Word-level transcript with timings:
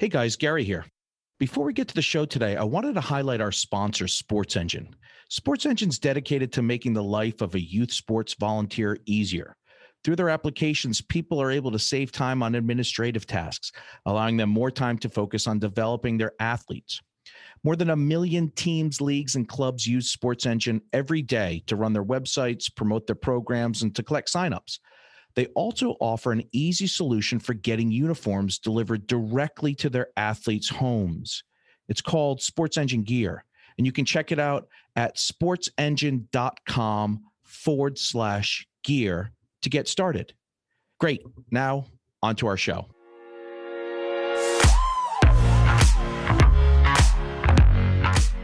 Hey 0.00 0.06
guys, 0.06 0.36
Gary 0.36 0.62
here. 0.62 0.84
Before 1.40 1.64
we 1.64 1.72
get 1.72 1.88
to 1.88 1.94
the 1.94 2.02
show 2.02 2.24
today, 2.24 2.54
I 2.54 2.62
wanted 2.62 2.94
to 2.94 3.00
highlight 3.00 3.40
our 3.40 3.50
sponsor, 3.50 4.06
Sports 4.06 4.54
Engine. 4.54 4.94
Sports 5.28 5.66
Engine's 5.66 5.98
dedicated 5.98 6.52
to 6.52 6.62
making 6.62 6.92
the 6.92 7.02
life 7.02 7.40
of 7.40 7.56
a 7.56 7.60
youth 7.60 7.92
sports 7.92 8.36
volunteer 8.38 8.96
easier. 9.06 9.56
Through 10.04 10.14
their 10.14 10.28
applications, 10.28 11.00
people 11.00 11.42
are 11.42 11.50
able 11.50 11.72
to 11.72 11.80
save 11.80 12.12
time 12.12 12.44
on 12.44 12.54
administrative 12.54 13.26
tasks, 13.26 13.72
allowing 14.06 14.36
them 14.36 14.50
more 14.50 14.70
time 14.70 14.98
to 14.98 15.08
focus 15.08 15.48
on 15.48 15.58
developing 15.58 16.16
their 16.16 16.30
athletes. 16.38 17.00
More 17.64 17.74
than 17.74 17.90
a 17.90 17.96
million 17.96 18.52
teams, 18.52 19.00
leagues, 19.00 19.34
and 19.34 19.48
clubs 19.48 19.84
use 19.84 20.12
Sports 20.12 20.46
Engine 20.46 20.80
every 20.92 21.22
day 21.22 21.64
to 21.66 21.74
run 21.74 21.92
their 21.92 22.04
websites, 22.04 22.72
promote 22.72 23.08
their 23.08 23.16
programs, 23.16 23.82
and 23.82 23.92
to 23.96 24.04
collect 24.04 24.32
signups. 24.32 24.78
They 25.34 25.46
also 25.46 25.96
offer 26.00 26.32
an 26.32 26.44
easy 26.52 26.86
solution 26.86 27.38
for 27.38 27.54
getting 27.54 27.90
uniforms 27.90 28.58
delivered 28.58 29.06
directly 29.06 29.74
to 29.76 29.90
their 29.90 30.08
athletes' 30.16 30.68
homes. 30.68 31.44
It's 31.88 32.00
called 32.00 32.42
Sports 32.42 32.76
Engine 32.76 33.02
Gear, 33.02 33.44
and 33.76 33.86
you 33.86 33.92
can 33.92 34.04
check 34.04 34.32
it 34.32 34.38
out 34.38 34.68
at 34.96 35.16
sportsengine.com 35.16 37.22
forward 37.44 37.98
slash 37.98 38.66
gear 38.82 39.32
to 39.62 39.70
get 39.70 39.88
started. 39.88 40.34
Great. 40.98 41.22
Now, 41.50 41.86
on 42.22 42.36
to 42.36 42.46
our 42.46 42.56
show. 42.56 42.88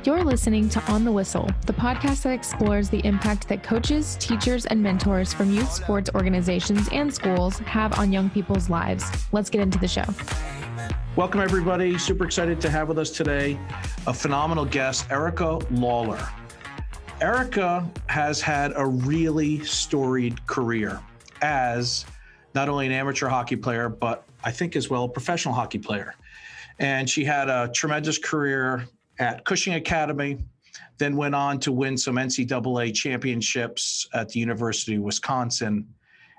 You're 0.05 0.23
listening 0.23 0.69
to 0.69 0.93
On 0.93 1.03
the 1.03 1.11
Whistle, 1.11 1.49
the 1.65 1.73
podcast 1.73 2.25
that 2.25 2.35
explores 2.35 2.91
the 2.91 3.01
impact 3.07 3.49
that 3.49 3.63
coaches, 3.63 4.19
teachers, 4.21 4.67
and 4.67 4.83
mentors 4.83 5.33
from 5.33 5.51
youth 5.51 5.73
sports 5.73 6.11
organizations 6.15 6.91
and 6.93 7.13
schools 7.13 7.57
have 7.61 7.99
on 7.99 8.13
young 8.13 8.29
people's 8.29 8.69
lives. 8.69 9.07
Let's 9.33 9.49
get 9.49 9.63
into 9.63 9.79
the 9.79 9.89
show. 9.89 10.05
Welcome, 11.17 11.41
everybody. 11.41 11.97
Super 11.97 12.27
excited 12.27 12.61
to 12.61 12.69
have 12.69 12.89
with 12.89 12.99
us 12.99 13.09
today 13.09 13.59
a 14.07 14.13
phenomenal 14.13 14.67
guest, 14.67 15.11
Erika 15.11 15.59
Lawler. 15.71 16.29
Erika 17.23 17.91
has 18.09 18.43
had 18.43 18.75
a 18.77 18.85
really 18.85 19.65
storied 19.65 20.47
career 20.47 21.01
as 21.41 22.05
not 22.55 22.69
only 22.69 22.85
an 22.85 22.93
amateur 22.93 23.29
hockey 23.29 23.57
player, 23.57 23.89
but 23.89 24.25
I 24.45 24.51
think 24.51 24.77
as 24.77 24.91
well 24.91 25.05
a 25.05 25.09
professional 25.09 25.55
hockey 25.55 25.79
player. 25.79 26.15
And 26.79 27.09
she 27.09 27.25
had 27.25 27.49
a 27.49 27.71
tremendous 27.73 28.19
career 28.19 28.87
at 29.19 29.45
Cushing 29.45 29.75
Academy, 29.75 30.39
then 30.99 31.17
went 31.17 31.35
on 31.35 31.59
to 31.61 31.73
win 31.73 31.97
some 31.97 32.17
NCAA 32.17 32.95
championships 32.95 34.09
at 34.15 34.29
the 34.29 34.41
University 34.41 34.97
of 34.97 35.03
Wisconsin. 35.03 35.87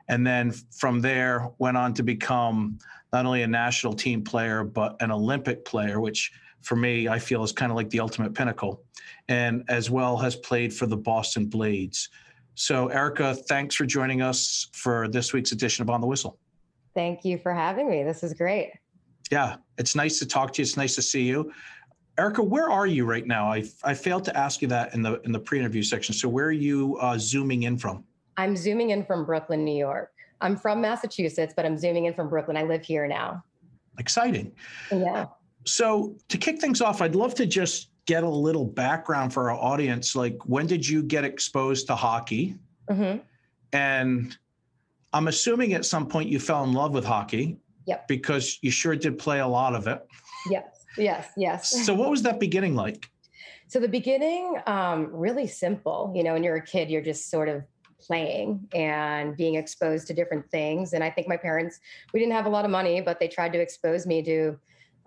And 0.07 0.25
then 0.25 0.51
from 0.51 1.01
there, 1.01 1.49
went 1.57 1.77
on 1.77 1.93
to 1.95 2.03
become 2.03 2.77
not 3.11 3.25
only 3.25 3.43
a 3.43 3.47
national 3.47 3.93
team 3.93 4.23
player, 4.23 4.63
but 4.63 4.95
an 5.01 5.11
Olympic 5.11 5.65
player, 5.65 5.99
which 5.99 6.31
for 6.61 6.75
me, 6.75 7.07
I 7.07 7.19
feel 7.19 7.43
is 7.43 7.51
kind 7.51 7.71
of 7.71 7.75
like 7.75 7.89
the 7.89 7.99
ultimate 7.99 8.33
pinnacle. 8.33 8.83
And 9.29 9.63
as 9.69 9.89
well 9.89 10.17
has 10.17 10.35
played 10.35 10.73
for 10.73 10.85
the 10.85 10.97
Boston 10.97 11.45
Blades. 11.45 12.09
So, 12.55 12.87
Erika, 12.87 13.35
thanks 13.35 13.75
for 13.75 13.85
joining 13.85 14.21
us 14.21 14.69
for 14.73 15.07
this 15.07 15.33
week's 15.33 15.51
edition 15.51 15.83
of 15.83 15.89
On 15.89 16.01
the 16.01 16.07
Whistle. 16.07 16.37
Thank 16.93 17.25
you 17.25 17.37
for 17.37 17.53
having 17.53 17.89
me. 17.89 18.03
This 18.03 18.23
is 18.23 18.33
great. 18.33 18.71
Yeah, 19.31 19.57
it's 19.77 19.95
nice 19.95 20.19
to 20.19 20.25
talk 20.25 20.53
to 20.53 20.61
you. 20.61 20.63
It's 20.63 20.77
nice 20.77 20.95
to 20.95 21.01
see 21.01 21.23
you. 21.23 21.51
Erika, 22.17 22.41
where 22.41 22.69
are 22.69 22.87
you 22.87 23.05
right 23.05 23.25
now? 23.27 23.51
I, 23.51 23.65
I 23.83 23.93
failed 23.93 24.23
to 24.25 24.37
ask 24.37 24.61
you 24.61 24.67
that 24.69 24.93
in 24.93 25.01
the 25.01 25.19
in 25.21 25.31
the 25.31 25.39
pre-interview 25.39 25.83
section. 25.83 26.15
So 26.15 26.29
where 26.29 26.45
are 26.45 26.51
you 26.51 26.97
uh, 27.01 27.17
zooming 27.17 27.63
in 27.63 27.77
from? 27.77 28.03
I'm 28.37 28.55
zooming 28.55 28.91
in 28.91 29.05
from 29.05 29.25
Brooklyn, 29.25 29.65
New 29.65 29.77
York. 29.77 30.11
I'm 30.41 30.55
from 30.55 30.81
Massachusetts, 30.81 31.53
but 31.55 31.65
I'm 31.65 31.77
zooming 31.77 32.05
in 32.05 32.13
from 32.13 32.29
Brooklyn. 32.29 32.57
I 32.57 32.63
live 32.63 32.83
here 32.83 33.07
now. 33.07 33.43
Exciting. 33.99 34.51
Yeah. 34.91 35.27
So 35.65 36.15
to 36.29 36.37
kick 36.37 36.59
things 36.59 36.81
off, 36.81 37.01
I'd 37.01 37.15
love 37.15 37.33
to 37.35 37.45
just 37.45 37.89
get 38.05 38.23
a 38.23 38.29
little 38.29 38.65
background 38.65 39.33
for 39.33 39.49
our 39.49 39.57
audience. 39.57 40.15
Like, 40.15 40.37
when 40.45 40.67
did 40.67 40.87
you 40.87 41.01
get 41.01 41.23
exposed 41.23 41.87
to 41.87 41.95
hockey? 41.95 42.55
Mm-hmm. 42.89 43.19
And 43.73 44.37
I'm 45.13 45.27
assuming 45.27 45.73
at 45.73 45.85
some 45.85 46.07
point 46.07 46.29
you 46.29 46.39
fell 46.39 46.63
in 46.63 46.73
love 46.73 46.93
with 46.93 47.05
hockey. 47.05 47.57
Yep. 47.87 48.07
Because 48.07 48.59
you 48.61 48.71
sure 48.71 48.95
did 48.95 49.17
play 49.17 49.39
a 49.39 49.47
lot 49.47 49.75
of 49.75 49.87
it. 49.87 50.05
Yep. 50.49 50.74
Yes, 50.97 51.29
yes. 51.37 51.85
So, 51.85 51.93
what 51.93 52.09
was 52.09 52.21
that 52.23 52.39
beginning 52.39 52.75
like? 52.75 53.09
So, 53.67 53.79
the 53.79 53.87
beginning, 53.87 54.57
um, 54.67 55.09
really 55.11 55.47
simple. 55.47 56.11
You 56.15 56.23
know, 56.23 56.33
when 56.33 56.43
you're 56.43 56.57
a 56.57 56.65
kid, 56.65 56.89
you're 56.89 57.01
just 57.01 57.29
sort 57.29 57.49
of 57.49 57.63
playing 57.99 58.67
and 58.73 59.35
being 59.35 59.55
exposed 59.55 60.07
to 60.07 60.13
different 60.13 60.49
things. 60.51 60.93
And 60.93 61.03
I 61.03 61.09
think 61.09 61.27
my 61.27 61.37
parents, 61.37 61.79
we 62.13 62.19
didn't 62.19 62.33
have 62.33 62.45
a 62.45 62.49
lot 62.49 62.65
of 62.65 62.71
money, 62.71 63.01
but 63.01 63.19
they 63.19 63.27
tried 63.27 63.53
to 63.53 63.59
expose 63.59 64.05
me 64.05 64.21
to 64.23 64.57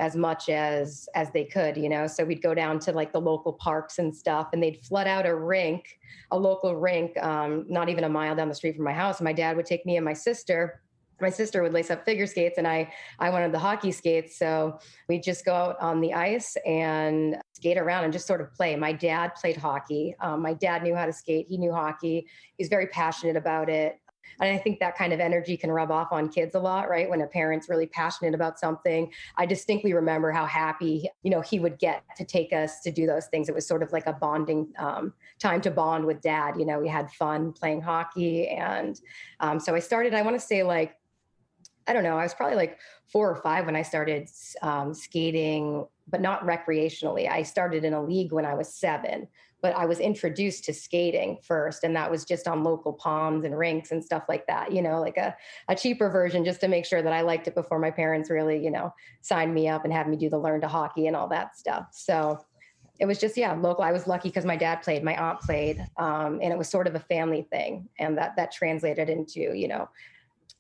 as 0.01 0.15
much 0.15 0.49
as 0.49 1.09
as 1.15 1.31
they 1.33 1.45
could 1.45 1.77
you 1.77 1.89
know 1.89 2.07
so 2.07 2.25
we'd 2.25 2.43
go 2.43 2.55
down 2.55 2.79
to 2.79 2.93
like 2.93 3.13
the 3.13 3.21
local 3.21 3.53
parks 3.53 3.99
and 3.99 4.15
stuff 4.15 4.49
and 4.53 4.63
they'd 4.63 4.81
flood 4.85 5.07
out 5.07 5.27
a 5.27 5.35
rink 5.35 5.99
a 6.31 6.39
local 6.39 6.77
rink 6.77 7.17
um, 7.23 7.65
not 7.69 7.89
even 7.89 8.05
a 8.05 8.09
mile 8.09 8.37
down 8.37 8.49
the 8.49 8.55
street 8.55 8.77
from 8.77 8.85
my 8.85 8.93
house 8.93 9.19
and 9.19 9.25
my 9.25 9.33
dad 9.33 9.57
would 9.57 9.67
take 9.67 9.85
me 9.85 9.97
and 9.97 10.05
my 10.05 10.13
sister 10.13 10.81
my 11.21 11.31
sister 11.31 11.63
would 11.63 11.73
lace 11.73 11.91
up 11.91 12.05
figure 12.05 12.27
skates 12.27 12.59
and 12.59 12.67
I 12.67 12.93
I 13.19 13.31
wanted 13.31 13.53
the 13.53 13.59
hockey 13.59 13.93
skates. 13.93 14.39
So 14.39 14.79
we'd 15.09 15.23
just 15.23 15.45
go 15.45 15.55
out 15.55 15.81
on 15.81 16.01
the 16.01 16.15
ice 16.15 16.57
and 16.67 17.37
skate 17.55 17.79
around 17.79 18.05
and 18.05 18.13
just 18.13 18.27
sort 18.27 18.41
of 18.41 18.53
play. 18.55 18.77
My 18.77 18.93
dad 18.93 19.35
played 19.35 19.57
hockey. 19.57 20.15
Um, 20.21 20.43
my 20.43 20.55
dad 20.55 20.83
knew 20.83 20.95
how 20.95 21.07
to 21.07 21.13
skate. 21.13 21.47
He 21.49 21.59
knew 21.59 21.73
hockey. 21.73 22.27
He's 22.57 22.69
very 22.69 22.87
passionate 22.89 23.37
about 23.37 23.69
it. 23.69 23.99
And 24.41 24.55
I 24.55 24.59
think 24.59 24.79
that 24.81 24.97
kind 24.97 25.13
of 25.13 25.21
energy 25.21 25.57
can 25.57 25.71
rub 25.71 25.91
off 25.91 26.09
on 26.13 26.29
kids 26.29 26.55
a 26.55 26.61
lot, 26.61 26.89
right? 26.89 27.09
When 27.09 27.21
a 27.23 27.27
parent's 27.27 27.69
really 27.69 27.87
passionate 27.87 28.35
about 28.35 28.59
something. 28.59 29.11
I 29.37 29.47
distinctly 29.47 29.93
remember 29.95 30.31
how 30.31 30.47
happy, 30.47 31.09
you 31.23 31.31
know, 31.31 31.41
he 31.41 31.59
would 31.59 31.79
get 31.79 32.05
to 32.17 32.25
take 32.25 32.53
us 32.53 32.81
to 32.81 32.91
do 32.91 33.07
those 33.07 33.27
things. 33.27 33.49
It 33.49 33.55
was 33.55 33.67
sort 33.67 33.83
of 33.83 33.93
like 33.93 34.07
a 34.07 34.13
bonding 34.13 34.73
um, 34.79 35.13
time 35.39 35.61
to 35.63 35.71
bond 35.71 36.05
with 36.05 36.21
dad. 36.21 36.55
You 36.59 36.67
know, 36.67 36.79
we 36.79 36.89
had 36.89 37.11
fun 37.13 37.53
playing 37.53 37.81
hockey. 37.81 38.49
And 38.49 39.01
um, 39.41 39.59
so 39.59 39.75
I 39.75 39.81
started, 39.81 40.15
I 40.15 40.23
want 40.23 40.39
to 40.39 40.47
say 40.47 40.63
like 40.63 40.95
I 41.89 41.93
don't 41.93 42.05
know, 42.05 42.19
I 42.19 42.23
was 42.23 42.35
probably 42.35 42.57
like 42.57 42.79
four 43.07 43.31
or 43.31 43.37
five 43.37 43.67
when 43.67 43.77
I 43.77 43.83
started 43.83 44.29
um, 44.63 44.93
skating, 44.93 45.87
but 46.07 46.21
not 46.21 46.43
recreationally. 46.43 47.29
I 47.29 47.43
started 47.43 47.85
in 47.85 47.95
a 47.95 48.03
league 48.03 48.33
when 48.33 48.45
I 48.45 48.55
was 48.55 48.73
seven, 48.73 49.27
but 49.63 49.75
I 49.75 49.87
was 49.87 49.99
introduced 49.99 50.65
to 50.65 50.75
skating 50.75 51.39
first. 51.43 51.85
And 51.85 51.97
that 51.97 52.11
was 52.11 52.25
just 52.25 52.47
on 52.47 52.63
local 52.63 52.93
ponds 52.93 53.45
and 53.45 53.57
rinks 53.57 53.91
and 53.91 54.05
stuff 54.05 54.25
like 54.29 54.47
that, 54.47 54.73
you 54.73 54.83
know, 54.83 55.01
like 55.01 55.17
a, 55.17 55.35
a 55.69 55.75
cheaper 55.75 56.11
version 56.11 56.45
just 56.45 56.61
to 56.61 56.69
make 56.69 56.85
sure 56.85 57.03
that 57.03 57.13
I 57.13 57.23
liked 57.23 57.49
it 57.49 57.55
before 57.55 57.79
my 57.79 57.91
parents 57.91 58.31
really, 58.31 58.63
you 58.63 58.71
know, 58.71 58.93
signed 59.23 59.55
me 59.55 59.69
up 59.69 59.85
and 59.85 59.93
had 59.93 60.09
me 60.09 60.17
do 60.17 60.29
the 60.29 60.39
learn 60.39 60.61
to 60.61 60.69
hockey 60.69 61.07
and 61.07 61.17
all 61.17 61.29
that 61.29 61.57
stuff. 61.57 61.89
So 61.93 62.39
it 62.99 63.07
was 63.07 63.19
just 63.21 63.37
yeah 63.37 63.53
local 63.53 63.85
i 63.85 63.93
was 63.93 64.09
lucky 64.09 64.29
because 64.29 64.45
my 64.45 64.57
dad 64.57 64.83
played 64.83 65.05
my 65.05 65.15
aunt 65.17 65.41
played 65.41 65.79
um, 65.99 66.41
and 66.43 66.53
it 66.53 66.59
was 66.59 66.69
sort 66.69 66.89
of 66.89 66.97
a 66.97 67.01
family 67.01 67.43
thing 67.43 67.89
and 68.01 68.19
that 68.19 68.35
that 68.35 68.51
translated 68.51 69.09
into 69.09 69.55
you 69.55 69.69
know 69.69 69.89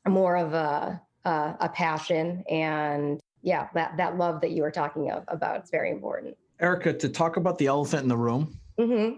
more 0.06 0.36
of 0.36 0.54
a 0.54 1.00
uh, 1.28 1.52
a 1.60 1.68
passion 1.68 2.42
and 2.50 3.20
yeah 3.42 3.68
that 3.74 3.96
that 3.98 4.16
love 4.16 4.40
that 4.40 4.52
you 4.52 4.62
were 4.62 4.70
talking 4.70 5.10
of, 5.10 5.24
about 5.28 5.62
is 5.62 5.70
very 5.70 5.90
important. 5.90 6.34
Erika 6.58 6.92
to 6.92 7.08
talk 7.08 7.36
about 7.36 7.58
the 7.58 7.66
elephant 7.66 8.02
in 8.02 8.08
the 8.08 8.16
room. 8.16 8.58
Mm-hmm. 8.78 9.16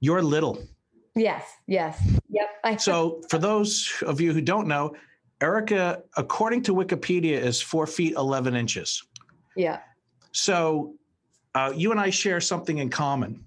you're 0.00 0.22
little. 0.22 0.62
Yes 1.16 1.44
yes. 1.66 2.00
Yep. 2.30 2.48
So 2.80 3.22
for 3.28 3.38
those 3.38 3.92
of 4.06 4.20
you 4.20 4.32
who 4.32 4.40
don't 4.40 4.68
know 4.68 4.94
erika 5.40 6.02
according 6.16 6.62
to 6.62 6.74
wikipedia 6.74 7.36
is 7.50 7.60
four 7.60 7.86
feet 7.88 8.14
11 8.14 8.54
inches. 8.54 9.02
Yeah. 9.56 9.80
So 10.30 10.94
uh, 11.56 11.72
you 11.74 11.90
and 11.90 12.00
i 12.00 12.08
share 12.10 12.40
something 12.40 12.78
in 12.78 12.88
common 12.88 13.44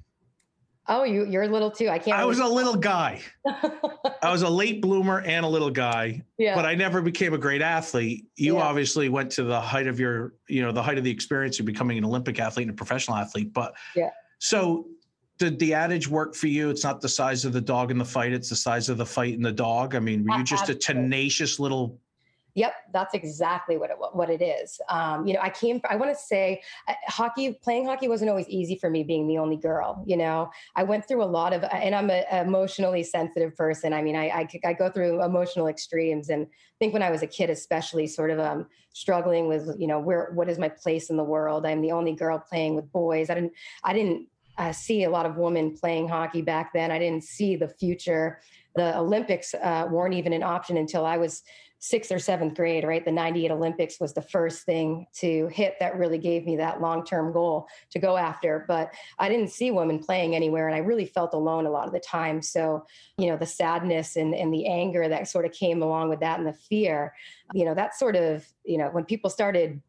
Oh, 0.88 1.03
you 1.03 1.25
you're 1.25 1.44
a 1.44 1.47
little 1.47 1.72
too. 1.72 1.90
I 1.90 1.97
can't. 1.97 2.18
I 2.18 2.25
was 2.25 2.40
a 2.40 2.47
little 2.47 2.75
guy. 2.75 3.22
I 3.46 4.31
was 4.31 4.44
a 4.44 4.50
late 4.50 4.81
bloomer 4.81 5.22
and 5.22 5.46
a 5.46 5.50
little 5.50 5.72
guy. 5.72 6.22
Yeah. 6.38 6.53
But 6.53 6.66
I 6.66 6.75
never 6.75 7.01
became 7.01 7.34
a 7.34 7.38
great 7.38 7.62
athlete. 7.62 8.25
You 8.35 8.57
yeah. 8.57 8.63
obviously 8.63 9.09
went 9.09 9.31
to 9.34 9.44
the 9.44 9.59
height 9.59 9.88
of 9.88 10.00
your, 10.00 10.34
you 10.47 10.62
know, 10.62 10.72
the 10.72 10.84
height 10.84 10.97
of 10.97 11.03
the 11.03 11.09
experience 11.09 11.59
of 11.59 11.66
becoming 11.66 11.97
an 11.97 12.06
Olympic 12.06 12.40
athlete 12.40 12.67
and 12.67 12.76
a 12.76 12.78
professional 12.78 13.17
athlete. 13.17 13.52
But 13.52 13.73
yeah. 13.96 14.11
So 14.37 14.87
did 15.40 15.58
the 15.59 15.73
adage 15.73 16.08
work 16.08 16.35
for 16.35 16.47
you? 16.47 16.70
It's 16.70 16.84
not 16.84 17.02
the 17.02 17.09
size 17.09 17.46
of 17.46 17.53
the 17.53 17.61
dog 17.61 17.90
in 17.90 17.97
the 17.97 18.05
fight; 18.05 18.31
it's 18.31 18.49
the 18.49 18.55
size 18.55 18.88
of 18.88 18.97
the 18.97 19.05
fight 19.05 19.34
in 19.34 19.41
the 19.41 19.52
dog. 19.52 19.96
I 19.96 19.99
mean, 19.99 20.23
were 20.23 20.38
you 20.38 20.43
just 20.43 20.70
a 20.70 20.76
tenacious 20.76 21.59
little 21.59 21.99
Yep, 22.55 22.73
that's 22.93 23.13
exactly 23.13 23.75
what 23.75 23.90
it 23.90 23.97
what 24.13 24.29
it 24.29 24.41
is. 24.41 24.79
Um, 24.90 25.28
you 25.28 25.34
know, 25.34 25.41
I 25.41 25.49
came. 25.49 25.81
I 25.90 25.97
want 25.97 26.16
to 26.16 26.17
say, 26.17 26.61
uh, 26.87 26.93
hockey. 27.07 27.52
Playing 27.61 27.85
hockey 27.85 28.07
wasn't 28.07 28.29
always 28.29 28.47
easy 28.47 28.78
for 28.78 28.90
me, 28.90 29.03
being 29.03 29.28
the 29.28 29.37
only 29.37 29.57
girl. 29.57 30.02
You 30.07 30.16
know, 30.16 30.49
I 30.73 30.84
went 30.84 31.05
through 31.05 31.22
a 31.22 31.25
lot 31.25 31.52
of, 31.52 31.66
and 31.66 31.93
I'm 31.93 32.09
an 32.09 32.23
emotionally 32.47 33.03
sensitive 33.03 33.57
person. 33.57 33.91
I 33.91 34.02
mean, 34.02 34.16
I, 34.16 34.28
I, 34.29 34.49
I 34.63 34.73
go 34.73 34.90
through 34.90 35.22
emotional 35.22 35.67
extremes, 35.67 36.29
and 36.29 36.46
I 36.46 36.78
think 36.79 36.93
when 36.93 37.03
I 37.03 37.11
was 37.11 37.22
a 37.22 37.28
kid, 37.28 37.49
especially, 37.49 38.07
sort 38.07 38.31
of 38.31 38.40
um, 38.40 38.67
struggling 38.93 39.49
with, 39.49 39.75
you 39.78 39.87
know, 39.87 39.99
where 39.99 40.31
what 40.34 40.47
is 40.47 40.57
my 40.57 40.69
place 40.69 41.09
in 41.09 41.17
the 41.17 41.25
world? 41.25 41.66
I'm 41.66 41.81
the 41.81 41.91
only 41.91 42.13
girl 42.13 42.40
playing 42.40 42.75
with 42.75 42.90
boys. 42.93 43.29
I 43.29 43.34
didn't. 43.34 43.52
I 43.84 43.91
didn't 43.91 44.28
uh, 44.57 44.72
see 44.72 45.03
a 45.03 45.09
lot 45.09 45.25
of 45.25 45.35
women 45.35 45.75
playing 45.75 46.07
hockey 46.07 46.41
back 46.41 46.72
then. 46.72 46.90
I 46.90 46.99
didn't 46.99 47.25
see 47.25 47.57
the 47.57 47.67
future. 47.67 48.40
The 48.78 48.97
Olympics 48.97 49.53
uh, 49.53 49.87
weren't 49.91 50.13
even 50.13 50.31
an 50.31 50.43
option 50.43 50.78
until 50.78 51.05
I 51.05 51.17
was 51.17 51.43
sixth 51.80 52.12
or 52.12 52.20
seventh 52.20 52.56
grade, 52.56 52.84
right? 52.84 53.06
The 53.06 53.12
98 53.12 53.52
Olympics 53.52 54.00
was 54.00 54.14
the 54.14 54.22
first 54.22 54.64
thing 54.64 55.06
to 55.18 55.48
hit 55.48 55.76
that 55.80 55.98
really 55.98 56.18
gave 56.18 56.46
me 56.46 56.56
that 56.58 56.82
long 56.82 57.06
term 57.06 57.32
goal 57.32 57.68
to 57.92 58.00
go 58.00 58.18
after. 58.18 58.66
But 58.68 58.94
I 59.20 59.30
didn't 59.30 59.50
see 59.50 59.72
women 59.72 60.00
playing 60.00 60.36
anywhere, 60.36 60.68
and 60.68 60.76
I 60.76 60.80
really 60.80 61.06
felt 61.06 61.34
alone 61.34 61.66
a 61.66 61.72
lot 61.72 61.88
of 61.88 61.94
the 61.94 62.00
time. 62.00 62.42
So, 62.42 62.86
you 63.18 63.28
know, 63.28 63.38
the 63.38 63.46
sadness 63.46 64.16
and, 64.16 64.34
and 64.34 64.54
the 64.54 64.68
anger 64.68 65.08
that 65.08 65.28
sort 65.28 65.46
of 65.46 65.52
came 65.52 65.82
along 65.84 66.10
with 66.10 66.22
that 66.22 66.40
and 66.40 66.48
the 66.48 66.54
fear, 66.54 67.14
you 67.54 67.66
know, 67.66 67.76
that 67.76 67.96
sort 67.96 68.16
of, 68.16 68.46
you 68.64 68.78
know, 68.78 68.90
when 68.90 69.06
people 69.06 69.30
started 69.30 69.82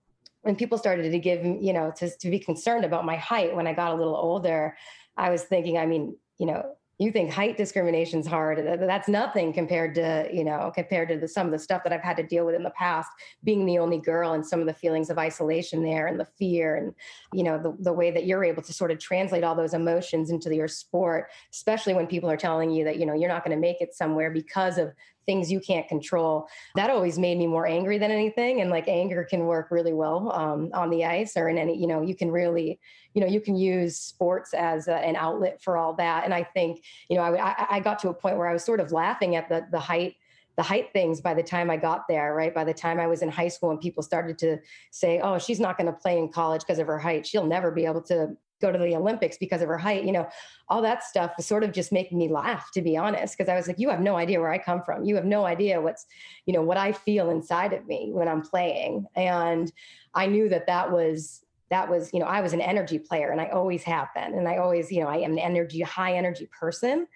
when 0.43 0.55
people 0.55 0.79
started 0.79 1.11
to 1.11 1.19
give, 1.19 1.45
you 1.45 1.73
know, 1.73 1.93
to, 1.97 2.09
to 2.19 2.31
be 2.31 2.39
concerned 2.39 2.85
about 2.85 3.05
my 3.05 3.17
height 3.17 3.57
when 3.57 3.67
I 3.67 3.73
got 3.73 3.91
a 3.91 3.97
little 3.97 4.15
older, 4.15 4.77
I 5.17 5.31
was 5.31 5.43
thinking, 5.43 5.77
I 5.77 5.87
mean, 5.87 6.17
you 6.39 6.47
know, 6.47 6.77
you 6.99 7.13
think 7.13 7.31
height 7.31 7.57
discrimination 7.57 8.21
is 8.21 8.27
hard 8.27 8.59
that's 8.81 9.09
nothing 9.09 9.53
compared 9.53 9.95
to 9.95 10.29
you 10.33 10.45
know 10.45 10.73
compared 10.75 11.09
to 11.09 11.19
the, 11.19 11.29
some 11.29 11.47
of 11.47 11.53
the 11.53 11.59
stuff 11.59 11.83
that 11.85 11.93
i've 11.93 12.03
had 12.03 12.17
to 12.17 12.23
deal 12.23 12.47
with 12.47 12.55
in 12.55 12.63
the 12.63 12.71
past 12.71 13.11
being 13.45 13.67
the 13.67 13.79
only 13.79 13.99
girl 13.99 14.33
and 14.33 14.47
some 14.47 14.61
of 14.61 14.67
the 14.67 14.75
feelings 14.75 15.11
of 15.11 15.19
isolation 15.19 15.83
there 15.83 16.07
and 16.07 16.19
the 16.19 16.25
fear 16.25 16.77
and 16.77 16.95
you 17.33 17.43
know 17.43 17.59
the, 17.59 17.77
the 17.81 17.93
way 17.93 18.11
that 18.11 18.27
you're 18.27 18.45
able 18.45 18.63
to 18.63 18.73
sort 18.73 18.91
of 18.91 18.99
translate 18.99 19.45
all 19.45 19.55
those 19.55 19.75
emotions 19.75 20.31
into 20.31 20.55
your 20.55 20.69
sport 20.69 21.29
especially 21.53 21.95
when 21.95 22.07
people 22.07 22.31
are 22.31 22.37
telling 22.37 22.71
you 22.71 22.85
that 22.85 22.99
you 22.99 23.07
know 23.07 23.15
you're 23.15 23.29
not 23.29 23.45
going 23.45 23.57
to 23.57 23.61
make 23.61 23.81
it 23.81 23.95
somewhere 23.95 24.31
because 24.31 24.79
of 24.79 24.93
things 25.27 25.51
you 25.51 25.61
can't 25.61 25.87
control. 25.89 26.49
That 26.77 26.89
always 26.89 27.19
made 27.19 27.37
me 27.37 27.47
more 27.47 27.67
angry 27.67 27.99
than 27.99 28.11
anything. 28.11 28.61
And 28.61 28.71
like 28.71 28.89
anger 28.89 29.25
can 29.25 29.47
work 29.47 29.71
really 29.71 29.93
well 29.93 30.33
um, 30.33 30.71
on 30.73 30.91
the 30.91 31.05
ice 31.05 31.37
or 31.37 31.49
in 31.49 31.59
any, 31.59 31.77
you 31.79 31.87
know, 31.87 32.01
you 32.03 32.15
can 32.15 32.31
really, 32.31 32.81
you 33.13 33.21
know, 33.21 33.27
you 33.27 33.41
can 33.41 33.57
use 33.57 33.99
sports 33.99 34.55
as 34.55 34.89
a, 34.89 34.95
an 34.95 35.17
outlet 35.17 35.61
for 35.61 35.77
all 35.77 35.95
that. 35.95 36.25
And 36.25 36.33
I 36.33 36.45
think, 36.45 36.83
you 37.11 37.17
know, 37.17 37.23
I, 37.23 37.67
I 37.71 37.81
got 37.81 37.99
to 38.01 38.09
a 38.09 38.15
point 38.15 38.39
where 38.39 38.49
I 38.49 38.53
was 38.53 38.65
sort 38.65 38.81
of 38.81 38.93
laughing 38.93 39.37
at 39.37 39.49
the 39.49 39.67
the 39.71 39.81
height 39.81 40.15
the 40.57 40.63
height 40.63 40.91
things 40.93 41.21
by 41.21 41.35
the 41.35 41.43
time 41.43 41.71
I 41.71 41.77
got 41.77 42.09
there, 42.09 42.35
right? 42.35 42.55
By 42.55 42.65
the 42.65 42.73
time 42.73 42.99
I 42.99 43.07
was 43.07 43.21
in 43.21 43.29
high 43.29 43.49
school 43.49 43.71
and 43.71 43.81
people 43.81 44.03
started 44.03 44.39
to 44.39 44.59
say, 44.91 45.21
oh, 45.21 45.39
she's 45.39 45.61
not 45.61 45.77
going 45.77 45.87
to 45.87 45.93
play 45.93 46.19
in 46.19 46.31
college 46.31 46.63
because 46.63 46.79
of 46.79 46.87
her 46.87 46.99
height. 46.99 47.27
She'll 47.27 47.47
never 47.47 47.71
be 47.71 47.85
able 47.85 48.01
to 48.05 48.37
go 48.61 48.73
to 48.73 48.79
the 48.79 48.97
Olympics 48.97 49.37
because 49.39 49.63
of 49.63 49.69
her 49.69 49.79
height, 49.79 50.05
you 50.05 50.13
know, 50.13 50.29
all 50.69 50.83
that 50.83 51.05
stuff 51.05 51.33
was 51.37 51.47
sort 51.47 51.63
of 51.63 51.73
just 51.73 51.93
making 51.93 52.19
me 52.19 52.29
laugh, 52.29 52.71
to 52.73 52.83
be 52.83 52.97
honest, 52.97 53.37
because 53.37 53.51
I 53.51 53.57
was 53.57 53.69
like, 53.69 53.79
you 53.79 53.91
have 53.91 54.01
no 54.01 54.17
idea 54.17 54.41
where 54.41 54.51
I 54.51 54.59
come 54.59 54.83
from. 54.83 55.05
You 55.05 55.15
have 55.17 55.25
no 55.25 55.45
idea 55.45 55.81
what's, 55.81 56.07
you 56.47 56.55
know, 56.55 56.63
what 56.63 56.77
I 56.77 56.93
feel 56.93 57.31
inside 57.31 57.73
of 57.73 57.87
me 57.87 58.11
when 58.13 58.29
I'm 58.29 58.43
playing. 58.43 59.07
And 59.15 59.71
I 60.15 60.27
knew 60.27 60.49
that 60.49 60.67
that 60.67 60.91
was, 60.91 61.45
that 61.71 61.91
was, 61.91 62.13
you 62.13 62.21
know, 62.21 62.27
I 62.27 62.41
was 62.41 62.53
an 62.53 62.61
energy 62.61 62.99
player 62.99 63.31
and 63.31 63.41
I 63.41 63.47
always 63.49 63.83
have 63.83 64.09
been. 64.15 64.35
And 64.35 64.49
I 64.49 64.59
always, 64.59 64.91
you 64.91 65.03
know, 65.03 65.09
I 65.09 65.19
am 65.19 65.33
an 65.33 65.39
energy, 65.39 65.81
high 65.81 66.15
energy 66.15 66.49
person. 66.59 67.07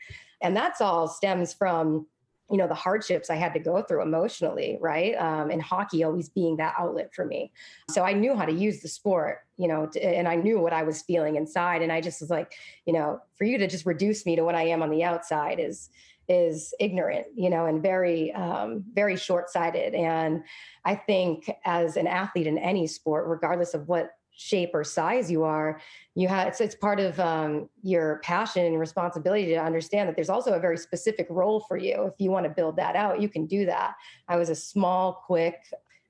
And 0.42 0.56
that's 0.56 0.80
all 0.80 1.08
stems 1.08 1.52
from 1.52 2.06
you 2.50 2.56
know 2.56 2.66
the 2.66 2.74
hardships 2.74 3.30
i 3.30 3.36
had 3.36 3.54
to 3.54 3.60
go 3.60 3.82
through 3.82 4.02
emotionally 4.02 4.78
right? 4.80 5.14
Um, 5.16 5.50
and 5.50 5.62
hockey 5.62 6.04
always 6.04 6.28
being 6.28 6.56
that 6.56 6.74
outlet 6.78 7.14
for 7.14 7.24
me. 7.24 7.52
So 7.90 8.02
i 8.04 8.12
knew 8.12 8.34
how 8.34 8.44
to 8.44 8.52
use 8.52 8.80
the 8.80 8.88
sport 8.88 9.40
you 9.56 9.68
know 9.68 9.86
to, 9.86 10.04
and 10.04 10.26
i 10.28 10.36
knew 10.36 10.60
what 10.60 10.72
i 10.72 10.82
was 10.82 11.02
feeling 11.02 11.36
inside. 11.36 11.82
And 11.82 11.92
i 11.92 12.00
just 12.00 12.20
was 12.20 12.30
like 12.30 12.52
you 12.86 12.92
know 12.92 13.20
for 13.36 13.44
you 13.44 13.58
to 13.58 13.66
just 13.66 13.86
reduce 13.86 14.26
me 14.26 14.36
to 14.36 14.42
what 14.42 14.54
i 14.54 14.62
am 14.62 14.82
on 14.82 14.90
the 14.90 15.04
outside 15.04 15.60
is 15.60 15.90
is 16.28 16.72
ignorant 16.78 17.26
you 17.34 17.50
know 17.50 17.66
and 17.66 17.82
very 17.82 18.32
um, 18.34 18.84
very 18.92 19.16
short-sighted. 19.16 19.94
And 19.94 20.44
i 20.84 20.94
think 20.94 21.50
as 21.64 21.96
an 21.96 22.06
athlete 22.06 22.46
in 22.46 22.58
any 22.58 22.86
sport 22.86 23.26
regardless 23.28 23.74
of 23.74 23.88
what 23.88 24.10
shape 24.36 24.70
or 24.72 24.82
size 24.82 25.30
you 25.30 25.42
are 25.44 25.80
you 26.14 26.28
have 26.28 26.48
it's, 26.48 26.60
it's 26.60 26.74
part 26.74 26.98
of 26.98 27.18
um, 27.20 27.68
your 27.82 28.20
passion 28.22 28.64
and 28.64 28.80
responsibility 28.80 29.46
to 29.46 29.56
understand 29.56 30.08
that 30.08 30.16
there's 30.16 30.30
also 30.30 30.54
a 30.54 30.58
very 30.58 30.78
specific 30.78 31.26
role 31.30 31.60
for 31.60 31.76
you. 31.76 32.06
If 32.06 32.14
you 32.18 32.30
want 32.30 32.44
to 32.44 32.50
build 32.50 32.76
that 32.76 32.96
out 32.96 33.20
you 33.20 33.28
can 33.28 33.46
do 33.46 33.66
that. 33.66 33.94
I 34.28 34.36
was 34.36 34.48
a 34.48 34.54
small 34.54 35.22
quick 35.26 35.56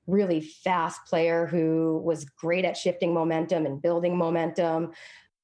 really 0.07 0.41
fast 0.41 1.05
player 1.05 1.45
who 1.45 2.01
was 2.03 2.25
great 2.25 2.65
at 2.65 2.77
shifting 2.77 3.13
momentum 3.13 3.65
and 3.65 3.81
building 3.81 4.17
momentum. 4.17 4.91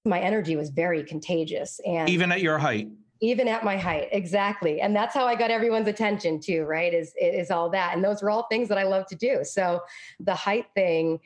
My 0.06 0.20
energy 0.20 0.56
was 0.56 0.70
very 0.70 1.04
contagious 1.04 1.80
and 1.86 2.10
even 2.10 2.32
at 2.32 2.42
your 2.42 2.58
height. 2.58 2.90
Even 3.20 3.48
at 3.48 3.64
my 3.64 3.78
height 3.78 4.10
exactly. 4.12 4.80
And 4.80 4.96
that's 4.96 5.14
how 5.14 5.26
i 5.26 5.36
got 5.36 5.52
everyone's 5.52 5.88
attention 5.88 6.40
too 6.40 6.64
right 6.64 6.94
is 6.94 7.14
is 7.20 7.52
all 7.52 7.70
that. 7.72 7.96
And 7.96 8.04
those 8.04 8.24
are 8.24 8.30
all 8.30 8.48
things 8.50 8.70
that 8.70 8.78
i 8.78 8.84
love 8.84 9.08
to 9.08 9.16
do. 9.16 9.40
So 9.44 9.82
the 10.20 10.36
height 10.36 10.68
thing 10.76 11.20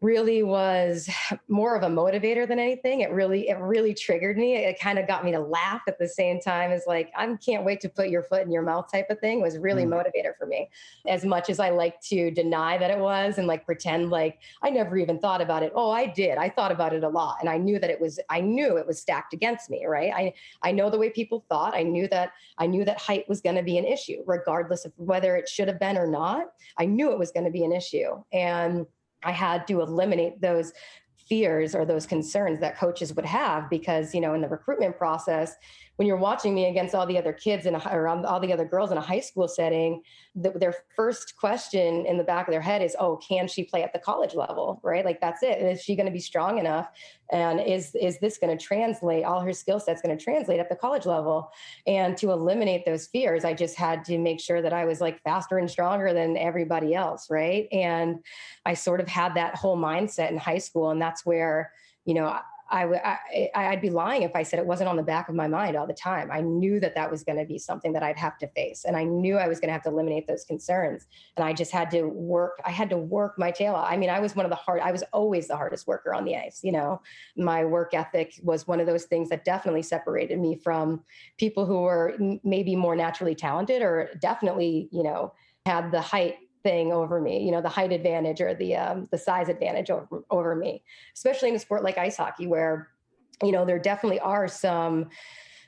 really 0.00 0.42
was 0.42 1.08
more 1.48 1.76
of 1.76 1.82
a 1.82 1.94
motivator 1.94 2.46
than 2.46 2.58
anything. 2.58 3.00
It 3.00 3.10
really, 3.10 3.48
it 3.48 3.58
really 3.58 3.94
triggered 3.94 4.36
me. 4.36 4.56
It 4.56 4.78
kind 4.78 4.98
of 4.98 5.06
got 5.06 5.24
me 5.24 5.32
to 5.32 5.40
laugh 5.40 5.82
at 5.88 5.98
the 5.98 6.08
same 6.08 6.40
time 6.40 6.70
as 6.70 6.84
like, 6.86 7.10
I 7.16 7.34
can't 7.44 7.64
wait 7.64 7.80
to 7.80 7.88
put 7.88 8.08
your 8.08 8.22
foot 8.22 8.42
in 8.42 8.50
your 8.50 8.62
mouth 8.62 8.90
type 8.90 9.10
of 9.10 9.18
thing 9.20 9.40
was 9.40 9.58
really 9.58 9.84
mm. 9.84 9.90
motivator 9.90 10.36
for 10.38 10.46
me. 10.46 10.70
As 11.06 11.24
much 11.24 11.50
as 11.50 11.60
I 11.60 11.70
like 11.70 12.00
to 12.02 12.30
deny 12.30 12.78
that 12.78 12.90
it 12.90 12.98
was 12.98 13.38
and 13.38 13.46
like 13.46 13.66
pretend 13.66 14.10
like 14.10 14.38
I 14.62 14.70
never 14.70 14.96
even 14.96 15.18
thought 15.18 15.40
about 15.40 15.62
it. 15.62 15.72
Oh, 15.74 15.90
I 15.90 16.06
did. 16.06 16.38
I 16.38 16.48
thought 16.48 16.72
about 16.72 16.92
it 16.92 17.04
a 17.04 17.08
lot. 17.08 17.36
And 17.40 17.48
I 17.48 17.58
knew 17.58 17.78
that 17.78 17.90
it 17.90 18.00
was, 18.00 18.20
I 18.30 18.40
knew 18.40 18.76
it 18.76 18.86
was 18.86 19.00
stacked 19.00 19.32
against 19.32 19.70
me, 19.70 19.86
right? 19.86 20.12
I, 20.14 20.34
I 20.62 20.72
know 20.72 20.90
the 20.90 20.98
way 20.98 21.10
people 21.10 21.44
thought. 21.48 21.74
I 21.74 21.82
knew 21.82 22.08
that, 22.08 22.32
I 22.58 22.66
knew 22.66 22.84
that 22.84 23.00
height 23.00 23.28
was 23.28 23.40
going 23.40 23.56
to 23.56 23.62
be 23.62 23.78
an 23.78 23.84
issue, 23.84 24.22
regardless 24.26 24.84
of 24.84 24.92
whether 24.96 25.36
it 25.36 25.48
should 25.48 25.68
have 25.68 25.80
been 25.80 25.96
or 25.96 26.06
not. 26.06 26.46
I 26.78 26.84
knew 26.84 27.12
it 27.12 27.18
was 27.18 27.32
going 27.32 27.44
to 27.44 27.50
be 27.50 27.64
an 27.64 27.72
issue. 27.72 28.22
And 28.32 28.86
I 29.22 29.32
had 29.32 29.66
to 29.68 29.80
eliminate 29.80 30.40
those 30.40 30.72
fears 31.28 31.74
or 31.74 31.84
those 31.84 32.06
concerns 32.06 32.60
that 32.60 32.78
coaches 32.78 33.14
would 33.14 33.26
have 33.26 33.68
because 33.68 34.14
you 34.14 34.20
know 34.20 34.34
in 34.34 34.40
the 34.40 34.48
recruitment 34.48 34.96
process 34.96 35.56
when 35.98 36.06
you're 36.06 36.16
watching 36.16 36.54
me 36.54 36.66
against 36.66 36.94
all 36.94 37.06
the 37.06 37.18
other 37.18 37.32
kids 37.32 37.66
and 37.66 37.74
or 37.90 38.06
um, 38.06 38.24
all 38.24 38.38
the 38.38 38.52
other 38.52 38.64
girls 38.64 38.92
in 38.92 38.98
a 38.98 39.00
high 39.00 39.18
school 39.18 39.48
setting, 39.48 40.00
the, 40.36 40.52
their 40.52 40.72
first 40.94 41.34
question 41.36 42.06
in 42.06 42.16
the 42.16 42.22
back 42.22 42.46
of 42.46 42.52
their 42.52 42.60
head 42.60 42.82
is, 42.82 42.94
"Oh, 43.00 43.16
can 43.16 43.48
she 43.48 43.64
play 43.64 43.82
at 43.82 43.92
the 43.92 43.98
college 43.98 44.36
level?" 44.36 44.80
Right? 44.84 45.04
Like 45.04 45.20
that's 45.20 45.42
it. 45.42 45.60
Is 45.60 45.82
she 45.82 45.96
going 45.96 46.06
to 46.06 46.12
be 46.12 46.20
strong 46.20 46.58
enough? 46.58 46.88
And 47.32 47.60
is 47.60 47.96
is 48.00 48.20
this 48.20 48.38
going 48.38 48.56
to 48.56 48.64
translate? 48.64 49.24
All 49.24 49.40
her 49.40 49.52
skill 49.52 49.80
sets 49.80 50.00
going 50.00 50.16
to 50.16 50.22
translate 50.22 50.60
at 50.60 50.68
the 50.68 50.76
college 50.76 51.04
level? 51.04 51.50
And 51.88 52.16
to 52.18 52.30
eliminate 52.30 52.86
those 52.86 53.08
fears, 53.08 53.44
I 53.44 53.52
just 53.52 53.74
had 53.74 54.04
to 54.04 54.18
make 54.18 54.38
sure 54.38 54.62
that 54.62 54.72
I 54.72 54.84
was 54.84 55.00
like 55.00 55.20
faster 55.24 55.58
and 55.58 55.68
stronger 55.68 56.12
than 56.12 56.36
everybody 56.36 56.94
else, 56.94 57.28
right? 57.28 57.66
And 57.72 58.24
I 58.64 58.74
sort 58.74 59.00
of 59.00 59.08
had 59.08 59.34
that 59.34 59.56
whole 59.56 59.76
mindset 59.76 60.30
in 60.30 60.38
high 60.38 60.58
school, 60.58 60.90
and 60.92 61.02
that's 61.02 61.26
where 61.26 61.72
you 62.04 62.14
know 62.14 62.38
I, 62.70 62.82
w- 62.82 63.00
I 63.02 63.18
I'd 63.54 63.80
be 63.80 63.90
lying 63.90 64.22
if 64.22 64.32
I 64.34 64.42
said 64.42 64.58
it 64.58 64.66
wasn't 64.66 64.88
on 64.88 64.96
the 64.96 65.02
back 65.02 65.28
of 65.28 65.34
my 65.34 65.48
mind 65.48 65.76
all 65.76 65.86
the 65.86 65.94
time. 65.94 66.30
I 66.30 66.40
knew 66.40 66.80
that 66.80 66.94
that 66.94 67.10
was 67.10 67.24
going 67.24 67.38
to 67.38 67.44
be 67.44 67.58
something 67.58 67.92
that 67.94 68.02
I'd 68.02 68.18
have 68.18 68.36
to 68.38 68.48
face, 68.48 68.84
and 68.84 68.96
I 68.96 69.04
knew 69.04 69.36
I 69.36 69.48
was 69.48 69.60
going 69.60 69.68
to 69.68 69.72
have 69.72 69.82
to 69.82 69.88
eliminate 69.88 70.26
those 70.26 70.44
concerns. 70.44 71.06
And 71.36 71.44
I 71.44 71.52
just 71.52 71.70
had 71.70 71.90
to 71.92 72.02
work. 72.02 72.60
I 72.64 72.70
had 72.70 72.90
to 72.90 72.96
work 72.98 73.38
my 73.38 73.50
tail 73.50 73.74
off. 73.74 73.90
I 73.90 73.96
mean, 73.96 74.10
I 74.10 74.20
was 74.20 74.36
one 74.36 74.44
of 74.44 74.50
the 74.50 74.56
hard. 74.56 74.80
I 74.80 74.92
was 74.92 75.02
always 75.12 75.48
the 75.48 75.56
hardest 75.56 75.86
worker 75.86 76.14
on 76.14 76.24
the 76.24 76.36
ice. 76.36 76.60
You 76.62 76.72
know, 76.72 77.00
my 77.36 77.64
work 77.64 77.94
ethic 77.94 78.34
was 78.42 78.66
one 78.66 78.80
of 78.80 78.86
those 78.86 79.04
things 79.04 79.28
that 79.30 79.44
definitely 79.44 79.82
separated 79.82 80.38
me 80.38 80.56
from 80.56 81.02
people 81.38 81.64
who 81.64 81.80
were 81.82 82.16
maybe 82.44 82.76
more 82.76 82.96
naturally 82.96 83.34
talented, 83.34 83.82
or 83.82 84.10
definitely, 84.20 84.88
you 84.92 85.02
know, 85.02 85.32
had 85.66 85.90
the 85.90 86.00
height 86.00 86.36
thing 86.62 86.92
over 86.92 87.20
me, 87.20 87.42
you 87.44 87.50
know, 87.50 87.60
the 87.60 87.68
height 87.68 87.92
advantage 87.92 88.40
or 88.40 88.54
the 88.54 88.76
um, 88.76 89.08
the 89.10 89.18
size 89.18 89.48
advantage 89.48 89.90
over, 89.90 90.24
over 90.30 90.54
me, 90.54 90.82
especially 91.14 91.48
in 91.48 91.54
a 91.54 91.58
sport 91.58 91.82
like 91.82 91.98
ice 91.98 92.16
hockey, 92.16 92.46
where, 92.46 92.88
you 93.42 93.52
know, 93.52 93.64
there 93.64 93.78
definitely 93.78 94.20
are 94.20 94.48
some 94.48 95.08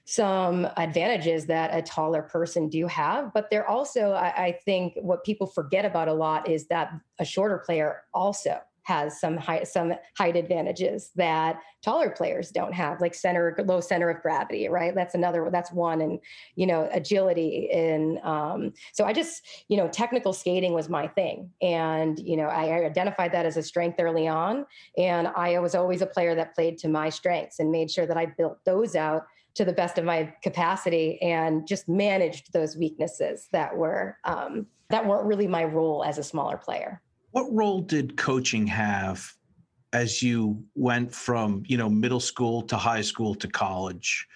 some 0.06 0.66
advantages 0.76 1.46
that 1.46 1.72
a 1.72 1.80
taller 1.80 2.22
person 2.22 2.68
do 2.68 2.86
have 2.88 3.32
but 3.32 3.48
there 3.48 3.68
also 3.68 4.10
I, 4.10 4.46
I 4.46 4.58
think 4.64 4.94
what 4.96 5.22
people 5.22 5.46
forget 5.46 5.84
about 5.84 6.08
a 6.08 6.12
lot 6.12 6.48
is 6.48 6.66
that 6.66 6.92
a 7.20 7.24
shorter 7.24 7.58
player 7.58 8.02
also 8.12 8.60
has 8.90 9.20
some 9.20 9.36
height 9.36 9.68
some 9.68 9.92
height 10.18 10.36
advantages 10.36 11.10
that 11.14 11.60
taller 11.82 12.10
players 12.10 12.50
don't 12.50 12.74
have 12.74 13.00
like 13.00 13.14
center 13.14 13.56
low 13.64 13.80
center 13.80 14.10
of 14.10 14.20
gravity 14.20 14.68
right? 14.68 14.94
That's 14.94 15.14
another 15.14 15.48
that's 15.52 15.72
one 15.72 16.00
and 16.00 16.18
you 16.56 16.66
know 16.66 16.88
agility 16.92 17.70
and 17.70 18.18
um, 18.18 18.72
so 18.92 19.04
i 19.04 19.12
just 19.12 19.46
you 19.68 19.76
know 19.76 19.88
technical 19.88 20.32
skating 20.32 20.72
was 20.72 20.88
my 20.88 21.06
thing. 21.06 21.50
And 21.62 22.18
you 22.18 22.36
know 22.36 22.48
i 22.48 22.84
identified 22.84 23.32
that 23.32 23.46
as 23.46 23.56
a 23.56 23.62
strength 23.62 24.00
early 24.00 24.26
on 24.26 24.66
and 24.98 25.28
i 25.28 25.58
was 25.58 25.74
always 25.74 26.02
a 26.02 26.06
player 26.06 26.34
that 26.34 26.54
played 26.54 26.78
to 26.78 26.88
my 26.88 27.08
strengths 27.08 27.58
and 27.60 27.70
made 27.70 27.90
sure 27.90 28.06
that 28.06 28.16
i 28.16 28.26
built 28.26 28.58
those 28.64 28.96
out 28.96 29.22
to 29.54 29.64
the 29.64 29.72
best 29.72 29.98
of 29.98 30.04
my 30.04 30.32
capacity 30.42 31.20
and 31.22 31.66
just 31.66 31.88
managed 31.88 32.52
those 32.52 32.76
weaknesses 32.76 33.48
that 33.52 33.76
were 33.76 34.16
um, 34.24 34.66
that 34.90 35.06
weren't 35.06 35.26
really 35.26 35.46
my 35.46 35.64
role 35.64 36.04
as 36.04 36.18
a 36.18 36.22
smaller 36.22 36.56
player 36.56 37.00
what 37.32 37.46
role 37.52 37.80
did 37.80 38.16
coaching 38.16 38.66
have 38.66 39.32
as 39.92 40.22
you 40.22 40.62
went 40.74 41.12
from, 41.12 41.62
you 41.66 41.76
know, 41.76 41.88
middle 41.88 42.20
school 42.20 42.62
to 42.62 42.76
high 42.76 43.00
school 43.00 43.34
to 43.36 43.48
college? 43.48 44.26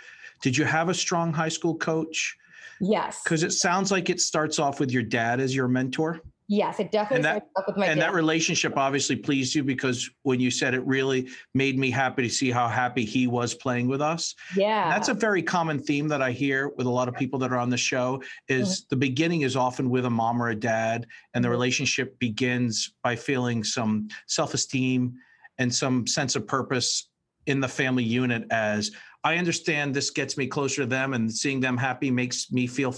Did 0.43 0.57
you 0.57 0.65
have 0.65 0.89
a 0.89 0.95
strong 0.95 1.33
high 1.33 1.49
school 1.49 1.75
coach? 1.75 2.37
Yes. 2.81 3.23
Because 3.23 3.43
it 3.43 3.53
sounds 3.53 3.91
like 3.91 4.11
it 4.11 4.21
starts 4.21 4.59
off 4.59 4.81
with 4.81 4.91
your 4.91 5.03
dad 5.03 5.41
as 5.41 5.55
your 5.55 5.69
mentor. 5.69 6.21
Yes, 6.47 6.79
it 6.79 6.93
definitely 6.93 7.29
and 7.29 7.43
that, 7.43 7.49
with 7.67 7.77
my 7.77 7.87
and 7.87 7.99
dad. 7.99 8.09
that 8.09 8.15
relationship 8.15 8.77
obviously 8.77 9.17
pleased 9.17 9.55
you 9.55 9.65
because 9.65 10.11
when 10.25 10.41
you 10.41 10.51
said 10.51 10.75
it 10.75 10.85
really 10.85 11.29
made 11.55 11.79
me 11.79 11.91
happy 11.91 12.23
to 12.23 12.29
see 12.29 12.51
how 12.51 12.69
happy 12.69 13.05
he 13.05 13.27
was 13.27 13.55
playing 13.55 13.89
with 13.89 14.03
us. 14.03 14.35
Yeah. 14.55 14.85
And 14.85 14.93
that's 14.93 15.09
a 15.09 15.15
very 15.15 15.43
common 15.43 15.79
theme 15.79 16.07
that 16.09 16.21
I 16.21 16.33
hear 16.33 16.69
with 16.77 16.87
a 16.87 16.91
lot 16.91 17.09
of 17.09 17.15
people 17.15 17.39
that 17.39 17.51
are 17.51 17.59
on 17.59 17.71
the 17.71 17.79
show 17.79 18.23
is 18.49 18.69
mm-hmm. 18.69 18.87
the 18.91 18.97
beginning 18.97 19.41
is 19.41 19.57
often 19.57 19.89
with 19.89 20.05
a 20.05 20.11
mom 20.11 20.43
or 20.43 20.51
a 20.51 20.55
dad 20.55 21.07
and 21.33 21.43
the 21.43 21.47
mm-hmm. 21.47 21.53
relationship 21.53 22.19
begins 22.19 22.93
by 23.03 23.17
feeling 23.17 23.65
some 23.65 24.09
self-esteem 24.27 25.15
and 25.57 25.75
some 25.75 26.07
sense 26.07 26.37
of 26.37 26.47
purpose 26.47 27.09
in 27.47 27.61
the 27.61 27.69
family 27.69 28.05
unit 28.05 28.47
as 28.51 28.91
I 29.23 29.39
understand 29.39 29.95
this 29.95 30.11
gets 30.11 30.37
me 30.37 30.47
closer 30.47 30.83
to 30.83 30.87
them 30.87 31.15
and 31.15 31.33
seeing 31.33 31.61
them 31.61 31.79
happy 31.79 32.11
makes 32.11 32.53
me 32.53 32.67
feel 32.67 32.95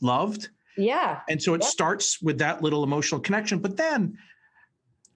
loved 0.00 0.48
yeah. 0.76 1.20
And 1.28 1.42
so 1.42 1.54
it 1.54 1.62
yep. 1.62 1.70
starts 1.70 2.20
with 2.22 2.38
that 2.38 2.62
little 2.62 2.84
emotional 2.84 3.20
connection. 3.20 3.58
But 3.58 3.76
then 3.76 4.18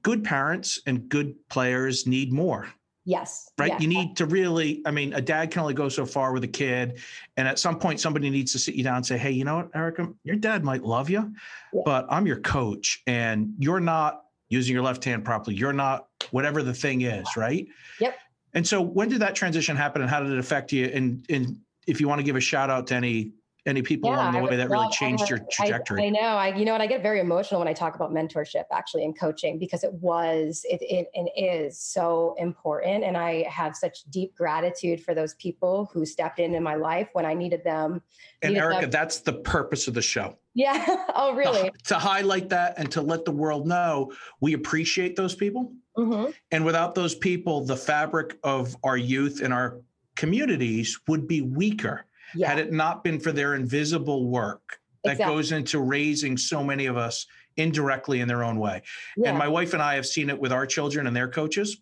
good 0.03 0.25
parents 0.25 0.81
and 0.87 1.09
good 1.09 1.35
players 1.49 2.07
need 2.07 2.33
more. 2.33 2.69
Yes. 3.07 3.51
Right. 3.59 3.73
Yes. 3.73 3.81
You 3.81 3.89
need 3.89 4.17
to 4.19 4.27
really, 4.27 4.83
I 4.85 4.91
mean, 4.91 5.15
a 5.15 5.21
dad 5.21 5.51
can 5.51 5.63
only 5.63 5.75
go 5.75 5.89
so 5.89 6.05
far 6.05 6.33
with 6.33 6.45
a 6.45 6.49
kid. 6.49 7.01
And 7.37 7.49
at 7.49 7.59
some 7.59 7.79
point, 7.79 7.99
somebody 7.99 8.29
needs 8.31 8.53
to 8.53 8.59
sit 8.59 8.75
you 8.75 8.85
down 8.85 8.97
and 8.97 9.07
say, 9.07 9.17
hey, 9.17 9.31
you 9.31 9.45
know 9.45 9.57
what, 9.57 9.71
Erika, 9.75 10.09
your 10.23 10.37
dad 10.37 10.65
might 10.65 10.83
love 10.83 11.09
you, 11.09 11.33
yeah. 11.73 11.83
but 11.85 12.07
I'm 12.11 12.27
your 12.27 12.41
coach 12.41 13.03
and 13.07 13.55
you're 13.59 13.81
not 13.81 14.25
using 14.49 14.75
your 14.75 14.83
left 14.83 15.03
hand 15.03 15.25
properly. 15.25 15.57
You're 15.57 15.73
not 15.73 16.09
whatever 16.31 16.63
the 16.63 16.75
thing 16.75 17.01
is. 17.03 17.27
Right. 17.37 17.67
Yep. 18.01 18.17
And 18.53 18.67
so 18.67 18.81
when 18.81 19.09
did 19.09 19.21
that 19.21 19.35
transition 19.35 19.77
happen 19.77 20.03
and 20.03 20.11
how 20.11 20.21
did 20.21 20.33
it 20.33 20.39
affect 20.39 20.73
you? 20.73 20.87
And, 20.87 21.25
and 21.31 21.57
if 21.87 22.01
you 22.01 22.09
want 22.09 22.19
to 22.19 22.25
give 22.25 22.37
a 22.37 22.41
shout 22.41 22.69
out 22.69 22.87
to 22.89 22.95
any 22.95 23.33
any 23.67 23.83
people 23.83 24.11
yeah, 24.11 24.17
along 24.17 24.33
the 24.33 24.51
way 24.51 24.57
that 24.57 24.71
really 24.71 24.89
changed 24.91 25.29
your 25.29 25.41
trajectory? 25.51 26.03
I, 26.03 26.07
I, 26.07 26.09
know. 26.11 26.21
I, 26.21 26.57
you 26.57 26.65
know, 26.65 26.75
and 26.75 26.83
I 26.83 26.87
get 26.87 27.03
very 27.03 27.21
emotional 27.21 27.61
when 27.61 27.69
I 27.69 27.73
talk 27.73 27.95
about 27.95 28.13
mentorship 28.13 28.65
actually 28.73 29.05
in 29.05 29.13
coaching 29.13 29.59
because 29.59 29.85
it 29.85 29.93
was, 29.95 30.65
it, 30.69 30.81
it 30.83 31.09
and 31.15 31.29
is 31.37 31.79
so 31.79 32.35
important. 32.39 33.05
And 33.05 33.17
I 33.17 33.45
have 33.49 33.77
such 33.77 34.05
deep 34.11 34.35
gratitude 34.35 35.03
for 35.03 35.15
those 35.15 35.35
people 35.35 35.91
who 35.93 36.07
stepped 36.07 36.39
in 36.39 36.55
in 36.55 36.63
my 36.63 36.75
life 36.75 37.09
when 37.13 37.27
I 37.27 37.35
needed 37.35 37.63
them. 37.65 38.03
And 38.43 38.55
needed 38.55 38.65
Erika, 38.65 38.81
them. 38.83 38.91
that's 38.91 39.21
the 39.21 39.35
purpose 39.35 39.89
of 39.89 39.95
the 39.95 40.03
show. 40.03 40.39
Yeah. 40.55 40.85
oh, 41.15 41.35
really? 41.35 41.71
To, 41.71 41.79
to, 41.89 41.95
highlight 41.95 42.49
that 42.49 42.75
and 42.79 42.91
to 42.93 43.03
let 43.03 43.25
the 43.25 43.31
world 43.31 43.67
know 43.67 44.13
we 44.41 44.55
appreciate 44.55 45.17
those 45.17 45.35
people. 45.35 45.73
Mm-hmm. 45.97 46.31
And 46.51 46.65
without 46.65 46.95
those 46.95 47.15
people, 47.15 47.65
the 47.65 47.77
fabric 47.77 48.39
of 48.43 48.77
our 48.83 48.97
youth 48.97 49.43
and 49.43 49.53
our 49.53 49.81
communities 50.17 50.99
would 51.09 51.29
be 51.29 51.41
weaker 51.41 52.05
yeah. 52.35 52.49
had 52.49 52.59
it 52.59 52.73
not 52.73 53.05
been 53.05 53.19
for 53.21 53.33
their 53.33 53.55
invisible 53.55 54.29
work 54.29 54.81
that 55.05 55.13
exactly. 55.13 55.37
goes 55.37 55.53
into 55.53 55.81
raising 55.81 56.37
so 56.37 56.63
many 56.63 56.87
of 56.87 56.97
us 56.97 57.27
indirectly 57.57 58.21
in 58.21 58.29
their 58.29 58.45
own 58.45 58.59
way. 58.59 58.83
Yeah. 59.17 59.31
And 59.31 59.39
my 59.39 59.49
wife 59.49 59.73
and 59.75 59.83
I 59.83 59.95
have 59.95 60.07
seen 60.07 60.31
it 60.31 60.39
with 60.39 60.53
our 60.53 60.67
children 60.67 61.07
and 61.07 61.17
their 61.17 61.29
coaches. 61.29 61.79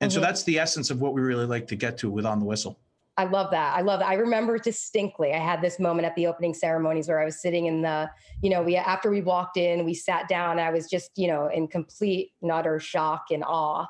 And 0.00 0.10
mm-hmm. 0.10 0.16
so 0.16 0.20
that's 0.20 0.44
the 0.44 0.58
essence 0.58 0.90
of 0.90 1.00
what 1.00 1.14
we 1.14 1.20
really 1.20 1.46
like 1.46 1.66
to 1.68 1.76
get 1.76 1.98
to 1.98 2.10
with 2.10 2.26
On 2.26 2.38
the 2.38 2.44
Whistle. 2.44 2.80
I 3.16 3.24
love 3.24 3.50
that. 3.50 3.76
I 3.76 3.80
love 3.80 3.98
that. 3.98 4.08
I 4.08 4.14
remember 4.14 4.58
distinctly. 4.58 5.32
I 5.32 5.38
had 5.38 5.60
this 5.60 5.80
moment 5.80 6.06
at 6.06 6.14
the 6.14 6.28
opening 6.28 6.54
ceremonies 6.54 7.08
where 7.08 7.18
I 7.18 7.24
was 7.24 7.42
sitting 7.42 7.66
in 7.66 7.82
the, 7.82 8.08
you 8.42 8.50
know, 8.50 8.62
we 8.62 8.76
after 8.76 9.10
we 9.10 9.22
walked 9.22 9.56
in, 9.56 9.84
we 9.84 9.92
sat 9.92 10.28
down. 10.28 10.60
I 10.60 10.70
was 10.70 10.88
just, 10.88 11.10
you 11.16 11.26
know, 11.26 11.48
in 11.48 11.66
complete 11.66 12.30
and 12.42 12.52
utter 12.52 12.78
shock 12.78 13.26
and 13.32 13.42
awe 13.44 13.86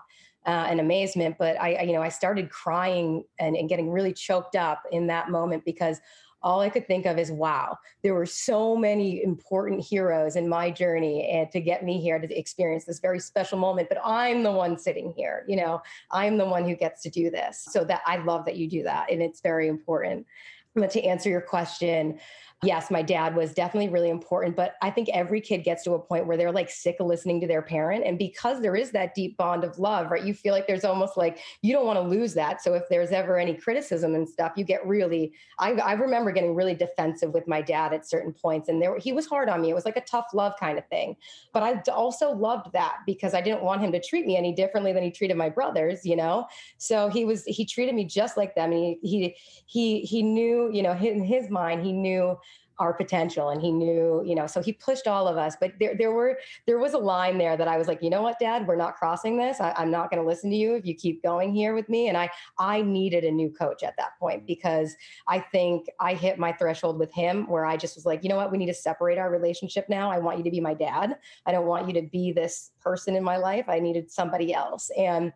uh, 0.49 0.67
and 0.71 0.81
amazement. 0.81 1.37
But 1.39 1.61
I, 1.61 1.75
I, 1.75 1.83
you 1.83 1.93
know, 1.93 2.03
I 2.03 2.09
started 2.09 2.49
crying 2.49 3.23
and, 3.39 3.55
and 3.55 3.69
getting 3.69 3.91
really 3.91 4.15
choked 4.15 4.57
up 4.57 4.83
in 4.91 5.07
that 5.09 5.31
moment 5.31 5.63
because 5.67 6.01
all 6.41 6.61
I 6.61 6.71
could 6.71 6.87
think 6.87 7.05
of 7.05 7.19
is, 7.19 7.31
wow, 7.31 7.77
there 8.03 8.15
were 8.15 8.25
so 8.25 8.75
many 8.75 9.23
important 9.23 9.85
heroes 9.85 10.37
in 10.37 10.49
my 10.49 10.71
journey 10.71 11.29
and 11.29 11.51
to 11.51 11.61
get 11.61 11.85
me 11.85 12.01
here 12.01 12.19
to 12.19 12.39
experience 12.39 12.87
this 12.87 13.01
very 13.01 13.19
special 13.21 13.59
moment. 13.59 13.91
But 13.91 13.99
I'm 14.03 14.43
the 14.43 14.53
one 14.53 14.79
sitting 14.79 15.13
here, 15.15 15.45
you 15.49 15.57
know, 15.57 15.83
I'm 16.13 16.39
the 16.39 16.47
one 16.47 16.65
who 16.65 16.77
gets 16.77 17.03
to 17.03 17.11
do 17.11 17.29
this. 17.29 17.67
So 17.71 17.85
that 17.85 18.01
I 18.07 18.17
love 18.19 18.47
that 18.47 18.57
you 18.57 18.71
do 18.71 18.85
that. 18.85 19.11
And 19.11 19.21
it's 19.21 19.43
very 19.43 19.69
important. 19.69 20.27
But 20.75 20.91
to 20.93 21.03
answer 21.03 21.29
your 21.29 21.41
question, 21.41 22.21
yes, 22.65 22.91
my 22.91 23.03
dad 23.03 23.37
was 23.37 23.55
definitely 23.55 23.89
really 23.89 24.11
important, 24.11 24.57
but 24.57 24.75
I 24.83 24.91
think 24.91 25.09
every 25.11 25.41
kid 25.41 25.63
gets 25.63 25.85
to 25.85 25.93
a 25.93 25.99
point 25.99 26.27
where 26.27 26.37
they're 26.37 26.51
like 26.51 26.71
sick 26.71 26.97
of 26.99 27.07
listening 27.07 27.41
to 27.41 27.47
their 27.47 27.63
parent. 27.63 28.05
And 28.05 28.19
because 28.19 28.61
there 28.61 28.75
is 28.75 28.91
that 28.93 29.15
deep 29.15 29.37
bond 29.37 29.63
of 29.63 29.79
love, 29.79 30.11
right? 30.11 30.25
You 30.25 30.35
feel 30.35 30.53
like 30.55 30.67
there's 30.67 30.85
almost 30.85 31.17
like 31.17 31.39
you 31.63 31.73
don't 31.73 31.87
want 31.87 31.99
to 31.99 32.03
lose 32.03 32.35
that. 32.35 32.61
So 32.61 32.75
if 32.75 32.83
there's 32.91 33.13
ever 33.13 33.39
any 33.39 33.55
criticism 33.55 34.17
and 34.17 34.29
stuff, 34.29 34.53
you 34.57 34.65
get 34.65 34.85
really, 34.85 35.33
I, 35.61 35.73
I 35.75 35.93
remember 35.93 36.33
getting 36.33 36.57
really 36.57 36.75
defensive 36.75 37.33
with 37.33 37.47
my 37.47 37.63
dad 37.63 37.93
at 37.93 38.09
certain 38.09 38.33
points. 38.33 38.69
And 38.69 38.83
there, 38.83 38.99
he 38.99 39.13
was 39.13 39.27
hard 39.27 39.49
on 39.49 39.61
me. 39.61 39.71
It 39.71 39.75
was 39.75 39.85
like 39.85 39.97
a 39.97 40.01
tough 40.03 40.27
love 40.35 40.55
kind 40.59 40.79
of 40.79 40.87
thing. 40.89 41.15
But 41.53 41.63
I 41.63 41.81
also 41.93 42.33
loved 42.33 42.73
that 42.73 42.99
because 43.07 43.35
I 43.35 43.41
didn't 43.41 43.63
want 43.63 43.83
him 43.83 43.93
to 43.93 44.01
treat 44.01 44.27
me 44.27 44.37
any 44.37 44.53
differently 44.53 44.93
than 44.93 45.05
he 45.05 45.13
treated 45.13 45.37
my 45.37 45.49
brothers, 45.49 46.05
you 46.05 46.17
know? 46.17 46.49
So 46.77 47.09
he 47.09 47.25
was, 47.25 47.45
he 47.45 47.65
treated 47.65 47.95
me 47.95 48.05
just 48.05 48.37
like 48.37 48.57
them. 48.57 48.73
And 48.73 48.81
he, 48.81 48.99
he, 49.03 49.37
he, 49.67 50.01
he 50.01 50.23
knew, 50.25 50.71
you 50.73 50.83
know, 50.83 50.93
in 50.93 51.23
his 51.23 51.51
mind, 51.51 51.85
he 51.85 51.93
knew 51.93 52.37
our 52.79 52.93
potential 52.93 53.51
and 53.51 53.61
he 53.61 53.73
knew 53.73 54.23
you 54.25 54.35
know 54.35 54.47
so 54.47 54.63
he 54.63 54.73
pushed 54.73 55.07
all 55.07 55.27
of 55.27 55.37
us 55.37 55.57
but 55.61 55.73
there 55.81 55.95
there 55.97 56.13
were 56.13 56.39
there 56.67 56.79
was 56.79 56.95
a 56.95 56.99
line 56.99 57.39
there 57.39 57.57
that 57.57 57.69
i 57.69 57.77
was 57.77 57.89
like 57.89 58.03
you 58.03 58.11
know 58.11 58.23
what 58.23 58.39
dad? 58.39 58.67
We're 58.67 58.77
not 58.77 58.97
crossing 58.97 59.37
this. 59.37 59.61
I, 59.61 59.73
i'm 59.77 59.91
not 59.91 60.11
going 60.11 60.23
to 60.23 60.29
listen 60.29 60.51
to 60.51 60.57
you 60.57 60.75
if 60.75 60.87
you 60.87 60.95
keep 60.95 61.23
going 61.23 61.53
here 61.53 61.75
with 61.75 61.89
me. 61.89 62.09
And 62.09 62.17
i 62.17 62.31
i 62.59 62.83
needed 62.83 63.25
a 63.25 63.31
new 63.31 63.51
coach 63.51 63.83
at 63.83 63.97
that 63.97 64.19
point 64.19 64.47
because 64.47 64.95
i 65.27 65.39
think 65.39 65.87
i 66.01 66.15
hit 66.15 66.39
my 66.39 66.53
threshold 66.53 66.99
with 66.99 67.13
him 67.13 67.49
where 67.49 67.67
i 67.67 67.77
just 67.77 67.97
was 67.97 68.07
like 68.07 68.23
you 68.23 68.29
know 68.29 68.37
what? 68.37 68.51
We 68.51 68.59
need 68.59 68.67
to 68.67 68.75
separate 68.75 69.19
our 69.19 69.31
relationship 69.31 69.89
now. 69.89 70.11
I 70.11 70.19
want 70.19 70.39
you 70.39 70.45
to 70.45 70.51
be 70.51 70.61
my 70.61 70.75
dad. 70.75 71.19
I 71.47 71.53
don't 71.53 71.67
want 71.67 71.87
you 71.87 71.95
to 71.95 72.03
be 72.03 72.33
this 72.33 72.71
person 72.81 73.15
in 73.17 73.25
my 73.25 73.37
life. 73.37 73.67
I 73.69 73.79
needed 73.79 74.11
somebody 74.11 74.53
else. 74.53 74.91
And 74.97 75.33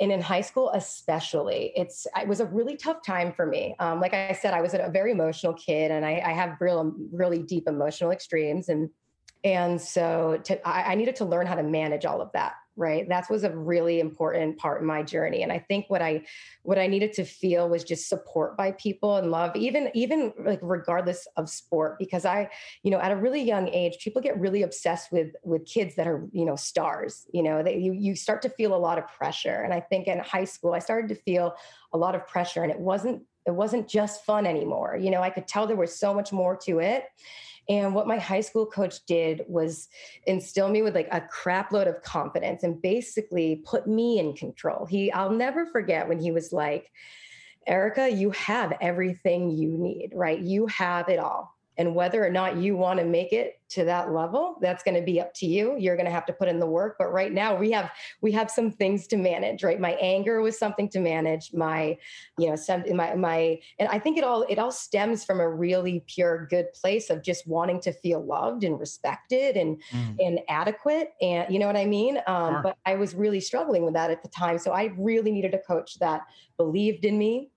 and 0.00 0.10
in 0.10 0.20
high 0.20 0.40
school 0.40 0.70
especially 0.74 1.72
it's 1.76 2.06
it 2.16 2.26
was 2.26 2.40
a 2.40 2.46
really 2.46 2.76
tough 2.76 3.04
time 3.04 3.32
for 3.32 3.46
me. 3.46 3.74
Um, 3.78 4.00
like 4.00 4.14
i 4.14 4.32
said 4.32 4.54
i 4.54 4.60
was 4.60 4.74
a 4.74 4.90
very 4.92 5.12
emotional 5.12 5.54
kid 5.54 5.90
and 5.90 6.04
i, 6.04 6.22
I 6.24 6.32
have 6.32 6.56
real 6.60 6.94
really 7.12 7.42
deep 7.42 7.68
emotional 7.68 8.10
extremes. 8.10 8.68
And 8.68 8.90
and 9.44 9.80
so 9.80 10.40
to, 10.44 10.66
I, 10.66 10.92
I 10.92 10.94
needed 10.94 11.16
to 11.16 11.24
learn 11.24 11.46
how 11.46 11.54
to 11.54 11.62
manage 11.62 12.04
all 12.06 12.22
of 12.22 12.32
that 12.32 12.54
right? 12.76 13.08
That 13.08 13.30
was 13.30 13.44
a 13.44 13.56
really 13.56 14.00
important 14.00 14.58
part 14.58 14.80
in 14.80 14.86
my 14.86 15.02
journey 15.02 15.42
and 15.42 15.52
i 15.52 15.58
think 15.58 15.86
what 15.88 16.02
i 16.02 16.22
what 16.62 16.78
i 16.78 16.86
needed 16.86 17.12
to 17.12 17.24
feel 17.24 17.68
was 17.68 17.84
just 17.84 18.08
support 18.08 18.56
by 18.56 18.72
people 18.72 19.16
and 19.16 19.30
love 19.30 19.54
even 19.56 19.90
even 19.94 20.32
like 20.44 20.58
regardless 20.62 21.26
of 21.36 21.48
sport 21.48 21.98
because 21.98 22.24
i 22.24 22.48
you 22.82 22.90
know 22.90 22.98
at 22.98 23.12
a 23.12 23.16
really 23.16 23.42
young 23.42 23.68
age 23.68 23.98
people 23.98 24.20
get 24.20 24.38
really 24.38 24.62
obsessed 24.62 25.12
with 25.12 25.34
with 25.42 25.64
kids 25.66 25.94
that 25.96 26.06
are 26.06 26.28
you 26.32 26.44
know 26.44 26.56
stars 26.56 27.26
you 27.32 27.42
know 27.42 27.62
that 27.62 27.76
you 27.76 27.92
you 27.92 28.14
start 28.14 28.42
to 28.42 28.48
feel 28.48 28.74
a 28.74 28.76
lot 28.76 28.98
of 28.98 29.06
pressure 29.08 29.62
and 29.62 29.72
i 29.72 29.80
think 29.80 30.06
in 30.06 30.18
high 30.18 30.44
school 30.44 30.74
i 30.74 30.78
started 30.78 31.08
to 31.08 31.14
feel 31.14 31.54
a 31.92 31.98
lot 31.98 32.14
of 32.14 32.26
pressure 32.26 32.62
and 32.62 32.72
it 32.72 32.78
wasn't 32.78 33.22
it 33.46 33.54
wasn't 33.54 33.86
just 33.88 34.24
fun 34.24 34.46
anymore 34.46 34.96
you 35.00 35.10
know 35.10 35.22
i 35.22 35.30
could 35.30 35.46
tell 35.46 35.66
there 35.66 35.76
was 35.76 35.98
so 35.98 36.14
much 36.14 36.32
more 36.32 36.56
to 36.56 36.78
it 36.78 37.04
and 37.68 37.94
what 37.94 38.06
my 38.06 38.18
high 38.18 38.40
school 38.40 38.66
coach 38.66 39.04
did 39.06 39.42
was 39.48 39.88
instill 40.26 40.68
me 40.68 40.82
with 40.82 40.94
like 40.94 41.08
a 41.12 41.20
crap 41.20 41.72
load 41.72 41.86
of 41.86 42.02
confidence 42.02 42.62
and 42.62 42.80
basically 42.80 43.62
put 43.64 43.86
me 43.86 44.18
in 44.18 44.34
control. 44.34 44.86
He, 44.86 45.10
I'll 45.12 45.30
never 45.30 45.66
forget 45.66 46.08
when 46.08 46.18
he 46.18 46.30
was 46.30 46.52
like, 46.52 46.90
Erika, 47.66 48.10
you 48.10 48.30
have 48.32 48.76
everything 48.80 49.50
you 49.50 49.70
need, 49.78 50.10
right? 50.14 50.38
You 50.38 50.66
have 50.66 51.08
it 51.08 51.18
all 51.18 51.53
and 51.76 51.94
whether 51.94 52.24
or 52.24 52.30
not 52.30 52.56
you 52.56 52.76
want 52.76 52.98
to 52.98 53.04
make 53.04 53.32
it 53.32 53.60
to 53.68 53.84
that 53.84 54.12
level 54.12 54.56
that's 54.60 54.82
going 54.84 54.94
to 54.94 55.02
be 55.02 55.20
up 55.20 55.32
to 55.34 55.46
you 55.46 55.74
you're 55.78 55.96
going 55.96 56.06
to 56.06 56.12
have 56.12 56.26
to 56.26 56.32
put 56.32 56.48
in 56.48 56.60
the 56.60 56.66
work 56.66 56.96
but 56.98 57.12
right 57.12 57.32
now 57.32 57.56
we 57.56 57.70
have 57.70 57.90
we 58.20 58.30
have 58.30 58.50
some 58.50 58.70
things 58.70 59.06
to 59.06 59.16
manage 59.16 59.64
right 59.64 59.80
my 59.80 59.92
anger 59.94 60.40
was 60.40 60.58
something 60.58 60.88
to 60.88 61.00
manage 61.00 61.52
my 61.52 61.96
you 62.38 62.48
know 62.48 62.54
some 62.54 62.84
my 62.94 63.14
my 63.14 63.58
and 63.78 63.88
i 63.88 63.98
think 63.98 64.16
it 64.16 64.22
all 64.22 64.42
it 64.48 64.58
all 64.58 64.70
stems 64.70 65.24
from 65.24 65.40
a 65.40 65.48
really 65.48 66.04
pure 66.06 66.46
good 66.46 66.72
place 66.74 67.10
of 67.10 67.22
just 67.22 67.46
wanting 67.48 67.80
to 67.80 67.92
feel 67.92 68.24
loved 68.24 68.64
and 68.64 68.78
respected 68.78 69.56
and 69.56 69.82
mm. 69.90 70.16
and 70.20 70.40
adequate 70.48 71.14
and 71.20 71.52
you 71.52 71.58
know 71.58 71.66
what 71.66 71.76
i 71.76 71.86
mean 71.86 72.18
um, 72.26 72.54
sure. 72.54 72.62
but 72.62 72.76
i 72.86 72.94
was 72.94 73.14
really 73.14 73.40
struggling 73.40 73.84
with 73.84 73.94
that 73.94 74.10
at 74.10 74.22
the 74.22 74.28
time 74.28 74.58
so 74.58 74.72
i 74.72 74.92
really 74.98 75.32
needed 75.32 75.54
a 75.54 75.58
coach 75.58 75.98
that 75.98 76.22
believed 76.56 77.04
in 77.04 77.18
me 77.18 77.50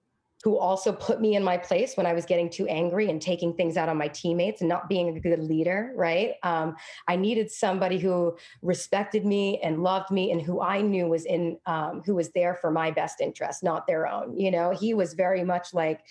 who 0.48 0.58
also 0.58 0.94
put 0.94 1.20
me 1.20 1.36
in 1.36 1.44
my 1.44 1.58
place 1.58 1.98
when 1.98 2.06
I 2.06 2.13
was 2.13 2.25
getting 2.25 2.50
too 2.50 2.66
angry 2.68 3.10
and 3.10 3.22
taking 3.22 3.54
things 3.54 3.75
out 3.75 3.89
on 3.89 3.98
my 3.98 4.08
teammates 4.08 4.62
and 4.62 4.70
not 4.70 4.88
being 4.88 5.10
a 5.10 5.20
good 5.20 5.39
leader, 5.39 5.92
right? 5.94 6.36
Um, 6.42 6.77
I 7.06 7.18
needed 7.18 7.51
somebody 7.51 8.00
who 8.00 8.38
respected 8.62 9.25
me 9.25 9.60
and 9.62 9.84
loved 9.84 10.10
me 10.10 10.32
and 10.32 10.42
who 10.42 10.62
I 10.62 10.80
knew 10.80 11.08
was 11.08 11.25
in, 11.25 11.58
um, 11.66 12.01
who 12.06 12.16
was 12.16 12.30
there 12.30 12.56
for 12.56 12.72
my 12.72 12.92
best 12.92 13.20
interest, 13.20 13.62
not 13.62 13.88
their 13.88 14.08
own. 14.08 14.39
You 14.39 14.51
know, 14.51 14.72
he 14.72 14.94
was 14.94 15.16
very 15.16 15.44
much 15.44 15.74
like, 15.74 16.06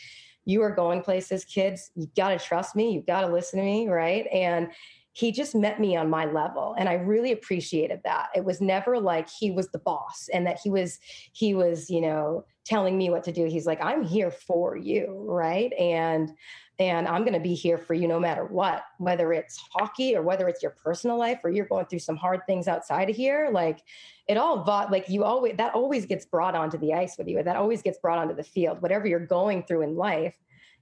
you 0.45 0.61
are 0.61 0.71
going 0.71 1.01
places, 1.01 1.47
kids. 1.47 1.91
You 1.95 2.07
got 2.15 2.29
to 2.29 2.39
trust 2.39 2.77
me. 2.77 2.93
You 2.93 3.01
got 3.01 3.23
to 3.23 3.29
listen 3.29 3.59
to 3.59 3.65
me, 3.65 3.89
right? 3.89 4.27
And 4.31 4.69
he 5.17 5.33
just 5.33 5.55
met 5.55 5.81
me 5.81 5.97
on 5.97 6.11
my 6.11 6.27
level 6.27 6.75
and 6.79 6.89
i 6.89 6.93
really 6.93 7.33
appreciated 7.33 8.01
that 8.05 8.29
it 8.35 8.45
was 8.45 8.61
never 8.61 9.01
like 9.01 9.29
he 9.29 9.51
was 9.51 9.69
the 9.69 9.79
boss 9.79 10.29
and 10.33 10.47
that 10.47 10.59
he 10.63 10.69
was 10.69 10.99
he 11.33 11.55
was 11.55 11.89
you 11.89 12.01
know 12.01 12.45
telling 12.65 12.99
me 12.99 13.09
what 13.09 13.25
to 13.25 13.33
do 13.33 13.47
he's 13.47 13.67
like 13.67 13.83
i'm 13.83 14.05
here 14.05 14.31
for 14.31 14.77
you 14.77 15.25
right 15.27 15.73
and 15.75 16.33
and 16.79 17.09
I'm 17.09 17.23
going 17.23 17.33
to 17.33 17.41
be 17.41 17.55
here 17.55 17.79
for 17.79 17.95
you 17.95 18.07
no 18.07 18.21
matter 18.21 18.45
what, 18.45 18.83
whether 18.99 19.33
it's 19.33 19.59
hockey 19.73 20.15
or 20.15 20.23
whether 20.23 20.47
it's 20.47 20.63
your 20.63 20.73
personal 20.73 21.19
life 21.19 21.41
or 21.43 21.51
you're 21.51 21.67
going 21.67 21.87
through 21.87 22.01
some 22.01 22.17
hard 22.17 22.41
things 22.47 22.69
outside 22.69 23.09
of 23.09 23.17
here. 23.17 23.49
Like 23.51 23.81
it 24.29 24.37
all, 24.37 24.63
like 24.91 25.09
you 25.09 25.25
always, 25.25 25.55
that 25.57 25.75
always 25.75 26.05
gets 26.05 26.27
brought 26.27 26.55
onto 26.55 26.77
the 26.77 26.93
ice 26.93 27.17
with 27.17 27.29
you. 27.29 27.43
That 27.43 27.57
always 27.57 27.81
gets 27.81 27.99
brought 27.99 28.19
onto 28.19 28.35
the 28.35 28.45
field. 28.45 28.83
Whatever 28.83 29.07
you're 29.07 29.21
going 29.21 29.63
through 29.63 29.83
in 29.83 29.97
life, 29.97 30.35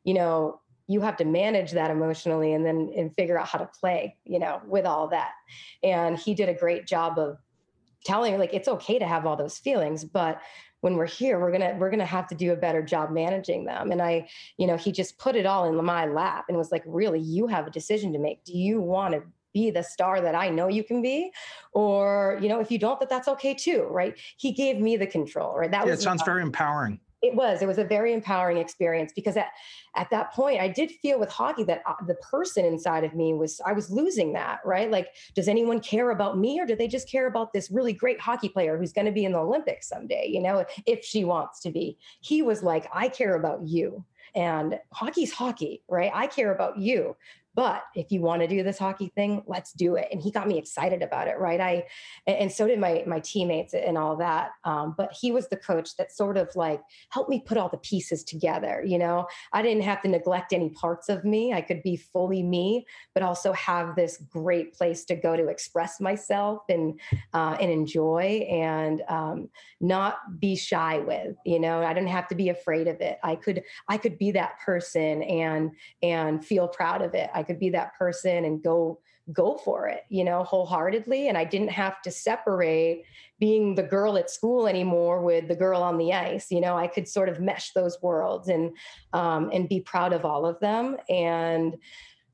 you 0.02 0.14
know, 0.14 0.60
you 0.86 1.00
have 1.00 1.16
to 1.16 1.24
manage 1.24 1.72
that 1.72 1.90
emotionally 1.90 2.52
and 2.52 2.64
then 2.64 2.92
and 2.96 3.14
figure 3.14 3.38
out 3.38 3.48
how 3.48 3.58
to 3.58 3.66
play, 3.80 4.16
you 4.24 4.38
know, 4.38 4.60
with 4.66 4.84
all 4.84 5.08
that. 5.08 5.32
And 5.82 6.18
he 6.18 6.34
did 6.34 6.48
a 6.48 6.54
great 6.54 6.86
job 6.86 7.18
of 7.18 7.38
telling 8.04 8.38
like 8.38 8.52
it's 8.52 8.68
okay 8.68 8.98
to 8.98 9.06
have 9.06 9.26
all 9.26 9.36
those 9.36 9.58
feelings, 9.58 10.04
but 10.04 10.40
when 10.80 10.96
we're 10.96 11.06
here 11.06 11.40
we're 11.40 11.50
gonna 11.50 11.74
we're 11.78 11.88
gonna 11.88 12.04
have 12.04 12.26
to 12.26 12.34
do 12.34 12.52
a 12.52 12.56
better 12.56 12.82
job 12.82 13.10
managing 13.10 13.64
them 13.64 13.90
and 13.90 14.02
i 14.02 14.28
you 14.58 14.66
know 14.66 14.76
he 14.76 14.92
just 14.92 15.16
put 15.16 15.34
it 15.34 15.46
all 15.46 15.64
in 15.64 15.82
my 15.82 16.04
lap 16.04 16.44
and 16.50 16.58
was 16.58 16.70
like 16.70 16.82
really 16.84 17.18
you 17.18 17.46
have 17.46 17.66
a 17.66 17.70
decision 17.70 18.12
to 18.12 18.18
make 18.18 18.44
do 18.44 18.52
you 18.52 18.82
want 18.82 19.14
to 19.14 19.22
be 19.54 19.70
the 19.70 19.82
star 19.82 20.20
that 20.20 20.34
I 20.34 20.50
know 20.50 20.68
you 20.68 20.84
can 20.84 21.00
be, 21.00 21.32
or 21.72 22.38
you 22.42 22.48
know, 22.48 22.60
if 22.60 22.70
you 22.70 22.78
don't, 22.78 23.00
that 23.00 23.08
that's 23.08 23.28
okay 23.28 23.54
too, 23.54 23.86
right? 23.88 24.18
He 24.36 24.52
gave 24.52 24.78
me 24.78 24.96
the 24.96 25.06
control, 25.06 25.56
right? 25.56 25.70
That 25.70 25.86
yeah, 25.86 25.92
was 25.92 26.00
it 26.00 26.02
sounds 26.02 26.22
very 26.24 26.42
empowering 26.42 27.00
it 27.24 27.34
was 27.34 27.62
it 27.62 27.66
was 27.66 27.78
a 27.78 27.84
very 27.84 28.12
empowering 28.12 28.58
experience 28.58 29.12
because 29.14 29.36
at, 29.36 29.48
at 29.96 30.10
that 30.10 30.32
point 30.32 30.60
i 30.60 30.68
did 30.68 30.90
feel 31.02 31.18
with 31.18 31.30
hockey 31.30 31.64
that 31.64 31.82
uh, 31.86 31.94
the 32.06 32.14
person 32.16 32.64
inside 32.64 33.04
of 33.04 33.14
me 33.14 33.32
was 33.32 33.60
i 33.64 33.72
was 33.72 33.90
losing 33.90 34.32
that 34.32 34.60
right? 34.64 34.90
Like 34.90 35.08
does 35.34 35.48
anyone 35.48 35.80
care 35.80 36.10
about 36.10 36.38
me 36.38 36.60
or 36.60 36.66
do 36.66 36.76
they 36.76 36.88
just 36.88 37.08
care 37.08 37.26
about 37.26 37.52
this 37.52 37.70
really 37.70 37.92
great 37.92 38.20
hockey 38.20 38.48
player 38.48 38.76
who's 38.76 38.92
going 38.92 39.06
to 39.06 39.12
be 39.12 39.24
in 39.24 39.32
the 39.32 39.38
olympics 39.38 39.88
someday 39.88 40.26
you 40.28 40.40
know 40.40 40.64
if 40.86 41.04
she 41.04 41.24
wants 41.24 41.60
to 41.60 41.70
be? 41.70 41.96
He 42.20 42.42
was 42.42 42.62
like 42.62 42.88
i 42.92 43.08
care 43.08 43.34
about 43.36 43.66
you. 43.66 44.04
And 44.34 44.80
hockey's 44.92 45.32
hockey 45.32 45.82
right? 45.88 46.10
I 46.12 46.26
care 46.26 46.52
about 46.52 46.78
you 46.78 47.16
but 47.54 47.84
if 47.94 48.10
you 48.10 48.20
want 48.20 48.42
to 48.42 48.48
do 48.48 48.62
this 48.62 48.78
hockey 48.78 49.12
thing 49.14 49.42
let's 49.46 49.72
do 49.72 49.96
it. 49.96 50.08
And 50.10 50.20
he 50.20 50.30
got 50.30 50.48
me 50.48 50.58
excited 50.58 51.02
about 51.02 51.28
it 51.28 51.38
right? 51.38 51.60
I 51.60 51.84
and 52.26 52.50
so 52.50 52.66
did 52.66 52.78
my 52.78 53.04
my 53.06 53.20
teammates 53.20 53.74
and 53.74 53.96
all 53.96 54.16
that 54.16 54.50
um, 54.64 54.94
but 54.96 55.14
he 55.18 55.30
was 55.30 55.48
the 55.48 55.56
coach 55.56 55.96
that 55.96 56.12
sort 56.12 56.36
of 56.36 56.48
like 56.56 56.80
helped 57.10 57.30
me 57.30 57.42
put 57.44 57.56
all 57.56 57.68
the 57.68 57.78
pieces 57.78 58.24
together 58.24 58.82
you 58.84 58.98
know? 58.98 59.26
I 59.52 59.62
didn't 59.62 59.84
have 59.84 60.02
to 60.02 60.08
neglect 60.08 60.52
any 60.52 60.70
parts 60.70 61.08
of 61.08 61.24
me. 61.24 61.52
I 61.52 61.60
could 61.60 61.82
be 61.82 61.96
fully 61.96 62.42
me 62.42 62.86
but 63.14 63.22
also 63.22 63.52
have 63.52 63.96
this 63.96 64.18
great 64.28 64.74
place 64.74 65.04
to 65.06 65.14
go 65.14 65.36
to 65.36 65.48
express 65.48 66.00
myself 66.00 66.62
and 66.68 66.98
uh, 67.32 67.56
and 67.60 67.70
enjoy 67.70 68.46
and 68.50 69.02
um, 69.08 69.48
not 69.80 70.40
be 70.40 70.56
shy 70.56 70.98
with 70.98 71.36
you 71.46 71.60
know? 71.60 71.82
I 71.82 71.94
didn't 71.94 72.08
have 72.08 72.28
to 72.28 72.34
be 72.34 72.48
afraid 72.48 72.88
of 72.88 73.00
it. 73.00 73.18
I 73.22 73.36
could 73.36 73.62
i 73.88 73.96
could 73.96 74.18
be 74.18 74.30
that 74.32 74.58
person 74.60 75.22
and 75.22 75.72
and 76.02 76.44
feel 76.44 76.66
proud 76.68 77.02
of 77.02 77.14
it 77.14 77.30
i 77.34 77.42
could 77.44 77.60
be 77.60 77.70
that 77.70 77.94
person 77.98 78.44
and 78.44 78.62
go 78.62 78.98
go 79.32 79.56
for 79.56 79.88
it 79.88 80.04
you 80.08 80.24
know 80.24 80.44
wholeheartedly. 80.44 81.28
And 81.28 81.38
i 81.38 81.44
didn't 81.44 81.70
have 81.70 82.02
to 82.02 82.10
separate 82.10 83.04
being 83.40 83.74
the 83.74 83.82
girl 83.82 84.16
at 84.16 84.30
school 84.30 84.66
anymore 84.66 85.22
with 85.22 85.48
the 85.48 85.56
girl 85.56 85.82
on 85.82 85.98
the 85.98 86.12
ice 86.12 86.50
you 86.50 86.60
know 86.60 86.76
i 86.76 86.86
could 86.86 87.08
sort 87.08 87.28
of 87.28 87.40
mesh 87.40 87.72
those 87.72 88.00
worlds 88.02 88.48
and 88.48 88.76
um, 89.12 89.50
and 89.52 89.68
be 89.68 89.80
proud 89.80 90.12
of 90.12 90.24
all 90.24 90.44
of 90.46 90.60
them. 90.60 90.96
And 91.08 91.76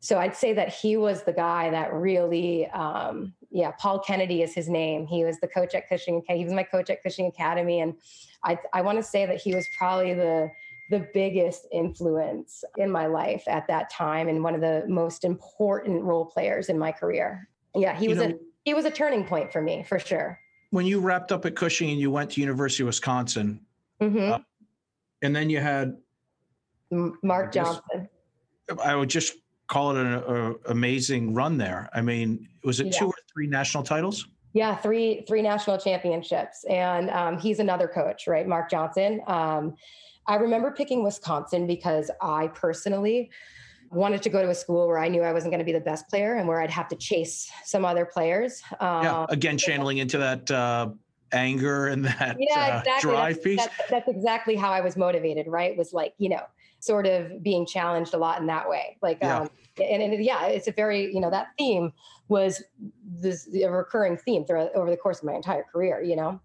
so 0.00 0.18
i'd 0.18 0.34
say 0.34 0.52
that 0.54 0.74
he 0.74 0.96
was 0.96 1.22
the 1.22 1.32
guy 1.32 1.70
that 1.70 1.92
really 1.92 2.66
um, 2.70 3.34
yeah 3.50 3.70
paul 3.78 4.00
kennedy 4.00 4.42
is 4.42 4.54
his 4.54 4.68
name. 4.68 5.06
He 5.06 5.24
was 5.24 5.38
the 5.38 5.48
coach 5.48 5.74
at 5.74 5.88
cushing 5.88 6.22
he 6.28 6.44
was 6.44 6.52
my 6.52 6.64
coach 6.64 6.90
at 6.90 7.02
cushing 7.02 7.26
academy. 7.26 7.80
And 7.80 7.94
i, 8.42 8.58
I 8.72 8.82
want 8.82 8.98
to 8.98 9.04
say 9.04 9.26
that 9.26 9.40
he 9.40 9.54
was 9.54 9.68
probably 9.78 10.14
the 10.14 10.50
the 10.90 11.08
biggest 11.14 11.66
influence 11.72 12.64
in 12.76 12.90
my 12.90 13.06
life 13.06 13.44
at 13.46 13.66
that 13.68 13.90
time 13.90 14.28
and 14.28 14.42
one 14.42 14.54
of 14.54 14.60
the 14.60 14.84
most 14.88 15.24
important 15.24 16.02
role 16.02 16.26
players 16.26 16.68
in 16.68 16.78
my 16.78 16.90
career. 16.90 17.48
Yeah, 17.74 17.96
he 17.96 18.04
you 18.04 18.10
was 18.10 18.18
know, 18.18 18.24
a 18.26 18.34
he 18.64 18.74
was 18.74 18.84
a 18.84 18.90
turning 18.90 19.24
point 19.24 19.52
for 19.52 19.62
me 19.62 19.84
for 19.88 19.98
sure. 19.98 20.38
When 20.70 20.86
you 20.86 21.00
wrapped 21.00 21.32
up 21.32 21.46
at 21.46 21.54
Cushing 21.54 21.90
and 21.90 22.00
you 22.00 22.10
went 22.10 22.32
to 22.32 22.40
University 22.40 22.82
of 22.82 22.88
Wisconsin, 22.88 23.60
mm-hmm. 24.00 24.32
uh, 24.32 24.38
and 25.22 25.34
then 25.34 25.48
you 25.48 25.60
had 25.60 25.96
Mark 26.90 27.52
Johnson. 27.52 28.08
I 28.82 28.94
would 28.94 29.10
just 29.10 29.34
call 29.68 29.96
it 29.96 30.04
an 30.04 30.56
amazing 30.66 31.34
run 31.34 31.56
there. 31.56 31.88
I 31.94 32.00
mean, 32.00 32.48
was 32.64 32.80
it 32.80 32.86
yeah. 32.86 32.98
two 32.98 33.06
or 33.06 33.14
three 33.32 33.46
national 33.46 33.84
titles? 33.84 34.26
Yeah, 34.52 34.74
three 34.74 35.24
three 35.28 35.42
national 35.42 35.78
championships, 35.78 36.64
and 36.68 37.10
um, 37.10 37.38
he's 37.38 37.60
another 37.60 37.86
coach, 37.86 38.26
right? 38.26 38.46
Mark 38.46 38.68
Johnson. 38.68 39.20
Um, 39.28 39.76
I 40.30 40.36
remember 40.36 40.70
picking 40.70 41.02
Wisconsin 41.02 41.66
because 41.66 42.08
I 42.22 42.46
personally 42.48 43.32
wanted 43.90 44.22
to 44.22 44.28
go 44.28 44.40
to 44.40 44.48
a 44.48 44.54
school 44.54 44.86
where 44.86 45.00
I 45.00 45.08
knew 45.08 45.22
I 45.22 45.32
wasn't 45.32 45.50
going 45.50 45.58
to 45.58 45.64
be 45.64 45.72
the 45.72 45.80
best 45.80 46.08
player 46.08 46.36
and 46.36 46.46
where 46.46 46.60
I'd 46.60 46.70
have 46.70 46.86
to 46.90 46.96
chase 46.96 47.50
some 47.64 47.84
other 47.84 48.04
players. 48.04 48.62
Um, 48.78 49.02
yeah, 49.02 49.26
again, 49.28 49.58
channeling 49.58 49.98
into 49.98 50.18
that 50.18 50.48
uh, 50.48 50.90
anger 51.32 51.88
and 51.88 52.04
that 52.04 52.36
yeah, 52.38 52.76
uh, 52.76 52.78
exactly. 52.78 53.10
drive 53.10 53.34
that's, 53.34 53.44
piece. 53.44 53.56
That's, 53.56 53.90
that's, 53.90 54.08
exactly 54.08 54.54
how 54.54 54.70
I 54.70 54.80
was 54.80 54.96
motivated, 54.96 55.48
right? 55.48 55.76
Was 55.76 55.92
like, 55.92 56.14
you 56.18 56.28
know, 56.28 56.42
sort 56.78 57.08
of 57.08 57.42
being 57.42 57.66
challenged 57.66 58.14
a 58.14 58.16
lot 58.16 58.40
in 58.40 58.46
that 58.46 58.68
way. 58.68 58.98
Like, 59.02 59.18
yeah. 59.20 59.40
um, 59.40 59.50
and, 59.82 60.00
and 60.00 60.24
yeah, 60.24 60.46
it's 60.46 60.68
a 60.68 60.72
very, 60.72 61.12
you 61.12 61.18
know, 61.18 61.30
that 61.30 61.48
theme 61.58 61.92
was 62.28 62.62
this 63.04 63.48
a 63.52 63.68
recurring 63.68 64.16
theme 64.16 64.44
throughout 64.44 64.72
over 64.76 64.90
the 64.90 64.96
course 64.96 65.18
of 65.18 65.24
my 65.24 65.34
entire 65.34 65.64
career, 65.64 66.00
you 66.00 66.14
know? 66.14 66.40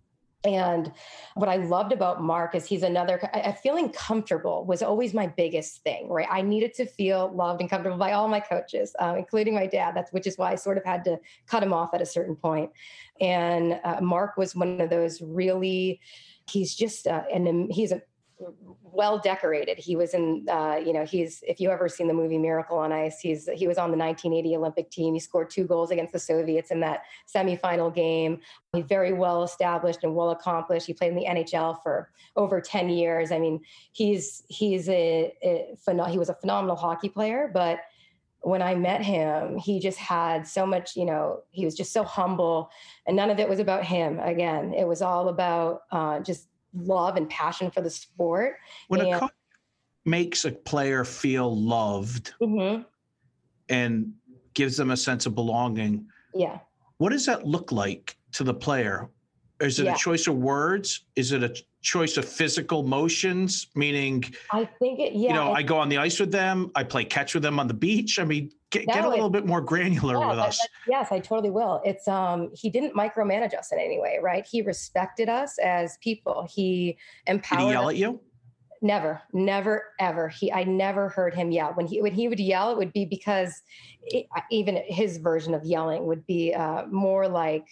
And 0.46 0.92
what 1.34 1.50
I 1.50 1.58
loved 1.58 1.92
about 1.92 2.22
Mark 2.22 2.54
is 2.54 2.66
he's 2.66 2.84
another, 2.84 3.20
feeling 3.64 3.90
comfortable 3.90 4.64
was 4.66 4.84
always 4.84 5.14
my 5.14 5.28
biggest 5.28 5.82
thing, 5.84 6.08
right? 6.08 6.28
I 6.30 6.42
needed 6.42 6.74
to 6.76 6.86
feel 6.86 7.34
loved 7.34 7.62
and 7.62 7.70
comfortable 7.70 7.98
by 7.98 8.12
all 8.12 8.28
my 8.28 8.40
coaches, 8.40 8.96
uh, 9.00 9.16
including 9.18 9.56
my 9.56 9.66
dad. 9.66 9.96
That's 9.96 10.14
which 10.14 10.28
is 10.28 10.38
why 10.38 10.52
I 10.52 10.56
sort 10.56 10.78
of 10.78 10.86
had 10.86 11.04
to 11.06 11.20
cut 11.48 11.64
him 11.64 11.74
off 11.74 11.94
at 11.94 12.02
a 12.02 12.06
certain 12.06 12.36
point. 12.36 12.70
And 13.20 13.80
uh, 13.84 14.02
Mark 14.02 14.38
was 14.38 14.56
one 14.56 14.80
of 14.80 14.90
those 14.90 15.22
really, 15.22 16.00
he's 16.48 16.76
just, 16.76 17.08
uh, 17.08 17.24
and 17.34 17.72
he's 17.72 17.92
a 17.92 18.02
well 18.82 19.18
decorated. 19.18 19.78
He 19.78 19.96
was 19.96 20.14
in, 20.14 20.46
uh, 20.50 20.80
you 20.84 20.94
know, 20.94 21.06
he's 21.06 21.44
if 21.48 21.60
you 21.60 21.70
ever 21.72 21.88
seen 21.88 22.08
the 22.08 22.14
movie 22.14 22.38
Miracle 22.38 22.78
on 22.78 22.92
Ice, 22.92 23.20
he's 23.20 23.50
he 23.54 23.68
was 23.68 23.78
on 23.78 23.92
the 23.92 23.98
1980 23.98 24.56
Olympic 24.58 24.92
team. 24.92 25.14
He 25.14 25.20
scored 25.20 25.50
two 25.50 25.66
goals 25.66 25.92
against 25.92 26.14
the 26.14 26.20
Soviets 26.20 26.72
in 26.72 26.80
that 26.82 27.04
semifinal 27.34 27.94
game. 27.94 28.40
He's 28.74 28.86
very 28.86 29.14
well 29.14 29.44
established 29.44 30.00
and 30.04 30.16
well 30.16 30.32
accomplished. 30.32 30.88
He 30.88 30.94
played 30.94 31.10
in 31.10 31.16
the 31.16 31.26
NHL 31.26 31.82
for 31.82 32.12
over 32.36 32.60
10 32.60 32.90
years. 32.90 33.32
I 33.32 33.40
mean, 33.40 33.62
he's 33.92 34.44
he's 34.48 34.90
a, 34.90 35.34
a 35.44 36.10
he 36.10 36.18
was 36.18 36.30
a 36.30 36.36
phenomenal 36.36 36.76
hockey 36.76 37.10
player, 37.10 37.50
but 37.54 37.80
when 38.42 38.62
I 38.62 38.76
met 38.76 39.04
him, 39.04 39.58
he 39.58 39.80
just 39.80 39.98
had 39.98 40.48
so 40.48 40.68
much, 40.68 40.96
you 40.96 41.04
know, 41.04 41.42
he 41.50 41.66
was 41.66 41.74
just 41.74 41.92
so 41.92 42.04
humble, 42.04 42.70
and 43.08 43.16
none 43.16 43.32
of 43.32 43.40
it 43.40 43.50
was 43.50 43.60
about 43.60 43.84
him. 43.84 44.20
Again, 44.20 44.72
it 44.72 44.88
was 44.88 45.02
all 45.02 45.30
about 45.30 45.82
uh, 45.92 46.20
just 46.20 46.48
love 46.76 47.16
and 47.16 47.30
passion 47.30 47.72
for 47.72 47.82
the 47.82 47.90
sport. 47.90 48.56
When 48.88 49.02
and, 49.02 49.14
a 49.14 49.20
coach 49.20 49.32
makes 50.06 50.46
a 50.46 50.52
player 50.52 51.04
feel 51.04 51.56
loved 51.56 52.34
mm-hmm. 52.42 52.84
and 53.70 54.14
gives 54.54 54.78
them 54.78 54.92
a 54.92 54.98
sense 54.98 55.26
of 55.26 55.36
belonging, 55.36 56.08
yeah. 56.34 56.60
What 56.98 57.12
does 57.12 57.26
that 57.26 57.46
look 57.46 57.72
like 57.72 58.18
to 58.34 58.44
the 58.44 58.54
player? 58.54 59.10
Is 59.62 59.80
it 59.80 59.86
yeah. 59.86 59.94
a 59.94 59.98
choice 59.98 60.28
of 60.28 60.36
words? 60.36 61.06
Is 61.16 61.32
it 61.32 61.44
a 61.44 61.56
choice 61.82 62.18
of 62.18 62.26
physical 62.26 62.84
motions? 62.84 63.68
Meaning, 63.74 64.24
I 64.52 64.66
think 64.66 65.00
it. 65.00 65.14
Yeah, 65.14 65.30
you 65.30 65.34
know, 65.34 65.54
I 65.54 65.64
go 65.64 65.78
on 65.78 65.88
the 65.88 65.98
ice 65.98 66.20
with 66.20 66.32
them. 66.32 66.72
I 66.76 66.84
play 66.84 67.06
catch 67.06 67.34
with 67.34 67.44
them 67.44 67.60
on 67.60 67.68
the 67.68 67.74
beach. 67.74 68.20
I 68.20 68.26
mean, 68.26 68.52
get, 68.72 68.86
no, 68.88 68.94
get 68.94 69.06
a 69.06 69.10
little 69.10 69.30
bit 69.30 69.46
more 69.46 69.62
granular 69.62 70.20
yeah, 70.20 70.30
with 70.30 70.40
us. 70.40 70.60
That, 70.60 70.70
yes, 70.88 71.12
I 71.12 71.20
totally 71.20 71.52
will. 71.52 71.82
It's 71.86 72.08
um, 72.08 72.52
he 72.54 72.70
didn't 72.70 72.96
micromanage 72.96 73.54
us 73.54 73.72
in 73.72 73.80
any 73.80 74.00
way, 74.00 74.20
right? 74.22 74.46
He 74.46 74.62
respected 74.62 75.30
us 75.30 75.58
as 75.60 75.98
people. 76.02 76.48
He 76.54 76.98
empowered. 77.26 77.60
Did 77.60 77.66
he 77.66 77.72
yell 77.72 77.88
us. 77.88 77.92
at 77.92 77.98
you? 77.98 78.20
Never, 78.82 79.22
never, 79.34 79.94
ever. 80.00 80.28
He, 80.28 80.52
I 80.52 80.66
never 80.66 81.08
heard 81.08 81.34
him 81.34 81.50
yell. 81.50 81.72
When 81.72 81.88
he 81.88 82.02
when 82.02 82.14
he 82.14 82.28
would 82.28 82.42
yell, 82.42 82.72
it 82.72 82.78
would 82.78 82.92
be 82.92 83.06
because 83.06 83.62
it, 84.04 84.28
even 84.52 84.76
his 84.86 85.18
version 85.18 85.54
of 85.54 85.64
yelling 85.64 86.06
would 86.08 86.28
be 86.28 86.54
uh, 86.54 86.86
more 86.88 87.28
like 87.28 87.66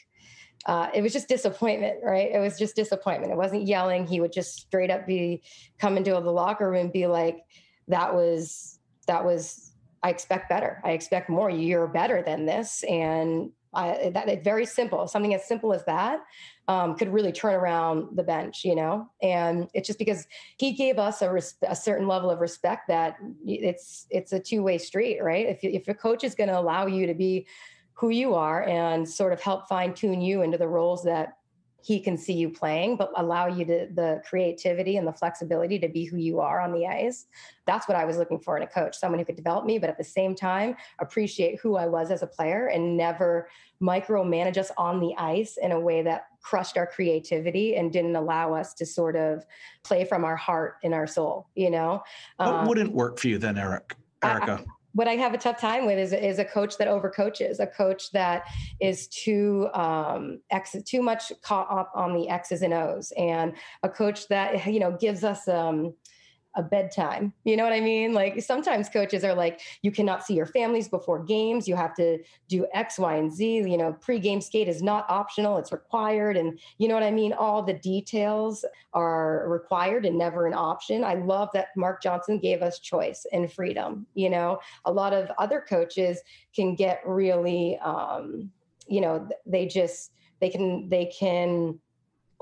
uh, 0.66 0.90
it 0.94 1.02
was 1.02 1.14
just 1.14 1.28
disappointment, 1.28 1.98
right? 2.04 2.32
It 2.32 2.40
was 2.40 2.58
just 2.58 2.76
disappointment. 2.76 3.32
It 3.32 3.38
wasn't 3.38 3.68
yelling. 3.68 4.08
He 4.08 4.22
would 4.22 4.32
just 4.32 4.56
straight 4.56 4.90
up 4.90 5.06
be 5.06 5.42
come 5.78 5.98
into 5.98 6.12
the 6.12 6.20
locker 6.20 6.70
room 6.70 6.82
and 6.82 6.94
be 6.94 7.08
like, 7.08 7.44
"That 7.88 8.14
was 8.14 8.80
that 9.08 9.26
was. 9.26 9.72
I 10.02 10.10
expect 10.10 10.50
better. 10.50 10.82
I 10.84 10.92
expect 10.92 11.30
more. 11.30 11.50
You're 11.50 11.88
better 11.88 12.22
than 12.22 12.46
this." 12.46 12.84
And 12.84 13.52
I, 13.74 14.12
that 14.14 14.30
it's 14.30 14.44
very 14.44 14.66
simple. 14.66 15.08
Something 15.08 15.34
as 15.34 15.48
simple 15.48 15.74
as 15.74 15.84
that 15.86 16.20
um, 16.68 16.96
could 16.96 17.12
really 17.12 17.32
turn 17.32 17.56
around 17.56 18.16
the 18.16 18.24
bench, 18.24 18.64
you 18.64 18.76
know. 18.76 19.10
And 19.22 19.68
it's 19.74 19.88
just 19.88 20.00
because 20.00 20.28
he 20.58 20.74
gave 20.74 21.00
us 21.00 21.22
a, 21.22 21.32
res- 21.32 21.56
a 21.68 21.76
certain 21.76 22.08
level 22.08 22.30
of 22.30 22.40
respect 22.40 22.88
that 22.88 23.18
it's 23.46 24.06
it's 24.10 24.32
a 24.32 24.40
two 24.40 24.64
way 24.64 24.78
street, 24.78 25.22
right? 25.22 25.48
If 25.48 25.60
if 25.64 25.88
a 25.88 25.94
coach 25.94 26.24
is 26.24 26.36
going 26.36 26.50
to 26.50 26.60
allow 26.60 26.86
you 26.86 27.08
to 27.08 27.14
be 27.14 27.48
who 27.94 28.10
you 28.10 28.34
are 28.34 28.64
and 28.64 29.08
sort 29.08 29.34
of 29.34 29.42
help 29.42 29.68
fine 29.68 29.94
tune 29.94 30.22
you 30.22 30.42
into 30.42 30.58
the 30.58 30.68
roles 30.68 31.04
that 31.04 31.38
he 31.84 32.00
can 32.00 32.18
see 32.18 32.34
you 32.34 32.50
playing, 32.50 32.96
but 32.96 33.12
allow 33.18 33.46
you 33.46 33.66
to 33.66 33.90
the 33.94 34.22
creativity 34.28 34.96
and 34.96 35.06
the 35.06 35.12
flexibility 35.12 35.78
to 35.78 35.90
be 35.90 36.06
who 36.06 36.16
you 36.16 36.40
are 36.40 36.62
on 36.62 36.72
the 36.72 36.88
ice. 36.88 37.26
That's 37.66 37.90
what 37.90 37.98
I 37.98 38.06
was 38.06 38.16
looking 38.16 38.40
for 38.40 38.56
in 38.56 38.64
a 38.64 38.68
coach, 38.68 38.98
someone 38.98 39.20
who 39.20 39.26
could 39.26 39.36
develop 39.36 39.66
me, 39.66 39.80
but 39.80 39.90
at 39.90 39.98
the 39.98 40.04
same 40.04 40.34
time, 40.34 40.78
appreciate 41.00 41.60
who 41.60 41.76
I 41.76 41.88
was 41.88 42.10
as 42.10 42.24
a 42.24 42.28
player 42.28 42.68
and 42.68 42.96
never 42.96 43.50
micromanage 43.82 44.56
us 44.56 44.72
on 44.78 45.02
the 45.02 45.14
ice 45.18 45.58
in 45.62 45.74
a 45.74 45.80
way 45.80 46.02
that 46.04 46.28
crushed 46.42 46.78
our 46.78 46.88
creativity 46.88 47.76
and 47.76 47.92
didn't 47.92 48.16
allow 48.16 48.54
us 48.54 48.74
to 48.76 48.86
sort 48.86 49.18
of 49.18 49.46
play 49.84 50.06
from 50.06 50.24
our 50.24 50.38
heart 50.38 50.78
and 50.86 50.94
our 50.94 51.06
soul, 51.06 51.50
you 51.54 51.70
know? 51.70 52.02
What 52.38 52.48
um, 52.48 52.68
wouldn't 52.68 52.94
work 52.94 53.20
for 53.20 53.28
you 53.28 53.38
then, 53.38 53.58
Eric? 53.58 53.98
Erika? 54.24 54.64
I, 54.66 54.72
what 54.94 55.08
I 55.08 55.14
have 55.14 55.34
a 55.34 55.38
tough 55.38 55.60
time 55.60 55.86
with 55.86 55.98
is, 55.98 56.14
is 56.14 56.40
a 56.40 56.46
coach 56.46 56.78
that 56.78 56.88
overcoaches, 56.88 57.60
a 57.60 57.68
coach 57.68 58.12
that 58.12 58.44
is 58.80 59.08
too 59.08 59.68
um, 59.74 60.40
X, 60.52 60.76
too 60.86 61.02
much 61.02 61.32
caught 61.42 61.72
up 61.72 61.92
on 61.96 62.14
the 62.14 62.30
X's 62.30 62.62
and 62.62 62.74
O's, 62.74 63.12
and 63.18 63.54
a 63.82 63.90
coach 63.90 64.28
that 64.28 64.66
you 64.68 64.80
know 64.80 64.92
gives 64.92 65.24
us 65.24 65.48
um, 65.48 65.94
a 66.56 66.64
bedtime. 66.64 67.34
You 67.44 67.58
know 67.58 67.64
what 67.64 67.74
I 67.74 67.80
mean? 67.80 68.14
Like 68.14 68.42
sometimes 68.42 68.90
coaches 68.90 69.24
are 69.24 69.34
like, 69.34 69.62
you 69.82 69.92
cannot 69.92 70.26
see 70.26 70.34
your 70.34 70.46
families 70.46 70.88
before 70.88 71.24
games. 71.24 71.68
You 71.68 71.76
have 71.76 71.96
to 71.96 72.20
do 72.48 72.68
X, 72.74 73.00
Y, 73.00 73.16
and 73.16 73.34
Z. 73.34 73.46
You 73.46 73.78
know, 73.78 73.94
pre-game 73.94 74.42
skate 74.42 74.68
is 74.68 74.82
not 74.84 75.06
optional; 75.10 75.58
it's 75.58 75.72
required. 75.72 76.38
And 76.38 76.60
you 76.78 76.88
know 76.88 76.94
what 76.94 77.04
I 77.04 77.12
mean? 77.12 77.34
All 77.34 77.64
the 77.64 77.74
details 77.74 78.66
are 78.94 79.48
required 79.48 80.06
and 80.06 80.18
never 80.18 80.46
an 80.46 80.54
option. 80.54 81.04
I 81.04 81.16
love 81.16 81.50
that 81.54 81.68
Mark 81.76 82.02
Johnson 82.02 82.40
gave 82.40 82.62
us 82.62 82.80
choice 82.80 83.26
and 83.32 83.52
freedom. 83.52 84.06
You 84.14 84.30
know, 84.30 84.60
a 84.86 84.92
lot 84.92 85.14
of 85.14 85.32
other 85.38 85.64
coaches 85.68 86.20
can 86.56 86.76
get 86.76 87.02
really, 87.06 87.78
um, 87.80 88.52
you 88.88 89.02
know, 89.02 89.28
they 89.46 89.66
just 89.66 90.12
they 90.40 90.50
can 90.50 90.90
they 90.90 91.06
can 91.06 91.80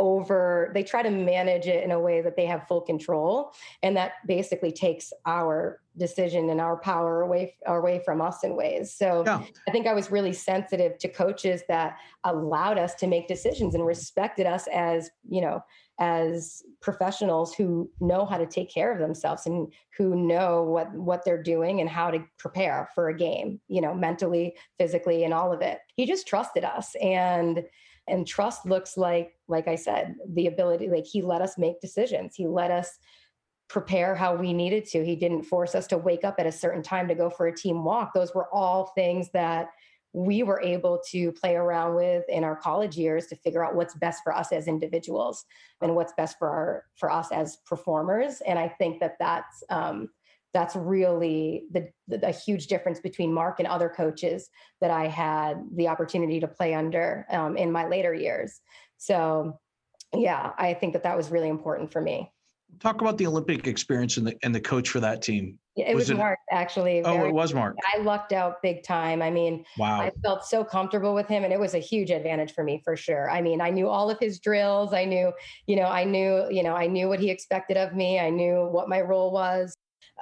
over 0.02 0.72
they 0.74 0.84
try 0.84 1.04
to 1.04 1.12
manage 1.12 1.68
it 1.68 1.84
in 1.84 1.92
a 1.92 2.00
way 2.00 2.22
that 2.22 2.36
they 2.36 2.46
have 2.48 2.68
full 2.68 2.82
control. 2.82 3.54
And 3.84 3.96
that 3.96 4.14
basically 4.26 4.72
takes 4.72 5.14
our 5.28 5.80
decision 5.98 6.50
and 6.50 6.60
our 6.60 6.78
power 6.78 7.22
away 7.22 7.56
away 7.68 8.02
from 8.04 8.22
us 8.22 8.44
in 8.44 8.56
ways. 8.56 8.94
So 8.94 9.24
yeah. 9.26 9.44
i 9.68 9.72
think 9.72 9.88
i 9.88 9.94
was 9.94 10.10
really 10.10 10.34
sensitive 10.34 10.98
to 11.00 11.08
coaches 11.08 11.62
that 11.68 11.98
allowed 12.24 12.78
us 12.78 12.96
to 12.96 13.08
make 13.08 13.28
decisions 13.28 13.76
and 13.76 13.86
respected 13.86 14.46
us 14.46 14.68
as 14.74 15.10
you 15.30 15.42
know 15.42 15.64
as 16.00 16.64
professionals 16.82 17.54
who 17.54 17.90
know 18.00 18.26
how 18.26 18.38
to 18.38 18.46
take 18.48 18.74
care 18.74 18.92
of 18.92 19.00
themselves 19.00 19.46
and 19.46 19.72
who 19.98 20.16
know 20.16 20.64
what 20.64 20.92
what 20.94 21.24
they're 21.26 21.44
doing 21.44 21.82
and 21.82 21.90
how 21.90 22.10
to 22.10 22.24
prepare 22.40 22.90
for 22.96 23.10
a 23.10 23.18
game 23.18 23.60
you 23.68 23.82
know 23.82 23.94
mentally 23.94 24.56
physically 24.80 25.24
and 25.24 25.34
all 25.34 25.54
of 25.54 25.62
it. 25.62 25.80
He 25.96 26.06
just 26.06 26.28
trusted 26.28 26.64
us. 26.64 26.96
And 27.02 27.64
and 28.08 28.28
trust 28.28 28.66
looks 28.66 28.98
like 28.98 29.34
like 29.48 29.68
i 29.68 29.76
said 29.76 30.16
the 30.34 30.48
ability 30.48 30.90
like 30.90 31.06
he 31.06 31.22
let 31.22 31.42
us 31.42 31.58
make 31.58 31.80
decisions. 31.82 32.36
He 32.36 32.48
let 32.48 32.72
us 32.72 32.98
prepare 33.70 34.16
how 34.16 34.36
we 34.36 34.52
needed 34.54 34.86
to. 34.86 35.04
He 35.04 35.16
didn't 35.16 35.44
force 35.44 35.76
us 35.76 35.88
to 35.88 35.98
wake 35.98 36.26
up 36.26 36.36
at 36.40 36.46
a 36.46 36.52
certain 36.52 36.84
time 36.84 37.08
to 37.08 37.16
go 37.16 37.30
for 37.30 37.48
a 37.48 37.56
team 37.56 37.86
walk. 37.86 38.14
Those 38.14 38.36
were 38.36 38.54
all 38.54 38.92
things 38.96 39.30
that 39.34 39.70
we 40.14 40.44
were 40.44 40.62
able 40.62 41.02
to 41.10 41.32
play 41.32 41.56
around 41.56 41.96
with 41.96 42.26
in 42.28 42.44
our 42.44 42.58
college 42.58 42.98
years 42.98 43.28
to 43.28 43.36
figure 43.38 43.64
out 43.64 43.76
what's 43.76 43.96
best 43.96 44.24
for 44.26 44.36
us 44.36 44.52
as 44.52 44.68
individuals 44.68 45.46
and 45.82 45.96
what's 45.96 46.12
best 46.18 46.38
for 46.38 46.50
our 46.50 46.84
for 46.98 47.10
us 47.10 47.32
as 47.32 47.58
performers. 47.66 48.42
And 48.46 48.60
i 48.60 48.68
think 48.68 49.00
that 49.00 49.16
that's 49.20 49.64
um, 49.70 50.10
that's 50.54 50.76
really 50.76 51.64
the, 51.72 51.90
the, 52.08 52.28
a 52.28 52.32
huge 52.32 52.68
difference 52.68 53.00
between 53.00 53.34
Mark 53.34 53.60
and 53.60 53.68
other 53.68 53.90
coaches 53.90 54.50
that 54.82 54.92
I 54.92 55.08
had 55.08 55.64
the 55.76 55.88
opportunity 55.88 56.40
to 56.42 56.48
play 56.48 56.74
under 56.74 57.26
um, 57.30 57.56
in 57.58 57.72
my 57.72 57.88
later 57.88 58.14
years. 58.14 58.60
So, 58.98 59.60
yeah, 60.14 60.52
I 60.58 60.74
think 60.74 60.94
that 60.94 61.04
that 61.04 61.16
was 61.16 61.32
really 61.32 61.50
important 61.50 61.92
for 61.92 62.02
me. 62.02 62.32
Talk 62.80 63.02
about 63.02 63.18
the 63.18 63.28
Olympic 63.28 63.68
experience 63.68 64.16
and 64.16 64.26
the 64.26 64.36
and 64.44 64.56
the 64.56 64.62
coach 64.62 64.90
for 64.90 65.02
that 65.02 65.22
team. 65.22 65.60
It 65.76 65.96
was, 65.96 66.04
was 66.04 66.10
it, 66.12 66.18
Mark, 66.18 66.40
actually. 66.52 67.02
Oh, 67.04 67.26
it 67.26 67.34
was 67.34 67.54
Mark. 67.54 67.78
I 67.94 68.00
lucked 68.00 68.34
out 68.34 68.62
big 68.62 68.84
time. 68.84 69.22
I 69.22 69.30
mean, 69.30 69.66
wow. 69.78 70.02
I 70.02 70.12
felt 70.22 70.46
so 70.46 70.64
comfortable 70.64 71.14
with 71.14 71.28
him, 71.28 71.44
and 71.44 71.54
it 71.54 71.60
was 71.60 71.74
a 71.74 71.80
huge 71.80 72.12
advantage 72.12 72.54
for 72.54 72.64
me 72.64 72.82
for 72.84 72.96
sure. 72.96 73.30
I 73.30 73.42
mean, 73.42 73.62
I 73.62 73.72
knew 73.72 73.88
all 73.88 74.10
of 74.10 74.20
his 74.20 74.40
drills. 74.40 74.94
I 74.94 75.06
knew, 75.06 75.32
you 75.68 75.76
know, 75.76 75.84
I 75.84 76.04
knew, 76.06 76.48
you 76.50 76.64
know, 76.64 76.76
I 76.76 76.88
knew 76.88 77.08
what 77.08 77.20
he 77.20 77.30
expected 77.30 77.78
of 77.78 77.94
me. 77.94 78.20
I 78.20 78.30
knew 78.30 78.68
what 78.72 78.90
my 78.90 79.02
role 79.02 79.32
was. 79.32 79.74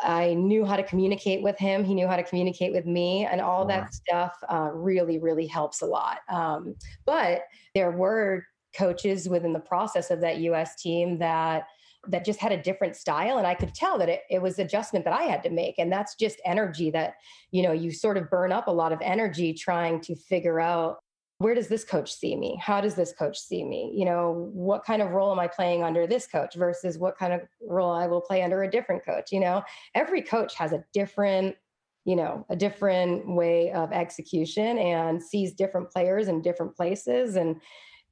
I 0.03 0.33
knew 0.33 0.65
how 0.65 0.75
to 0.75 0.83
communicate 0.83 1.41
with 1.41 1.57
him. 1.57 1.83
He 1.83 1.93
knew 1.93 2.07
how 2.07 2.15
to 2.15 2.23
communicate 2.23 2.71
with 2.71 2.85
me, 2.85 3.25
and 3.25 3.41
all 3.41 3.65
that 3.65 3.93
stuff 3.93 4.33
uh, 4.49 4.69
really, 4.73 5.19
really 5.19 5.47
helps 5.47 5.81
a 5.81 5.85
lot. 5.85 6.19
Um, 6.29 6.75
but 7.05 7.41
there 7.75 7.91
were 7.91 8.45
coaches 8.75 9.27
within 9.27 9.53
the 9.53 9.59
process 9.59 10.11
of 10.11 10.21
that 10.21 10.37
U.S. 10.39 10.81
team 10.81 11.19
that 11.19 11.65
that 12.07 12.23
just 12.23 12.39
had 12.39 12.53
a 12.53 12.61
different 12.61 12.95
style 12.95 13.37
and 13.37 13.45
i 13.45 13.53
could 13.53 13.73
tell 13.75 13.97
that 13.97 14.07
it, 14.07 14.21
it 14.29 14.41
was 14.41 14.57
adjustment 14.57 15.03
that 15.03 15.13
i 15.13 15.23
had 15.23 15.43
to 15.43 15.49
make 15.49 15.75
and 15.77 15.91
that's 15.91 16.15
just 16.15 16.39
energy 16.45 16.89
that 16.89 17.15
you 17.51 17.61
know 17.61 17.73
you 17.73 17.91
sort 17.91 18.15
of 18.15 18.29
burn 18.29 18.53
up 18.53 18.67
a 18.67 18.71
lot 18.71 18.93
of 18.93 19.01
energy 19.01 19.53
trying 19.53 19.99
to 19.99 20.15
figure 20.15 20.61
out 20.61 20.99
where 21.39 21.55
does 21.55 21.67
this 21.69 21.83
coach 21.83 22.13
see 22.13 22.35
me 22.35 22.59
how 22.61 22.79
does 22.79 22.95
this 22.95 23.13
coach 23.13 23.39
see 23.39 23.63
me 23.63 23.91
you 23.95 24.05
know 24.05 24.49
what 24.53 24.85
kind 24.85 25.01
of 25.01 25.11
role 25.11 25.31
am 25.31 25.39
i 25.39 25.47
playing 25.47 25.83
under 25.83 26.05
this 26.05 26.27
coach 26.27 26.55
versus 26.55 26.97
what 26.97 27.17
kind 27.17 27.33
of 27.33 27.41
role 27.61 27.91
i 27.91 28.05
will 28.05 28.21
play 28.21 28.43
under 28.43 28.63
a 28.63 28.69
different 28.69 29.03
coach 29.03 29.31
you 29.31 29.39
know 29.39 29.63
every 29.95 30.21
coach 30.21 30.55
has 30.55 30.71
a 30.71 30.83
different 30.93 31.55
you 32.05 32.15
know 32.15 32.45
a 32.49 32.55
different 32.55 33.27
way 33.27 33.71
of 33.71 33.91
execution 33.91 34.77
and 34.77 35.21
sees 35.21 35.53
different 35.53 35.89
players 35.91 36.27
in 36.27 36.41
different 36.41 36.75
places 36.75 37.35
and 37.35 37.59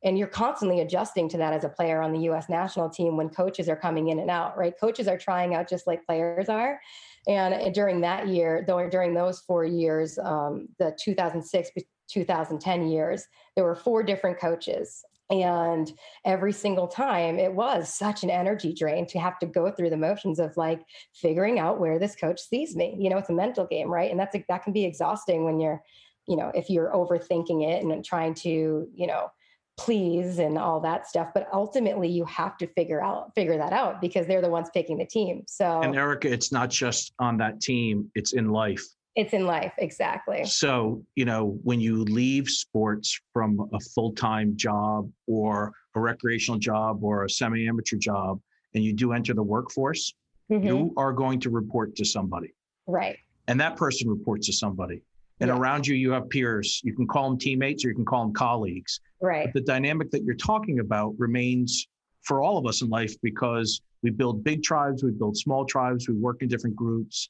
and 0.04 0.18
you're 0.18 0.28
constantly 0.28 0.82
adjusting 0.82 1.28
to 1.30 1.38
that 1.38 1.54
as 1.54 1.63
a 1.63 1.70
player 1.70 2.02
on 2.02 2.13
the 2.13 2.20
US 2.30 2.50
national 2.50 2.90
team 2.90 3.18
when 3.18 3.30
coaches 3.30 3.68
are 3.68 3.76
coming 3.76 4.10
in 4.10 4.20
and 4.20 4.30
out, 4.30 4.56
right? 4.56 4.74
Coaches 4.80 5.08
are 5.08 5.18
trying 5.18 5.56
out 5.56 5.68
just 5.68 5.88
like 5.88 6.06
players 6.06 6.50
are. 6.50 6.80
And 7.28 7.74
during 7.74 8.02
that 8.02 8.28
year, 8.28 8.63
though, 8.66 8.88
during 8.90 9.13
those 9.16 9.40
four 9.40 9.66
years, 9.66 10.18
um, 10.20 10.68
the 10.78 10.96
2006 11.00 11.72
2010 12.08 12.88
years, 12.88 13.26
there 13.56 13.65
were 13.65 13.76
four 13.76 14.04
different 14.04 14.39
coaches. 14.39 15.04
And 15.30 15.91
every 16.24 16.54
single 16.54 16.88
time 16.88 17.38
it 17.38 17.54
was 17.54 17.93
such 17.93 18.24
an 18.24 18.30
energy 18.30 18.74
drain 18.74 19.06
to 19.08 19.20
have 19.20 19.38
to 19.39 19.46
go 19.46 19.72
through 19.72 19.89
the 19.89 19.98
motions 19.98 20.39
of 20.39 20.56
like 20.56 20.82
figuring 21.13 21.60
out 21.60 21.80
where 21.80 22.00
this 22.00 22.15
coach 22.15 22.41
sees 22.41 22.76
me. 22.76 22.96
You 22.98 23.10
know, 23.10 23.17
it's 23.17 23.30
a 23.30 23.34
mental 23.34 23.65
game, 23.65 23.89
right? 23.89 24.10
And 24.10 24.20
that's 24.20 24.36
a, 24.36 24.46
that 24.48 24.63
can 24.63 24.72
be 24.72 24.86
exhausting 24.86 25.43
when 25.43 25.60
you're, 25.60 25.82
you 26.28 26.38
know, 26.38 26.52
if 26.56 26.70
you're 26.70 26.91
overthinking 26.93 27.67
it 27.67 27.84
and 27.84 28.06
trying 28.06 28.36
to, 28.36 28.88
you 28.93 29.08
know, 29.08 29.30
please 29.78 30.39
and 30.39 30.58
all 30.58 30.80
that 30.80 31.08
stuff 31.08 31.30
but 31.36 31.48
ultimately 31.54 32.10
you 32.10 32.26
have 32.26 32.58
to 32.58 32.65
figure 32.65 33.02
out 33.02 33.34
figure 33.36 33.58
that 33.58 33.72
out 33.72 34.02
because 34.02 34.26
they're 34.26 34.41
the 34.41 34.50
ones 34.50 34.70
picking 34.74 34.98
the 34.98 35.06
team 35.06 35.43
so 35.46 35.82
and 35.82 35.96
erika 35.96 36.32
it's 36.32 36.52
not 36.52 36.70
just 36.70 37.13
on 37.20 37.38
that 37.38 37.62
team 37.62 38.10
it's 38.15 38.34
in 38.34 38.50
life 38.50 38.84
it's 39.17 39.34
in 39.34 39.47
life, 39.47 39.73
exactly. 39.80 40.45
So, 40.45 41.03
you 41.15 41.25
know, 41.25 41.58
when 41.63 41.80
you 41.82 42.03
leave 42.03 42.47
sports 42.47 43.19
from 43.34 43.67
a 43.73 43.80
full 43.80 44.13
time 44.13 44.56
job 44.56 45.10
or 45.25 45.73
a 45.95 45.99
recreational 45.99 46.60
job 46.60 47.03
or 47.03 47.25
a 47.25 47.30
semi 47.30 47.67
amateur 47.67 47.97
job, 47.97 48.39
and 48.75 48.84
you 48.84 48.93
do 48.93 49.13
enter 49.13 49.34
the 49.34 49.41
workforce, 49.41 50.13
mm-hmm. 50.51 50.65
you 50.65 50.93
are 50.97 51.12
going 51.12 51.39
to 51.39 51.49
report 51.49 51.95
to 51.95 52.06
somebody. 52.06 52.53
Right. 52.86 53.17
And 53.47 53.60
that 53.60 53.75
person 53.75 54.08
reports 54.08 54.45
to 54.47 54.53
somebody. 54.53 55.01
And 55.39 55.47
yeah. 55.47 55.58
around 55.58 55.88
you, 55.88 55.95
you 55.95 56.12
have 56.12 56.30
peers. 56.30 56.80
You 56.84 56.93
can 56.93 57.08
call 57.08 57.27
them 57.27 57.39
teammates 57.39 57.84
or 57.86 57.89
you 57.89 57.95
can 57.95 58.06
call 58.06 58.23
them 58.23 58.34
colleagues. 58.36 58.99
Right. 59.19 59.45
But 59.45 59.53
the 59.53 59.62
dynamic 59.62 60.12
that 60.12 60.23
you're 60.23 60.36
talking 60.36 60.80
about 60.80 61.15
remains 61.17 61.88
for 62.21 62.43
all 62.43 62.60
of 62.60 62.67
us 62.67 62.84
in 62.84 62.89
life 62.89 63.15
because 63.23 63.82
we 64.03 64.12
build 64.12 64.43
big 64.43 64.62
tribes, 64.62 65.03
we 65.03 65.10
build 65.10 65.38
small 65.38 65.65
tribes, 65.65 66.08
we 66.08 66.13
work 66.13 66.43
in 66.43 66.47
different 66.47 66.75
groups 66.75 67.30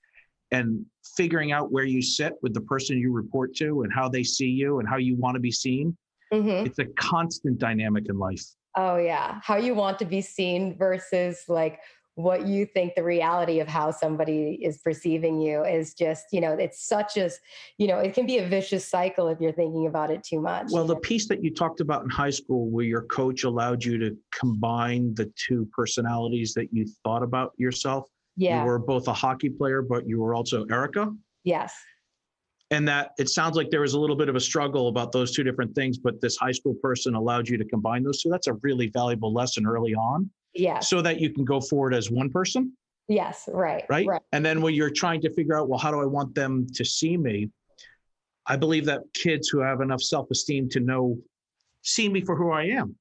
and 0.51 0.85
figuring 1.15 1.51
out 1.51 1.71
where 1.71 1.85
you 1.85 2.01
sit 2.01 2.33
with 2.41 2.53
the 2.53 2.61
person 2.61 2.97
you 2.97 3.11
report 3.11 3.55
to 3.55 3.83
and 3.83 3.91
how 3.93 4.07
they 4.07 4.23
see 4.23 4.47
you 4.47 4.79
and 4.79 4.87
how 4.87 4.97
you 4.97 5.15
want 5.15 5.35
to 5.35 5.39
be 5.39 5.51
seen. 5.51 5.95
Mm-hmm. 6.33 6.65
it's 6.65 6.79
a 6.79 6.85
constant 6.99 7.57
dynamic 7.57 8.07
in 8.09 8.19
life. 8.19 8.43
Oh 8.75 8.97
yeah. 8.97 9.39
How 9.43 9.55
you 9.55 9.73
want 9.73 9.97
to 9.99 10.05
be 10.05 10.19
seen 10.19 10.77
versus 10.77 11.43
like 11.47 11.79
what 12.15 12.47
you 12.47 12.65
think 12.65 12.95
the 12.95 13.03
reality 13.03 13.59
of 13.59 13.67
how 13.67 13.91
somebody 13.91 14.57
is 14.61 14.79
perceiving 14.79 15.39
you 15.39 15.63
is 15.63 15.93
just 15.93 16.25
you 16.31 16.41
know 16.41 16.51
it's 16.53 16.87
such 16.87 17.15
as 17.15 17.39
you 17.77 17.87
know 17.87 17.99
it 17.99 18.15
can 18.15 18.25
be 18.25 18.39
a 18.39 18.47
vicious 18.47 18.87
cycle 18.87 19.27
if 19.27 19.39
you're 19.39 19.51
thinking 19.53 19.85
about 19.85 20.09
it 20.09 20.23
too 20.23 20.41
much. 20.41 20.67
Well 20.71 20.85
the 20.85 20.95
piece 20.95 21.27
that 21.27 21.43
you 21.43 21.53
talked 21.53 21.79
about 21.79 22.03
in 22.03 22.09
high 22.09 22.31
school 22.31 22.69
where 22.69 22.85
your 22.85 23.03
coach 23.03 23.43
allowed 23.43 23.83
you 23.83 23.99
to 23.99 24.17
combine 24.33 25.13
the 25.13 25.31
two 25.47 25.69
personalities 25.71 26.53
that 26.55 26.69
you 26.73 26.87
thought 27.03 27.21
about 27.21 27.53
yourself 27.57 28.09
yeah. 28.37 28.61
You 28.61 28.67
were 28.67 28.79
both 28.79 29.07
a 29.07 29.13
hockey 29.13 29.49
player, 29.49 29.81
but 29.81 30.07
you 30.07 30.21
were 30.21 30.35
also 30.35 30.65
Erika. 30.71 31.11
Yes. 31.43 31.73
And 32.69 32.87
that 32.87 33.11
it 33.17 33.29
sounds 33.29 33.55
like 33.55 33.69
there 33.69 33.81
was 33.81 33.93
a 33.93 33.99
little 33.99 34.15
bit 34.15 34.29
of 34.29 34.35
a 34.35 34.39
struggle 34.39 34.89
about 34.89 35.11
those 35.11 35.31
two 35.31 35.43
different 35.43 35.73
things, 35.73 35.97
but 35.97 36.21
this 36.21 36.37
high 36.37 36.51
school 36.51 36.75
person 36.75 37.15
allowed 37.15 37.49
you 37.49 37.57
to 37.57 37.65
combine 37.65 38.03
those 38.03 38.21
two. 38.21 38.29
That's 38.29 38.47
a 38.47 38.53
really 38.61 38.87
valuable 38.89 39.33
lesson 39.33 39.65
early 39.65 39.95
on. 39.95 40.29
Yeah. 40.53 40.79
So 40.79 41.01
that 41.01 41.19
you 41.19 41.33
can 41.33 41.45
go 41.45 41.59
forward 41.59 41.93
as 41.93 42.11
one 42.11 42.29
person. 42.29 42.73
Yes, 43.07 43.47
right. 43.47 43.85
Right. 43.89 44.05
Right. 44.05 44.21
And 44.33 44.45
then 44.45 44.61
when 44.61 44.73
you're 44.73 44.89
trying 44.89 45.21
to 45.21 45.33
figure 45.33 45.57
out, 45.57 45.69
well, 45.69 45.79
how 45.79 45.91
do 45.91 46.01
I 46.01 46.05
want 46.05 46.35
them 46.35 46.67
to 46.75 46.83
see 46.83 47.15
me? 47.15 47.49
I 48.45 48.57
believe 48.57 48.85
that 48.85 49.01
kids 49.13 49.47
who 49.49 49.59
have 49.61 49.81
enough 49.81 50.01
self 50.01 50.29
esteem 50.29 50.69
to 50.69 50.79
know, 50.79 51.17
see 51.83 52.09
me 52.09 52.21
for 52.21 52.35
who 52.35 52.51
I 52.51 52.63
am. 52.65 52.95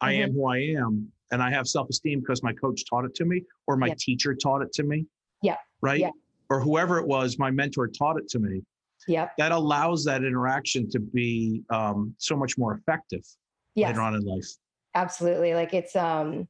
I 0.00 0.14
mm-hmm. 0.14 0.22
am 0.22 0.32
who 0.32 0.46
I 0.46 0.58
am, 0.78 1.12
and 1.32 1.42
I 1.42 1.50
have 1.50 1.66
self 1.66 1.88
esteem 1.88 2.20
because 2.20 2.42
my 2.42 2.52
coach 2.52 2.82
taught 2.88 3.04
it 3.04 3.14
to 3.16 3.24
me, 3.24 3.44
or 3.66 3.76
my 3.76 3.88
Yeah. 3.88 3.94
teacher 3.98 4.34
taught 4.34 4.62
it 4.62 4.72
to 4.74 4.82
me. 4.82 5.06
Yeah. 5.42 5.56
Right. 5.80 6.00
Yeah. 6.00 6.10
Or 6.50 6.60
whoever 6.60 6.98
it 6.98 7.06
was, 7.06 7.38
my 7.38 7.50
mentor 7.50 7.88
taught 7.88 8.16
it 8.18 8.28
to 8.30 8.38
me. 8.38 8.62
Yeah. 9.08 9.30
That 9.38 9.52
allows 9.52 10.04
that 10.04 10.24
interaction 10.24 10.90
to 10.90 11.00
be 11.00 11.62
um, 11.70 12.14
so 12.18 12.36
much 12.36 12.58
more 12.58 12.74
effective 12.74 13.22
Yes. 13.74 13.88
later 13.90 14.00
on 14.00 14.14
in 14.14 14.22
life. 14.22 14.46
absolutely 14.96 15.54
like 15.54 15.72
it's 15.72 15.94
um 15.94 16.48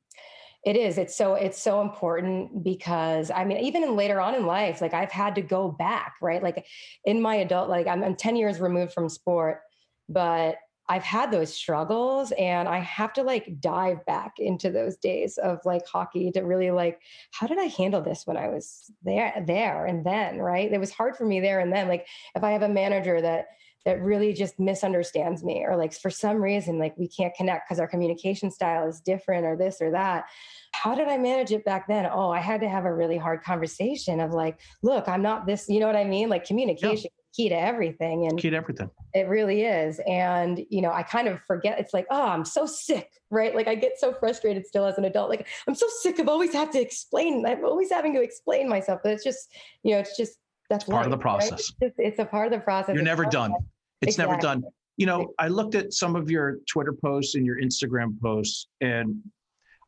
it 0.64 0.74
is 0.74 0.96
it's 0.96 1.14
so 1.14 1.34
it's 1.34 1.60
so 1.60 1.82
important 1.82 2.64
because 2.64 3.30
i 3.30 3.44
mean 3.44 3.58
even 3.58 3.84
in 3.84 3.94
later 3.96 4.18
on 4.18 4.34
in 4.34 4.46
life 4.46 4.80
like 4.80 4.94
i've 4.94 5.10
had 5.12 5.34
to 5.34 5.42
go 5.42 5.70
back 5.70 6.14
right 6.22 6.42
like 6.42 6.64
in 7.04 7.20
my 7.20 7.34
adult 7.36 7.68
like 7.68 7.86
i'm, 7.86 8.02
I'm 8.02 8.16
10 8.16 8.36
years 8.36 8.58
removed 8.58 8.94
from 8.94 9.10
sport 9.10 9.60
but 10.08 10.56
i've 10.90 11.04
had 11.04 11.30
those 11.30 11.54
struggles 11.54 12.32
and 12.32 12.68
i 12.68 12.78
have 12.80 13.12
to 13.12 13.22
like 13.22 13.60
dive 13.60 14.04
back 14.06 14.34
into 14.38 14.70
those 14.70 14.96
days 14.96 15.38
of 15.38 15.58
like 15.64 15.86
hockey 15.86 16.32
to 16.32 16.40
really 16.40 16.72
like 16.72 17.00
how 17.30 17.46
did 17.46 17.58
i 17.58 17.64
handle 17.64 18.02
this 18.02 18.26
when 18.26 18.36
i 18.36 18.48
was 18.48 18.90
there 19.02 19.42
there 19.46 19.86
and 19.86 20.04
then 20.04 20.38
right? 20.38 20.72
It 20.72 20.80
was 20.80 20.90
hard 20.90 21.16
for 21.16 21.24
me 21.24 21.40
there 21.40 21.60
and 21.60 21.72
then 21.72 21.88
like 21.88 22.06
if 22.34 22.42
i 22.42 22.50
have 22.50 22.62
a 22.62 22.68
manager 22.68 23.20
that 23.20 23.46
that 23.86 24.02
really 24.02 24.34
just 24.34 24.58
misunderstands 24.58 25.42
me 25.42 25.64
or 25.66 25.76
like 25.76 25.94
for 25.94 26.10
some 26.10 26.42
reason 26.42 26.78
like 26.78 26.96
we 26.98 27.08
can't 27.08 27.34
connect 27.34 27.66
because 27.66 27.80
our 27.80 27.88
communication 27.88 28.50
style 28.50 28.86
is 28.86 29.00
different 29.00 29.46
or 29.46 29.56
this 29.56 29.80
or 29.80 29.92
that 29.92 30.24
how 30.72 30.94
did 30.94 31.08
i 31.08 31.16
manage 31.16 31.52
it 31.52 31.64
back 31.64 31.86
then? 31.86 32.06
Oh 32.10 32.30
i 32.30 32.40
had 32.40 32.60
to 32.60 32.68
have 32.68 32.84
a 32.84 32.94
really 32.94 33.16
hard 33.16 33.42
conversation 33.42 34.20
of 34.20 34.32
like 34.32 34.58
look 34.82 35.08
i'm 35.08 35.22
not 35.22 35.46
this 35.46 35.68
you 35.68 35.80
know 35.80 35.86
what 35.86 35.96
i 35.96 36.04
mean? 36.04 36.28
Like 36.28 36.44
communication 36.44 37.10
key 37.34 37.48
to 37.48 37.54
everything 37.54 38.26
and 38.26 38.38
Key 38.38 38.50
to 38.50 38.56
everything. 38.56 38.90
it 39.14 39.28
really 39.28 39.62
is 39.62 40.00
and 40.06 40.64
you 40.68 40.82
know 40.82 40.90
i 40.90 41.02
kind 41.02 41.28
of 41.28 41.40
forget 41.46 41.78
it's 41.78 41.94
like 41.94 42.06
oh 42.10 42.26
i'm 42.28 42.44
so 42.44 42.66
sick 42.66 43.10
right 43.30 43.54
like 43.54 43.68
i 43.68 43.74
get 43.74 43.98
so 43.98 44.12
frustrated 44.12 44.66
still 44.66 44.84
as 44.84 44.98
an 44.98 45.04
adult 45.04 45.28
like 45.30 45.46
i'm 45.68 45.74
so 45.74 45.86
sick 46.00 46.18
of 46.18 46.28
always 46.28 46.52
have 46.52 46.70
to 46.70 46.80
explain 46.80 47.44
i'm 47.46 47.64
always 47.64 47.90
having 47.90 48.12
to 48.12 48.20
explain 48.20 48.68
myself 48.68 49.00
but 49.04 49.12
it's 49.12 49.22
just 49.24 49.52
you 49.84 49.92
know 49.94 50.00
it's 50.00 50.16
just 50.16 50.38
that's 50.68 50.84
Part 50.84 51.04
of 51.04 51.10
the 51.10 51.16
life, 51.16 51.24
right? 51.24 51.38
process. 51.40 51.52
It's, 51.60 51.72
just, 51.82 51.94
it's 51.98 52.18
a 52.20 52.24
part 52.24 52.46
of 52.46 52.52
the 52.52 52.60
process 52.64 52.94
You're 52.94 53.02
never 53.02 53.24
done. 53.24 53.50
life. 53.50 53.60
It's 54.02 54.18
never 54.18 54.36
done. 54.36 54.62
You 54.98 55.06
know, 55.06 55.34
I 55.40 55.48
looked 55.48 55.74
at 55.74 55.92
some 55.92 56.14
of 56.14 56.30
your 56.30 56.58
Twitter 56.68 56.92
posts 56.92 57.34
and 57.34 57.44
your 57.44 57.60
Instagram 57.60 58.20
posts, 58.22 58.68
and 58.80 59.16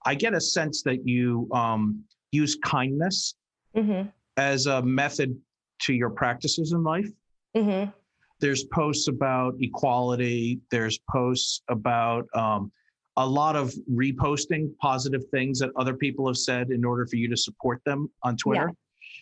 I 0.05 0.17
get 0.17 0.35
a 0.35 0.41
sense 0.41 0.83
that 0.83 1.07
you 1.07 1.49
um, 1.53 2.03
use 2.33 2.57
kindness 2.65 3.37
Mhm, 3.77 4.11
as 4.37 4.67
a 4.67 4.83
method 4.83 5.39
to 5.83 5.93
your 5.95 6.11
practices 6.11 6.73
in 6.73 6.83
life. 6.83 7.09
Mhm. 7.57 7.93
There's 8.41 8.65
posts 8.65 9.07
about 9.09 9.55
equality. 9.61 10.59
There's 10.71 10.99
posts 11.11 11.63
about 11.69 12.27
um, 12.35 12.73
a 13.17 13.27
lot 13.27 13.55
of 13.55 13.73
reposting 13.91 14.77
positive 14.79 15.23
things 15.31 15.59
that 15.61 15.71
other 15.77 15.95
people 15.95 16.27
have 16.27 16.37
said 16.37 16.71
in 16.71 16.85
order 16.85 17.07
for 17.07 17.17
you 17.17 17.29
to 17.29 17.37
support 17.37 17.81
them 17.85 18.11
on 18.25 18.37
Twitter. 18.37 18.73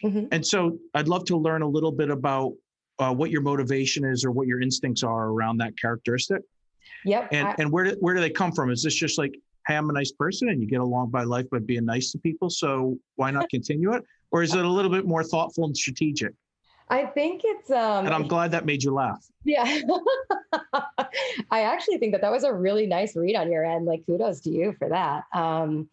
Mhm. 0.03 0.29
And 0.33 0.47
so 0.47 0.79
I'd 0.95 1.09
love 1.09 1.25
to 1.27 1.37
learn 1.37 1.61
a 1.63 1.69
little 1.69 1.93
bit 1.93 2.09
about 2.11 2.55
uh, 2.99 3.13
what 3.13 3.31
your 3.31 3.41
motivation 3.43 4.05
is 4.05 4.25
or 4.25 4.31
what 4.31 4.47
your 4.47 4.61
instincts 4.61 5.03
are 5.03 5.29
around 5.29 5.57
that 5.59 5.73
characteristic. 5.79 6.43
Yep. 7.05 7.29
And 7.33 7.49
I- 7.49 7.55
and 7.59 7.71
where 7.73 7.85
do, 7.85 7.97
where 8.01 8.15
do 8.15 8.21
they 8.21 8.31
come 8.31 8.53
from? 8.53 8.71
Is 8.71 8.83
this 8.83 8.95
just 8.95 9.17
like, 9.19 9.35
hey, 9.67 9.77
I'm 9.77 9.89
a 9.91 9.93
nice 9.93 10.13
person 10.13 10.49
and 10.51 10.61
you 10.63 10.67
get 10.69 10.81
along 10.81 11.11
by 11.11 11.25
life 11.25 11.49
by 11.51 11.59
being 11.61 11.85
nice 11.85 12.13
to 12.13 12.19
people, 12.19 12.49
so 12.51 12.99
why 13.17 13.31
not 13.31 13.49
continue 13.51 13.93
it? 13.95 14.05
Or 14.33 14.43
is 14.43 14.55
it 14.55 14.65
a 14.65 14.69
little 14.69 14.91
bit 14.91 15.07
more 15.07 15.25
thoughtful 15.25 15.65
and 15.65 15.77
strategic? 15.77 16.33
I 16.91 17.07
think 17.07 17.43
it's 17.45 17.71
um 17.71 18.05
And 18.07 18.15
I'm 18.15 18.27
glad 18.29 18.51
that 18.51 18.67
made 18.67 18.83
you 18.83 18.93
laugh. 18.93 19.25
yeah. 19.45 19.65
I 21.51 21.63
actually 21.63 21.99
think 21.99 22.13
that 22.13 22.21
that 22.23 22.33
was 22.33 22.45
a 22.45 22.53
really 22.53 22.87
nice 22.87 23.17
read 23.17 23.37
on 23.37 23.51
your 23.51 23.65
end. 23.65 23.87
Like 23.87 24.05
kudos 24.07 24.41
to 24.41 24.51
you 24.51 24.73
for 24.79 24.89
that. 24.89 25.25
Um 25.33 25.89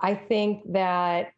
I 0.00 0.14
think 0.14 0.72
that 0.72 1.32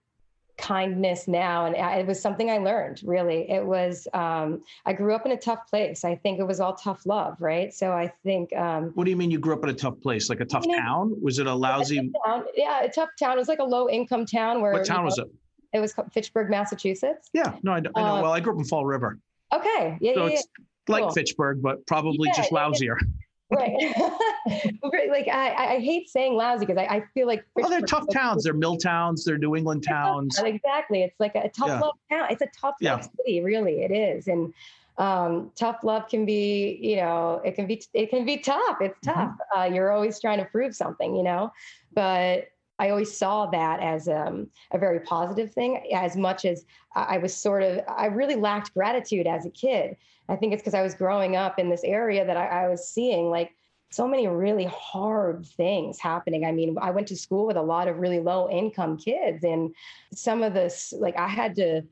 kindness 0.58 1.28
now 1.28 1.66
and 1.66 1.76
it 1.76 2.06
was 2.06 2.20
something 2.20 2.50
I 2.50 2.56
learned 2.58 3.02
really. 3.04 3.48
It 3.50 3.64
was 3.64 4.08
um 4.14 4.62
I 4.86 4.92
grew 4.94 5.14
up 5.14 5.26
in 5.26 5.32
a 5.32 5.36
tough 5.36 5.68
place. 5.68 6.04
I 6.04 6.16
think 6.16 6.38
it 6.40 6.46
was 6.46 6.60
all 6.60 6.74
tough 6.74 7.04
love, 7.06 7.36
right? 7.40 7.72
So 7.74 7.92
I 7.92 8.12
think 8.24 8.54
um 8.56 8.90
What 8.94 9.04
do 9.04 9.10
you 9.10 9.16
mean 9.16 9.30
you 9.30 9.38
grew 9.38 9.52
up 9.54 9.62
in 9.64 9.70
a 9.70 9.74
tough 9.74 10.00
place? 10.00 10.28
Like 10.28 10.40
a 10.40 10.46
tough 10.46 10.64
Yeah. 10.66 10.80
town? 10.80 11.14
Was 11.22 11.38
it 11.38 11.46
a 11.46 11.54
lousy? 11.54 12.10
town, 12.26 12.44
yeah, 12.56 12.82
a 12.82 12.90
tough 12.90 13.10
town. 13.18 13.32
It 13.36 13.38
was 13.38 13.48
like 13.48 13.58
a 13.60 13.64
low 13.64 13.88
income 13.88 14.24
town 14.26 14.60
where 14.62 14.72
What 14.72 14.80
you 14.80 14.84
town 14.94 15.04
was 15.04 15.18
it? 15.18 15.28
It 15.72 15.80
was 15.80 15.92
called 15.92 16.12
Fitchburg, 16.12 16.50
Massachusetts. 16.50 17.28
Yeah, 17.32 17.54
no, 17.62 17.72
I, 17.72 17.76
I 17.76 17.80
know. 17.80 18.16
Uh, 18.16 18.22
Well, 18.22 18.32
I 18.32 18.40
grew 18.40 18.52
up 18.52 18.58
in 18.58 18.64
Fall 18.64 18.84
River, 18.86 19.18
Okay. 19.54 19.98
Yeah, 20.00 20.14
so 20.14 20.22
yeah, 20.26 20.32
yeah. 20.32 20.38
it's 20.38 20.48
like 20.88 21.02
cool. 21.04 21.10
Fitchburg, 21.12 21.62
but 21.62 21.86
probably 21.86 22.28
Yeah, 22.28 22.34
just 22.36 22.52
yeah, 22.52 22.58
yeah. 22.58 22.70
lousier. 22.70 22.96
right 23.50 25.08
like 25.08 25.28
I, 25.28 25.76
I- 25.76 25.78
hate 25.78 26.08
saying 26.08 26.34
lousy 26.34 26.66
because 26.66 26.78
I, 26.78 26.96
I 26.96 27.04
feel 27.14 27.28
like 27.28 27.44
Well, 27.54 27.68
they're 27.70 27.80
tough 27.80 28.06
towns. 28.12 28.42
They're 28.42 28.52
mill 28.54 28.76
towns. 28.76 29.24
They're 29.24 29.38
New 29.38 29.54
England 29.54 29.84
towns. 29.86 30.36
exactly 30.42 31.02
it's 31.04 31.18
like 31.20 31.36
a 31.36 31.48
tough 31.50 31.68
Yeah. 31.68 31.80
love 31.80 31.94
town 32.10 32.26
it's 32.30 32.42
a 32.42 32.48
tough 32.60 32.74
Yeah. 32.80 32.94
love 32.94 33.08
city 33.16 33.40
really 33.42 33.82
it 33.82 33.92
is 33.92 34.26
and 34.26 34.52
um, 34.98 35.52
tough 35.54 35.84
love 35.84 36.08
can 36.08 36.24
be 36.26 36.78
you 36.82 36.96
know 36.96 37.40
it 37.44 37.54
can 37.54 37.66
be 37.68 37.82
it 37.94 38.10
can 38.10 38.24
be 38.24 38.38
tough 38.38 38.78
it's 38.80 38.98
Mm-hmm. 39.06 39.20
tough 39.20 39.36
uh, 39.56 39.62
you're 39.64 39.92
always 39.92 40.20
trying 40.20 40.38
to 40.38 40.44
prove 40.46 40.74
something 40.74 41.14
you 41.14 41.22
know 41.22 41.52
but 41.94 42.48
I 42.78 42.90
always 42.90 43.16
saw 43.16 43.46
that 43.46 43.80
as 43.80 44.08
um, 44.08 44.48
a 44.72 44.78
very 44.78 45.00
positive 45.00 45.52
thing, 45.52 45.90
as 45.94 46.16
much 46.16 46.44
as 46.44 46.64
I 46.94 47.18
was 47.18 47.34
sort 47.34 47.62
of, 47.62 47.80
I 47.88 48.06
really 48.06 48.36
lacked 48.36 48.74
gratitude 48.74 49.26
as 49.26 49.46
a 49.46 49.50
kid. 49.50 49.96
I 50.28 50.36
think 50.36 50.52
it's 50.52 50.62
because 50.62 50.74
I 50.74 50.82
was 50.82 50.94
growing 50.94 51.36
up 51.36 51.58
in 51.58 51.70
this 51.70 51.84
area 51.84 52.26
that 52.26 52.36
I, 52.36 52.64
I 52.64 52.68
was 52.68 52.88
seeing 52.88 53.30
like 53.30 53.52
so 53.90 54.06
many 54.06 54.26
really 54.26 54.64
hard 54.64 55.46
things 55.46 55.98
happening. 55.98 56.44
I 56.44 56.52
mean, 56.52 56.76
I 56.80 56.90
went 56.90 57.06
to 57.08 57.16
school 57.16 57.46
with 57.46 57.56
a 57.56 57.62
lot 57.62 57.88
of 57.88 57.98
really 57.98 58.20
low 58.20 58.50
income 58.50 58.96
kids, 58.98 59.44
and 59.44 59.74
some 60.12 60.42
of 60.42 60.52
this, 60.54 60.92
like, 60.98 61.16
I 61.16 61.28
had 61.28 61.54
to 61.56 61.82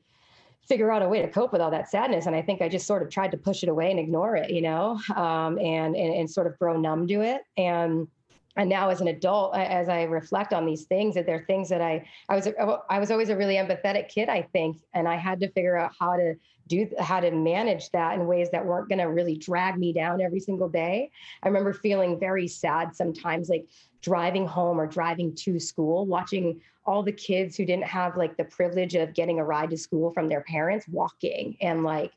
figure 0.67 0.91
out 0.91 1.01
a 1.01 1.07
way 1.07 1.21
to 1.21 1.29
cope 1.29 1.51
with 1.51 1.61
all 1.61 1.71
that 1.71 1.89
sadness. 1.89 2.25
And 2.25 2.35
I 2.35 2.41
think 2.41 2.61
I 2.61 2.67
just 2.67 2.87
sort 2.87 3.03
of 3.03 3.09
tried 3.09 3.31
to 3.31 3.37
push 3.37 3.63
it 3.63 3.69
away 3.69 3.91
and 3.91 3.99
ignore 3.99 4.35
it, 4.35 4.49
you 4.49 4.61
know, 4.61 4.99
um, 5.15 5.59
and, 5.59 5.95
and 5.95 6.13
and 6.13 6.29
sort 6.29 6.47
of 6.47 6.57
grow 6.57 6.75
numb 6.75 7.07
to 7.07 7.21
it. 7.21 7.41
And 7.55 8.07
and 8.55 8.69
now 8.69 8.89
as 8.89 9.01
an 9.01 9.07
adult, 9.07 9.55
as 9.55 9.89
I 9.89 10.03
reflect 10.03 10.53
on 10.53 10.65
these 10.65 10.83
things, 10.83 11.15
that 11.15 11.25
there 11.25 11.35
are 11.35 11.45
things 11.45 11.69
that 11.69 11.81
I 11.81 12.07
I 12.29 12.35
was 12.35 12.47
oh, 12.59 12.83
I 12.89 12.99
was 12.99 13.11
always 13.11 13.29
a 13.29 13.35
really 13.35 13.55
empathetic 13.55 14.09
kid, 14.09 14.29
I 14.29 14.43
think, 14.53 14.77
and 14.93 15.07
I 15.07 15.15
had 15.15 15.39
to 15.41 15.51
figure 15.51 15.77
out 15.77 15.91
how 15.99 16.15
to 16.15 16.35
do 16.67 16.89
how 16.99 17.19
to 17.19 17.31
manage 17.31 17.91
that 17.91 18.15
in 18.15 18.27
ways 18.27 18.49
that 18.51 18.65
weren't 18.65 18.89
going 18.89 18.99
to 18.99 19.05
really 19.05 19.37
drag 19.37 19.77
me 19.77 19.93
down 19.93 20.21
every 20.21 20.39
single 20.39 20.69
day. 20.69 21.11
I 21.43 21.47
remember 21.47 21.73
feeling 21.73 22.19
very 22.19 22.47
sad 22.47 22.95
sometimes, 22.95 23.49
like 23.49 23.67
driving 24.01 24.47
home 24.47 24.79
or 24.79 24.87
driving 24.87 25.35
to 25.35 25.59
school, 25.59 26.05
watching 26.05 26.61
all 26.85 27.03
the 27.03 27.11
kids 27.11 27.57
who 27.57 27.65
didn't 27.65 27.85
have 27.85 28.15
like 28.15 28.37
the 28.37 28.45
privilege 28.45 28.95
of 28.95 29.13
getting 29.13 29.39
a 29.39 29.43
ride 29.43 29.71
to 29.71 29.77
school 29.77 30.11
from 30.13 30.29
their 30.29 30.41
parents 30.41 30.87
walking 30.87 31.57
and 31.61 31.83
like 31.83 32.11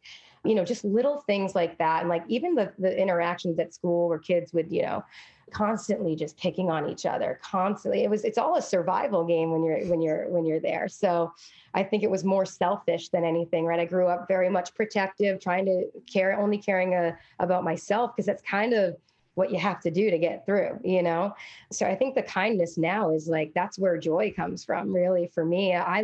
you 0.49 0.55
know 0.55 0.65
just 0.65 0.85
little 0.85 1.21
things 1.21 1.55
like 1.55 1.77
that. 1.79 2.01
And 2.01 2.09
like 2.09 2.25
even 2.29 2.55
the 2.55 2.73
the 2.79 2.97
interactions 2.99 3.59
at 3.59 3.75
school 3.75 4.09
where 4.09 4.19
kids 4.19 4.53
would 4.53 4.73
you 4.73 4.83
know 4.83 5.05
constantly 5.51 6.15
just 6.15 6.37
picking 6.37 6.71
on 6.71 6.89
each 6.89 7.07
other 7.07 7.39
constantly. 7.43 8.05
It 8.05 8.11
was 8.11 8.25
it's 8.25 8.39
all 8.39 8.57
a 8.57 8.63
survival 8.63 9.25
game 9.25 9.51
when 9.51 9.63
you're 9.63 9.85
when 9.87 10.01
you're 10.01 10.29
when 10.29 10.47
you're 10.47 10.61
there. 10.61 10.89
So 10.89 11.33
i 11.75 11.83
think 11.83 12.03
it 12.03 12.11
was 12.11 12.25
more 12.25 12.47
selfish 12.47 13.11
than 13.11 13.25
anything 13.25 13.67
right? 13.67 13.81
I 13.81 13.85
grew 13.85 14.07
up 14.07 14.27
very 14.27 14.49
much 14.49 14.75
protective 14.75 15.39
trying 15.39 15.67
to 15.67 15.85
care 16.11 16.39
only 16.39 16.59
caring 16.59 16.95
uh, 16.95 17.13
about 17.39 17.63
myself 17.63 18.17
because 18.17 18.27
that's 18.27 18.43
kind 18.43 18.73
of 18.73 18.97
what 19.35 19.53
you 19.53 19.59
have 19.59 19.79
to 19.81 19.91
do 19.91 20.11
to 20.11 20.19
get 20.19 20.47
through 20.47 20.81
you 20.83 21.03
know? 21.03 21.35
So 21.71 21.87
i 21.87 21.95
think 21.95 22.15
the 22.15 22.23
kindness 22.23 22.79
now 22.79 23.13
is 23.13 23.29
like 23.29 23.53
that's 23.55 23.79
where 23.79 23.99
joy 23.99 24.33
comes 24.35 24.65
from 24.65 24.93
really 24.95 25.27
for 25.35 25.45
me. 25.45 25.75
I 25.75 26.01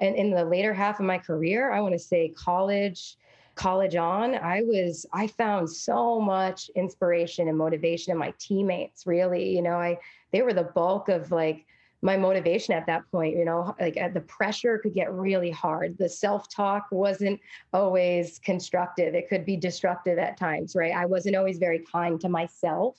and 0.00 0.16
in 0.16 0.30
the 0.30 0.44
later 0.44 0.72
half 0.72 0.98
of 0.98 1.06
my 1.06 1.18
career 1.18 1.70
i 1.72 1.80
want 1.80 1.92
to 1.92 1.98
say 1.98 2.30
college 2.30 3.16
college 3.62 3.94
on 3.94 4.34
i 4.36 4.60
was 4.62 5.06
i 5.12 5.26
found 5.26 5.70
so 5.70 6.20
much 6.20 6.68
inspiration 6.74 7.48
and 7.48 7.56
motivation 7.56 8.10
in 8.10 8.18
my 8.18 8.34
teammates 8.38 9.06
really 9.06 9.54
you 9.54 9.62
know 9.62 9.76
i 9.76 9.96
they 10.32 10.42
were 10.42 10.52
the 10.52 10.64
bulk 10.74 11.08
of 11.08 11.30
like 11.30 11.64
my 12.04 12.16
motivation 12.16 12.74
at 12.74 12.84
that 12.86 13.08
point 13.12 13.36
you 13.36 13.44
know 13.44 13.74
like 13.80 13.96
uh, 13.96 14.08
the 14.08 14.20
pressure 14.22 14.78
could 14.78 14.92
get 14.92 15.12
really 15.12 15.52
hard. 15.52 15.96
The 15.98 16.08
self-talk 16.08 16.88
wasn't 16.90 17.38
always 17.72 18.40
constructive. 18.40 19.14
It 19.14 19.28
could 19.28 19.46
be 19.46 19.56
destructive 19.56 20.18
at 20.18 20.36
times 20.36 20.74
right? 20.74 20.92
I 20.92 21.06
wasn't 21.06 21.36
always 21.36 21.58
very 21.58 21.84
kind 21.90 22.20
to 22.20 22.28
myself 22.28 22.98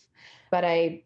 but 0.50 0.64
i 0.64 1.04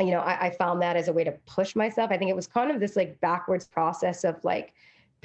you 0.00 0.10
know 0.10 0.20
I, 0.20 0.46
I 0.46 0.50
found 0.50 0.82
that 0.82 0.96
as 0.96 1.08
a 1.08 1.12
way 1.12 1.24
to 1.24 1.32
push 1.46 1.76
myself. 1.76 2.10
I 2.10 2.18
think 2.18 2.30
it 2.30 2.36
was 2.36 2.46
kind 2.46 2.70
of 2.70 2.80
this 2.80 2.96
like 2.96 3.20
backwards 3.20 3.66
process 3.66 4.24
of 4.24 4.42
like 4.42 4.72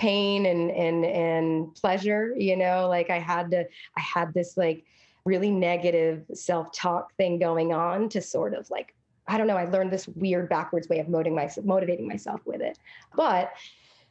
pain 0.02 0.48
and 0.48 0.72
and 0.72 1.06
and 1.06 1.76
pleasure 1.76 2.34
you 2.36 2.58
know 2.58 2.88
like 2.90 3.12
i 3.12 3.20
had 3.20 3.52
to 3.52 3.64
i 3.96 4.02
had 4.02 4.34
this 4.34 4.58
like 4.58 4.84
really 5.26 5.52
negative 5.52 6.26
self-talk 6.34 7.16
thing 7.18 7.38
going 7.38 7.72
on 7.72 8.10
to 8.10 8.20
sort 8.20 8.56
of 8.56 8.68
like 8.72 8.96
i 9.28 9.38
don't 9.38 9.46
know 9.46 9.56
i 9.56 9.66
learned 9.66 9.92
this 9.92 10.08
weird 10.08 10.50
backwards 10.50 10.90
way 10.90 10.98
of 10.98 11.08
motivating 11.08 11.36
myself 11.36 11.68
motivating 11.68 12.08
myself 12.08 12.42
with 12.46 12.62
it. 12.62 12.80
But 13.16 13.52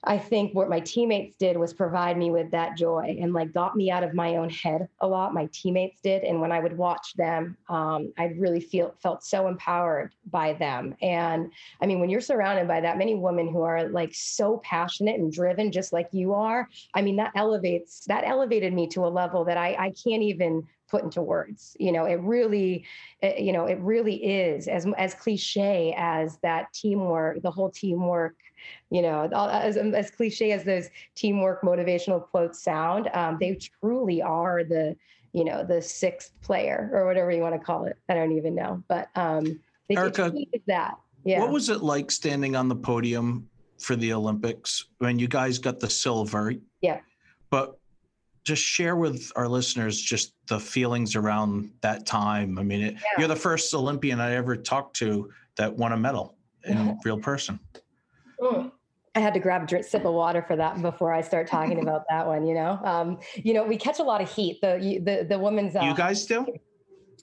I 0.02 0.16
think 0.16 0.54
what 0.54 0.70
my 0.70 0.80
teammates 0.80 1.36
did 1.36 1.58
was 1.58 1.74
provide 1.74 2.16
me 2.16 2.30
with 2.30 2.50
that 2.52 2.76
joy 2.76 3.18
and 3.20 3.34
like 3.34 3.52
got 3.52 3.76
me 3.76 3.90
out 3.90 4.02
of 4.02 4.14
my 4.14 4.36
own 4.36 4.48
head 4.48 4.88
a 5.00 5.06
lot. 5.06 5.34
My 5.34 5.48
teammates 5.52 6.00
did, 6.00 6.24
and 6.24 6.40
when 6.40 6.52
I 6.52 6.60
would 6.60 6.76
watch 6.76 7.14
them, 7.14 7.56
um, 7.68 8.12
I 8.16 8.34
really 8.38 8.60
feel 8.60 8.94
felt 9.02 9.22
so 9.22 9.46
empowered 9.46 10.14
by 10.30 10.54
them. 10.54 10.94
And 11.02 11.52
I 11.82 11.86
mean, 11.86 12.00
when 12.00 12.08
you're 12.08 12.22
surrounded 12.22 12.66
by 12.66 12.80
that 12.80 12.96
many 12.96 13.14
women 13.14 13.48
who 13.48 13.62
are 13.62 13.88
like 13.88 14.14
so 14.14 14.62
passionate 14.64 15.20
and 15.20 15.30
driven, 15.30 15.70
just 15.70 15.92
like 15.92 16.08
you 16.12 16.32
are, 16.32 16.68
I 16.94 17.02
mean, 17.02 17.16
that 17.16 17.32
elevates 17.34 18.06
that 18.06 18.24
elevated 18.26 18.72
me 18.72 18.86
to 18.88 19.04
a 19.04 19.08
level 19.08 19.44
that 19.44 19.58
I 19.58 19.74
I 19.78 19.92
can't 20.02 20.22
even 20.22 20.66
put 20.90 21.02
into 21.02 21.22
words 21.22 21.76
you 21.78 21.92
know 21.92 22.04
it 22.04 22.20
really 22.20 22.84
it, 23.22 23.38
you 23.38 23.52
know 23.52 23.66
it 23.66 23.78
really 23.80 24.16
is 24.16 24.66
as 24.68 24.86
as 24.98 25.14
cliche 25.14 25.94
as 25.96 26.38
that 26.42 26.72
teamwork 26.72 27.40
the 27.42 27.50
whole 27.50 27.70
teamwork 27.70 28.36
you 28.90 29.00
know 29.00 29.28
as, 29.32 29.76
as 29.76 30.10
cliche 30.10 30.52
as 30.52 30.64
those 30.64 30.88
teamwork 31.14 31.62
motivational 31.62 32.26
quotes 32.26 32.62
sound 32.62 33.08
um, 33.14 33.36
they 33.40 33.56
truly 33.80 34.20
are 34.20 34.64
the 34.64 34.96
you 35.32 35.44
know 35.44 35.64
the 35.64 35.80
sixth 35.80 36.32
player 36.42 36.90
or 36.92 37.06
whatever 37.06 37.30
you 37.30 37.40
want 37.40 37.54
to 37.54 37.60
call 37.60 37.84
it. 37.84 37.96
I 38.08 38.14
don't 38.14 38.32
even 38.32 38.54
know 38.54 38.82
but 38.88 39.08
um 39.14 39.60
they 39.88 39.96
Erica, 39.96 40.32
that 40.66 40.96
yeah. 41.24 41.40
what 41.40 41.50
was 41.50 41.68
it 41.68 41.82
like 41.82 42.10
standing 42.10 42.56
on 42.56 42.68
the 42.68 42.76
podium 42.76 43.48
for 43.78 43.96
the 43.96 44.12
olympics 44.12 44.84
when 44.98 45.18
you 45.18 45.28
guys 45.28 45.58
got 45.58 45.80
the 45.80 45.90
silver? 45.90 46.52
Yeah. 46.80 47.00
But 47.50 47.79
just 48.50 48.62
share 48.64 48.96
with 48.96 49.30
our 49.36 49.46
listeners 49.46 50.00
just 50.00 50.34
the 50.48 50.58
feelings 50.58 51.14
around 51.14 51.70
that 51.82 52.04
time. 52.04 52.58
I 52.58 52.64
mean, 52.64 52.82
it, 52.82 52.94
yeah. 52.94 53.00
you're 53.16 53.28
the 53.28 53.36
first 53.36 53.72
Olympian 53.72 54.20
I 54.20 54.34
ever 54.34 54.56
talked 54.56 54.96
to 54.96 55.30
that 55.56 55.72
won 55.72 55.92
a 55.92 55.96
medal 55.96 56.36
in 56.64 56.76
a 56.76 56.96
real 57.04 57.18
person. 57.18 57.60
Mm. 58.40 58.72
I 59.14 59.20
had 59.20 59.34
to 59.34 59.40
grab 59.40 59.62
a 59.62 59.66
drink, 59.66 59.84
sip 59.84 60.04
of 60.04 60.14
water 60.14 60.42
for 60.42 60.56
that 60.56 60.82
before 60.82 61.12
I 61.12 61.20
start 61.20 61.46
talking 61.46 61.80
about 61.84 62.02
that 62.10 62.26
one. 62.26 62.44
You 62.44 62.54
know, 62.54 62.80
um, 62.82 63.18
you 63.36 63.54
know, 63.54 63.62
we 63.62 63.76
catch 63.76 64.00
a 64.00 64.02
lot 64.02 64.20
of 64.20 64.28
heat. 64.32 64.60
The 64.60 65.00
the 65.04 65.26
the 65.28 65.38
women's. 65.38 65.76
Uh, 65.76 65.82
you 65.82 65.94
guys 65.94 66.26
do. 66.26 66.44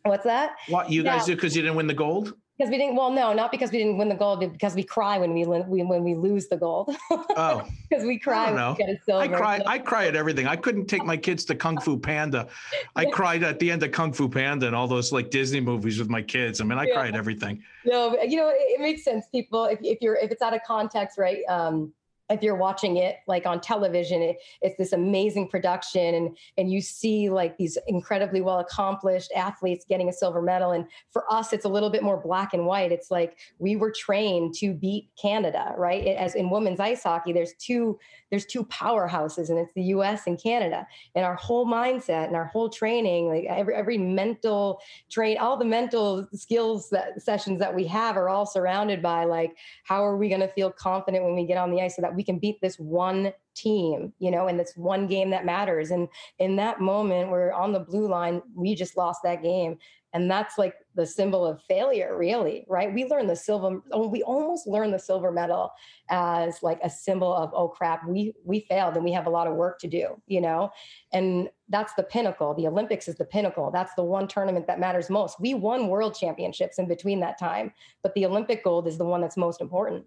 What's 0.03 0.23
that? 0.23 0.55
What 0.69 0.89
you 0.89 1.03
guys 1.03 1.25
do 1.25 1.35
because 1.35 1.57
you 1.57 1.61
didn't 1.61 1.75
win 1.75 1.87
the 1.87 1.93
gold? 1.93 2.35
Because 2.57 2.71
we 2.71 2.77
didn't 2.77 2.95
well 2.95 3.11
no 3.11 3.33
not 3.33 3.51
because 3.51 3.71
we 3.71 3.77
didn't 3.77 3.97
win 3.97 4.09
the 4.09 4.15
gold 4.15 4.39
but 4.39 4.51
because 4.51 4.73
we 4.73 4.83
cry 4.83 5.17
when 5.17 5.33
we, 5.33 5.45
we 5.45 5.83
when 5.83 6.03
we 6.03 6.15
lose 6.15 6.47
the 6.47 6.57
gold. 6.57 6.95
Oh. 7.11 7.67
Because 7.89 8.03
we 8.03 8.19
cry 8.19 8.51
I, 8.51 9.13
I 9.13 9.27
cry 9.29 9.61
i 9.65 9.79
cry 9.79 10.07
at 10.07 10.15
everything. 10.17 10.45
I 10.45 10.57
couldn't 10.57 10.87
take 10.87 11.05
my 11.05 11.15
kids 11.15 11.45
to 11.45 11.55
kung 11.55 11.79
fu 11.79 11.97
panda. 11.97 12.49
I 12.97 13.05
cried 13.17 13.43
at 13.43 13.59
the 13.59 13.71
end 13.71 13.81
of 13.83 13.93
kung 13.93 14.11
fu 14.11 14.27
panda 14.27 14.67
and 14.67 14.75
all 14.75 14.89
those 14.89 15.13
like 15.13 15.29
disney 15.29 15.61
movies 15.61 15.97
with 15.97 16.09
my 16.09 16.21
kids. 16.21 16.59
I 16.59 16.65
mean 16.65 16.77
i 16.77 16.83
yeah. 16.83 16.93
cry 16.95 17.07
at 17.07 17.15
everything. 17.15 17.63
No 17.85 18.21
you 18.21 18.35
know 18.35 18.49
it, 18.49 18.57
it, 18.59 18.81
makes 18.81 19.05
sense 19.05 19.27
people 19.31 19.65
if, 19.65 19.79
if 19.81 20.01
you're 20.01 20.17
if 20.17 20.31
it's 20.31 20.41
out 20.41 20.53
of 20.53 20.61
context 20.67 21.17
right 21.17 21.43
um 21.47 21.93
if 22.29 22.43
you're 22.43 22.55
watching 22.55 22.97
it 22.97 23.17
like 23.27 23.45
on 23.45 23.61
television 23.61 24.21
it, 24.21 24.37
it's 24.61 24.77
this 24.77 24.91
amazing 24.91 25.47
production 25.47 26.15
and 26.15 26.37
and 26.57 26.71
you 26.71 26.81
see 26.81 27.29
like 27.29 27.57
these 27.57 27.77
incredibly 27.87 28.41
well 28.41 28.59
accomplished 28.59 29.31
athletes 29.35 29.85
getting 29.87 30.09
a 30.09 30.13
silver 30.13 30.41
medal 30.41 30.71
and 30.71 30.85
for 31.11 31.31
us 31.31 31.53
it's 31.53 31.65
a 31.65 31.69
little 31.69 31.89
bit 31.89 32.03
more 32.03 32.17
black 32.17 32.53
and 32.53 32.65
white. 32.65 32.91
It's 32.91 33.09
like 33.11 33.37
we 33.59 33.75
were 33.75 33.91
trained 33.91 34.55
to 34.55 34.73
beat 34.73 35.09
canada 35.21 35.73
right? 35.77 36.05
As 36.07 36.35
in 36.35 36.49
women's 36.49 36.79
ice 36.79 37.03
hockey 37.03 37.31
there's 37.33 37.53
two 37.53 37.97
there's 38.29 38.45
two 38.45 38.65
powerhouses 38.65 39.49
and 39.49 39.57
it's 39.57 39.73
the 39.73 39.83
US 39.83 40.27
and 40.27 40.41
Canada. 40.41 40.85
And 41.15 41.23
our 41.23 41.35
whole 41.35 41.65
mindset 41.65 42.27
and 42.27 42.35
our 42.35 42.45
whole 42.45 42.69
training 42.69 43.29
like 43.29 43.45
every 43.45 43.73
every 43.73 43.97
mental 43.97 44.81
train 45.09 45.37
all 45.37 45.55
the 45.55 45.65
mental 45.65 46.27
skills 46.33 46.89
that 46.89 47.21
sessions 47.21 47.59
that 47.59 47.73
we 47.73 47.85
have 47.87 48.17
are 48.17 48.27
all 48.27 48.45
surrounded 48.45 49.01
by 49.01 49.23
like 49.23 49.55
how 49.83 50.03
are 50.05 50.17
we 50.17 50.27
going 50.27 50.41
to 50.41 50.47
feel 50.49 50.71
confident 50.71 51.23
when 51.23 51.35
we 51.35 51.45
get 51.45 51.57
on 51.57 51.71
the 51.71 51.81
ice? 51.81 51.95
So 51.95 52.01
that 52.01 52.16
we 52.17 52.23
can 52.23 52.39
beat 52.39 52.59
this 52.59 52.77
one 52.77 53.31
team, 53.53 54.11
you 54.19 54.31
know, 54.31 54.47
and 54.47 54.59
this 54.59 54.73
one 54.75 55.07
game 55.07 55.29
that 55.29 55.45
matters. 55.45 55.91
And 55.91 56.09
in 56.39 56.55
that 56.57 56.81
moment, 56.81 57.29
we're 57.29 57.53
on 57.53 57.71
the 57.71 57.79
blue 57.79 58.07
line, 58.07 58.41
we 58.55 58.75
just 58.75 58.97
lost 58.97 59.21
that 59.23 59.43
game. 59.43 59.77
And 60.13 60.31
that's 60.31 60.57
like 60.57 60.73
the 60.95 61.05
symbol 61.05 61.45
of 61.45 61.61
failure, 61.63 62.17
really, 62.17 62.65
right? 62.67 62.91
We 62.91 63.05
learn 63.05 63.27
the 63.27 63.35
silver, 63.35 63.81
oh, 63.91 64.07
we 64.07 64.23
almost 64.23 64.65
learn 64.65 64.89
the 64.89 64.97
silver 64.97 65.31
medal 65.31 65.71
as 66.09 66.63
like 66.63 66.79
a 66.81 66.89
symbol 66.89 67.31
of, 67.31 67.51
oh 67.53 67.67
crap, 67.67 68.07
we 68.07 68.33
we 68.43 68.61
failed 68.61 68.95
and 68.95 69.03
we 69.03 69.11
have 69.11 69.27
a 69.27 69.29
lot 69.29 69.45
of 69.45 69.53
work 69.55 69.79
to 69.79 69.87
do, 69.87 70.19
you 70.25 70.41
know? 70.41 70.71
And 71.13 71.49
that's 71.69 71.93
the 71.93 72.03
pinnacle. 72.03 72.55
The 72.55 72.67
Olympics 72.67 73.07
is 73.07 73.15
the 73.15 73.25
pinnacle. 73.25 73.69
That's 73.69 73.93
the 73.95 74.03
one 74.03 74.27
tournament 74.27 74.65
that 74.65 74.79
matters 74.79 75.09
most. 75.09 75.39
We 75.39 75.53
won 75.53 75.87
world 75.87 76.15
championships 76.15 76.79
in 76.79 76.87
between 76.87 77.19
that 77.19 77.37
time, 77.37 77.73
but 78.01 78.15
the 78.15 78.25
Olympic 78.25 78.63
gold 78.63 78.87
is 78.87 78.97
the 78.97 79.05
one 79.05 79.21
that's 79.21 79.37
most 79.37 79.61
important. 79.61 80.05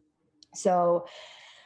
So 0.55 1.07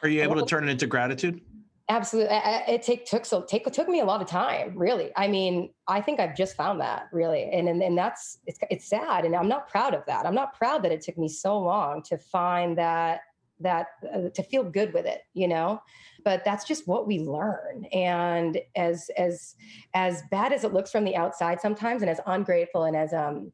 are 0.05 0.09
you 0.09 0.21
able 0.21 0.35
to 0.35 0.45
turn 0.45 0.67
it 0.67 0.71
into 0.71 0.85
gratitude? 0.85 1.41
Absolutely. 1.89 2.35
It 2.67 2.81
take, 2.81 3.05
took 3.05 3.25
so 3.25 3.43
take 3.43 3.71
took 3.71 3.87
me 3.87 3.99
a 3.99 4.05
lot 4.05 4.21
of 4.21 4.27
time, 4.27 4.73
really. 4.75 5.11
I 5.15 5.27
mean, 5.27 5.71
I 5.87 6.01
think 6.01 6.19
I've 6.19 6.35
just 6.35 6.55
found 6.55 6.79
that 6.81 7.07
really, 7.11 7.43
and 7.51 7.67
and, 7.67 7.81
and 7.81 7.97
that's 7.97 8.39
it's 8.47 8.59
it's 8.71 8.87
sad, 8.87 9.25
and 9.25 9.35
I'm 9.35 9.47
not 9.47 9.67
proud 9.67 9.93
of 9.93 10.03
that. 10.07 10.25
I'm 10.25 10.33
not 10.33 10.57
proud 10.57 10.83
that 10.83 10.91
it 10.91 11.01
took 11.01 11.17
me 11.17 11.27
so 11.27 11.59
long 11.59 12.01
to 12.03 12.17
find 12.17 12.77
that 12.77 13.21
that 13.59 13.87
uh, 14.13 14.29
to 14.33 14.43
feel 14.43 14.63
good 14.63 14.93
with 14.93 15.05
it, 15.05 15.21
you 15.33 15.47
know. 15.47 15.79
But 16.23 16.43
that's 16.43 16.65
just 16.65 16.87
what 16.87 17.05
we 17.05 17.19
learn, 17.19 17.85
and 17.93 18.57
as 18.75 19.11
as 19.15 19.55
as 19.93 20.23
bad 20.31 20.53
as 20.53 20.63
it 20.63 20.73
looks 20.73 20.91
from 20.91 21.03
the 21.03 21.15
outside 21.15 21.61
sometimes, 21.61 22.01
and 22.01 22.09
as 22.09 22.19
ungrateful 22.25 22.85
and 22.85 22.95
as 22.95 23.13
um 23.13 23.51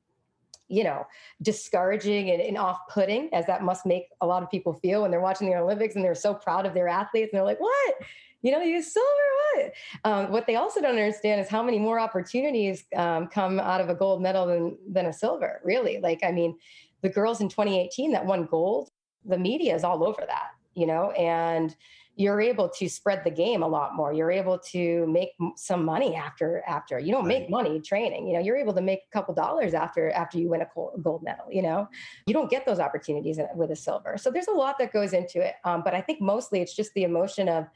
you 0.72 0.84
know, 0.84 1.06
discouraging 1.42 2.32
and, 2.32 2.42
and 2.42 2.58
off-putting 2.58 3.34
as 3.34 3.46
that 3.46 3.62
must 3.62 3.86
make 3.86 4.06
a 4.22 4.26
lot 4.26 4.42
of 4.42 4.50
people 4.50 4.74
feel 4.74 5.02
when 5.02 5.12
they're 5.12 5.20
watching 5.20 5.50
the 5.50 5.58
Olympics 5.58 5.96
and 5.96 6.04
they're 6.04 6.16
so 6.16 6.34
proud 6.34 6.66
of 6.66 6.74
their 6.74 6.88
athletes 6.88 7.30
and 7.32 7.38
they're 7.38 7.46
like, 7.46 7.60
what? 7.60 7.96
You 8.42 8.52
know, 8.52 8.62
you 8.62 8.82
silver, 8.82 9.08
what? 9.54 9.72
Um, 10.06 10.32
what 10.32 10.48
they 10.48 10.56
also 10.56 10.82
don't 10.82 10.92
understand 10.92 11.42
is 11.42 11.50
how 11.50 11.62
many 11.62 11.78
more 11.78 12.00
opportunities 12.00 12.86
um, 12.96 13.28
come 13.28 13.60
out 13.60 13.82
of 13.82 13.90
a 13.90 13.96
gold 13.96 14.22
medal 14.22 14.48
than 14.48 14.78
than 14.90 15.06
a 15.08 15.14
silver. 15.14 15.62
Really, 15.64 16.00
like 16.00 16.22
I 16.24 16.32
mean, 16.32 16.58
the 17.02 17.10
girls 17.10 17.42
in 17.42 17.50
2018 17.50 18.14
that 18.14 18.26
won 18.26 18.46
gold, 18.46 18.90
the 19.26 19.38
media 19.38 19.76
is 19.76 19.84
all 19.84 20.04
over 20.04 20.24
that. 20.26 20.52
You 20.74 20.88
know, 20.88 21.12
and 21.12 21.76
you're 22.22 22.42
able 22.42 22.70
to 22.70 22.88
spread 22.88 23.24
the 23.24 23.32
game 23.32 23.64
a 23.64 23.68
lot 23.68 23.96
more. 23.96 24.14
You're 24.14 24.32
able 24.32 24.60
to 24.74 25.08
make 25.08 25.32
some 25.56 25.84
money 25.84 26.16
after 26.16 26.64
after. 26.68 27.00
You 27.00 27.12
don't 27.12 27.28
make 27.28 27.50
money 27.50 27.80
training 27.80 28.28
you 28.28 28.34
know 28.34 28.40
you're 28.40 28.58
able 28.58 28.74
to 28.74 28.82
make 28.82 29.02
a 29.10 29.12
couple 29.12 29.34
dollars 29.34 29.74
after 29.74 30.12
after 30.12 30.38
you 30.38 30.50
win 30.50 30.62
a 30.62 30.68
gold 31.02 31.24
medal 31.24 31.46
you 31.50 31.62
know? 31.62 31.88
You 32.28 32.34
don't 32.34 32.50
get 32.50 32.66
those 32.66 32.80
opportunities 32.80 33.40
with 33.56 33.72
a 33.72 33.76
silver. 33.76 34.18
So 34.18 34.30
there's 34.32 34.48
a 34.48 34.52
lot 34.52 34.78
that 34.80 34.94
goes 34.94 35.14
into 35.14 35.42
it 35.42 35.56
um, 35.66 35.82
but 35.84 35.94
i 35.94 36.02
think 36.02 36.22
mostly 36.22 36.62
it's 36.62 36.76
just 36.76 36.94
the 36.94 37.04
emotion 37.04 37.50
of 37.50 37.68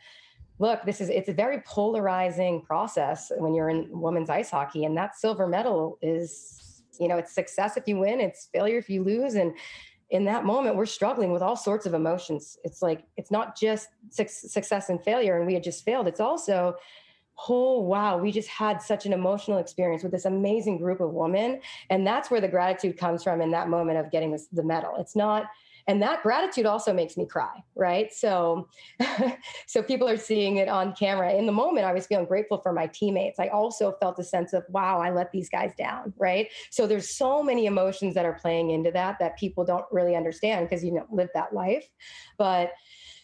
look 0.60 0.84
this 0.86 1.01
is 1.01 1.10
it's 1.10 1.29
a 1.29 1.34
very 1.34 1.62
polarizing 1.62 2.62
process 2.62 3.31
when 3.38 3.53
you're 3.53 3.69
in 3.69 3.88
women's 3.89 4.29
ice 4.29 4.49
hockey 4.49 4.86
and 4.86 4.95
that 4.97 5.15
silver 5.15 5.47
medal 5.47 5.97
is 6.01 6.84
you 6.99 7.08
know 7.08 7.17
it's 7.17 7.34
success 7.34 7.77
if 7.77 7.88
you 7.88 7.97
win 7.97 8.21
it's 8.21 8.49
failure 8.53 8.77
if 8.77 8.89
you 8.89 9.03
lose 9.03 9.36
and 9.36 9.53
in 10.10 10.26
that 10.26 10.46
moment 10.46 10.76
we're 10.76 10.86
struggling 10.86 11.32
with 11.32 11.41
all 11.41 11.56
sorts 11.56 11.86
of 11.86 11.94
emotions. 11.94 12.58
It's 12.63 12.82
like 12.82 13.04
it's 13.18 13.32
not 13.32 13.58
just 13.58 13.89
success 14.10 14.89
and 14.89 15.04
failure 15.04 15.38
and 15.38 15.48
we 15.48 15.54
had 15.54 15.63
just 15.63 15.84
failed. 15.84 16.08
It's 16.08 16.20
also 16.20 16.76
oh 17.50 17.82
wow 17.82 18.18
we 18.18 18.32
just 18.32 18.48
had 18.48 18.82
such 18.82 19.06
an 19.06 19.12
emotional 19.12 19.58
experience 19.58 20.04
with 20.04 20.12
this 20.12 20.26
amazing 20.26 20.78
group 20.78 21.02
of 21.02 21.12
women. 21.12 21.60
And 21.89 22.06
that's 22.06 22.30
where 22.30 22.41
the 22.41 22.48
gratitude 22.48 22.98
comes 22.98 23.24
from 23.24 23.41
in 23.41 23.52
that 23.52 23.70
moment 23.70 23.98
of 23.98 24.12
getting 24.12 24.32
this, 24.32 24.48
the 24.52 24.63
medal. 24.63 24.96
It's 24.98 25.15
not 25.15 25.46
and 25.88 26.02
that 26.02 26.24
gratitude 26.24 26.65
also 26.65 26.93
makes 26.93 27.17
me 27.17 27.26
cry 27.26 27.63
right? 27.76 28.13
So 28.13 28.69
so 29.67 29.84
people 29.84 30.08
are 30.08 30.17
seeing 30.17 30.58
it 30.58 30.67
on 30.67 30.93
camera. 30.93 31.34
In 31.34 31.45
the 31.45 31.52
moment 31.52 31.86
i 31.86 31.93
was 31.93 32.08
feeling 32.08 32.26
grateful 32.26 32.60
for 32.60 32.74
my 32.74 32.88
teammates. 32.88 33.39
I 33.39 33.48
also 33.48 33.93
felt 34.00 34.19
a 34.19 34.24
sense 34.24 34.54
of 34.54 34.63
wow 34.69 35.00
i 35.00 35.12
let 35.12 35.32
these 35.32 35.50
guys 35.50 35.74
down 35.78 36.13
right? 36.17 36.48
So 36.71 36.88
there's 36.88 37.10
so 37.10 37.43
many 37.43 37.65
emotions 37.65 38.15
that 38.15 38.26
are 38.26 38.34
playing 38.34 38.71
into 38.71 38.91
that 38.91 39.17
that 39.19 39.38
people 39.38 39.65
don't 39.65 39.86
really 39.91 40.15
understand 40.15 40.67
because 40.67 40.84
you 40.84 40.91
don't 40.91 41.12
live 41.12 41.30
that 41.34 41.54
life. 41.54 41.88
But 42.38 42.71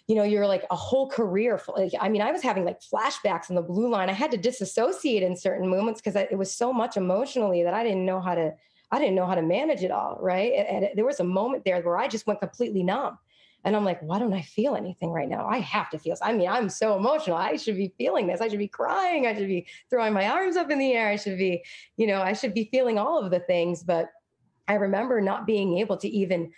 you 0.07 0.15
know 0.15 0.23
you're 0.23 0.47
like 0.47 0.65
a 0.71 0.75
whole 0.75 1.07
career 1.07 1.61
i 2.01 2.09
mean 2.09 2.21
i 2.21 2.31
was 2.31 2.41
having 2.41 2.65
like 2.65 2.81
flashbacks 2.81 3.49
in 3.49 3.55
the 3.55 3.61
blue 3.61 3.87
line. 3.89 4.09
I 4.09 4.13
had 4.13 4.31
to 4.31 4.37
disassociate 4.37 5.23
in 5.23 5.37
certain 5.37 5.69
moments 5.69 6.01
because 6.01 6.15
it 6.15 6.37
was 6.37 6.53
so 6.53 6.73
much 6.73 6.97
emotionally 6.97 7.63
that 7.63 7.73
i 7.73 7.83
didn't 7.83 8.05
know 8.05 8.19
how 8.19 8.35
to 8.35 8.51
I 8.91 8.99
didn't 8.99 9.15
know 9.15 9.25
how 9.25 9.35
to 9.35 9.41
manage 9.41 9.83
it 9.83 9.91
all, 9.91 10.17
right? 10.19 10.51
And, 10.53 10.89
there 10.95 11.05
was 11.05 11.19
a 11.19 11.23
moment 11.23 11.63
there 11.63 11.81
where 11.81 11.97
I 11.97 12.07
just 12.07 12.27
went 12.27 12.39
completely 12.41 12.83
numb. 12.83 13.17
And 13.63 13.75
I'm 13.75 13.85
like, 13.85 14.01
why 14.01 14.17
don't 14.17 14.33
I 14.33 14.41
feel 14.41 14.75
anything 14.75 15.11
right 15.11 15.29
now? 15.29 15.45
I 15.45 15.59
have 15.59 15.89
to 15.91 15.99
feel. 15.99 16.15
I 16.21 16.33
mean, 16.33 16.49
I'm 16.49 16.67
so 16.67 16.97
emotional. 16.97 17.37
I 17.37 17.55
should 17.57 17.77
be 17.77 17.93
feeling 17.97 18.25
this. 18.25 18.41
I 18.41 18.47
should 18.47 18.59
be 18.59 18.67
crying. 18.67 19.27
I 19.27 19.35
should 19.35 19.47
be 19.47 19.67
throwing 19.89 20.13
my 20.13 20.27
arms 20.27 20.57
up 20.57 20.71
in 20.71 20.79
the 20.79 20.93
air. 20.93 21.09
I 21.09 21.15
should 21.15 21.37
be, 21.37 21.63
you 21.95 22.07
know, 22.07 22.21
I 22.21 22.33
should 22.33 22.55
be 22.55 22.69
feeling 22.71 22.97
all 22.97 23.23
of 23.23 23.29
the 23.29 23.39
things. 23.39 23.83
But 23.83 24.09
I 24.67 24.73
remember 24.73 25.21
not 25.21 25.45
being 25.45 25.77
able 25.77 25.97
to 25.97 26.09
even 26.09 26.51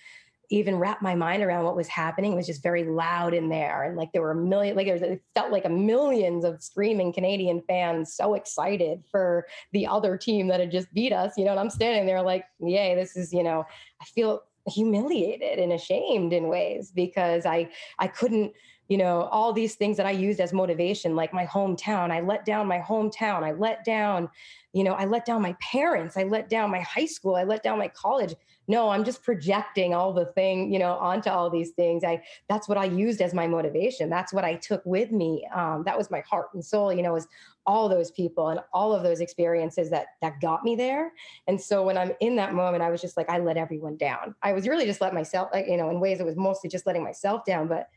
even 0.54 0.76
wrap 0.76 1.02
my 1.02 1.16
mind 1.16 1.42
around 1.42 1.64
what 1.64 1.76
was 1.76 1.88
happening. 1.88 2.34
It 2.34 2.36
was 2.36 2.46
just 2.46 2.62
very 2.62 2.84
loud 2.84 3.34
in 3.34 3.50
there. 3.50 3.82
And 3.82 3.98
like 3.98 4.12
there 4.12 4.22
were 4.22 4.32
a 4.32 4.36
million, 4.36 4.76
like 4.76 4.86
it 4.86 5.24
felt 5.34 5.52
like 5.52 5.66
a 5.66 5.70
millions 5.70 6.46
of 6.46 6.62
screaming 6.62 7.12
Canadian 7.12 7.64
fans 7.68 8.14
so 8.14 8.36
excited 8.36 9.04
for 9.10 9.48
the 9.72 9.88
other 9.88 10.16
team 10.16 10.48
that 10.50 10.60
had 10.60 10.70
just 10.70 10.94
beat 10.94 11.12
us, 11.12 11.34
you 11.38 11.46
know, 11.46 11.52
and 11.52 11.60
I'm 11.60 11.72
standing 11.72 12.06
there 12.06 12.22
like, 12.22 12.46
yay, 12.60 12.94
this 12.94 13.18
is, 13.18 13.34
you 13.34 13.42
know, 13.42 13.66
I 14.00 14.06
feel 14.06 14.44
humiliated 14.68 15.58
and 15.58 15.74
ashamed 15.74 16.34
in 16.34 16.50
ways 16.50 16.92
because 16.94 17.48
I 17.48 17.70
I 17.98 18.08
couldn't 18.08 18.54
you 18.88 18.98
know 18.98 19.24
all 19.24 19.52
these 19.52 19.76
things 19.76 19.98
that 19.98 20.06
I 20.06 20.12
used 20.12 20.40
as 20.40 20.54
motivation 20.54 21.18
like 21.18 21.34
my 21.34 21.46
hometown 21.46 22.12
I 22.12 22.22
let 22.22 22.46
down 22.46 22.68
my 22.68 22.80
hometown 22.80 23.44
I 23.44 23.52
let 23.52 23.84
down 23.84 24.30
you 24.72 24.86
know 24.86 24.94
I 24.94 25.04
let 25.04 25.26
down 25.26 25.42
my 25.42 25.54
parents 25.60 26.16
I 26.16 26.24
let 26.24 26.48
down 26.48 26.72
my 26.72 26.80
high 26.80 27.08
school 27.08 27.36
I 27.36 27.44
let 27.44 27.62
down 27.62 27.78
my 27.78 27.90
college 27.90 28.36
no 28.68 28.90
i'm 28.90 29.04
just 29.04 29.24
projecting 29.24 29.94
all 29.94 30.14
the 30.14 30.26
thing 30.28 30.72
you 30.72 30.80
know 30.80 30.94
onto 30.94 31.30
all 31.30 31.50
these 31.50 31.72
things. 31.72 32.04
I 32.04 32.24
that's 32.48 32.68
what 32.68 32.78
i 32.78 32.86
used 32.86 33.22
as 33.22 33.34
my 33.34 33.48
motivation. 33.48 34.10
That's 34.10 34.34
what 34.34 34.44
i 34.44 34.56
took 34.56 34.86
with 34.86 35.12
me 35.12 35.48
um, 35.54 35.84
that 35.86 35.98
was 35.98 36.10
my 36.10 36.22
heart 36.22 36.48
and 36.54 36.64
soul 36.64 36.94
you 36.94 37.02
know 37.02 37.14
was 37.14 37.28
all 37.66 37.88
those 37.88 38.12
people 38.12 38.50
and 38.50 38.60
all 38.74 38.94
of 38.94 39.04
those 39.04 39.22
experiences 39.22 39.90
that 39.90 40.08
that 40.22 40.40
got 40.42 40.64
me 40.64 40.76
there. 40.76 41.12
And 41.48 41.60
so 41.60 41.84
when 41.84 41.98
i'm 41.98 42.12
in 42.20 42.36
that 42.38 42.54
moment 42.54 42.84
i 42.84 42.90
was 42.90 43.02
just 43.02 43.18
like 43.18 43.30
i 43.30 43.40
let 43.40 43.58
everyone 43.58 43.98
down. 43.98 44.36
I 44.42 44.54
was 44.54 44.68
really 44.68 44.86
just 44.86 45.02
let 45.02 45.14
myself 45.14 45.50
like 45.54 45.68
you 45.68 45.78
know 45.78 45.90
in 45.90 46.00
ways 46.00 46.20
it 46.20 46.26
was 46.26 46.36
mostly 46.36 46.70
just 46.70 46.86
letting 46.86 47.04
myself 47.04 47.46
down 47.46 47.68
but 47.68 47.90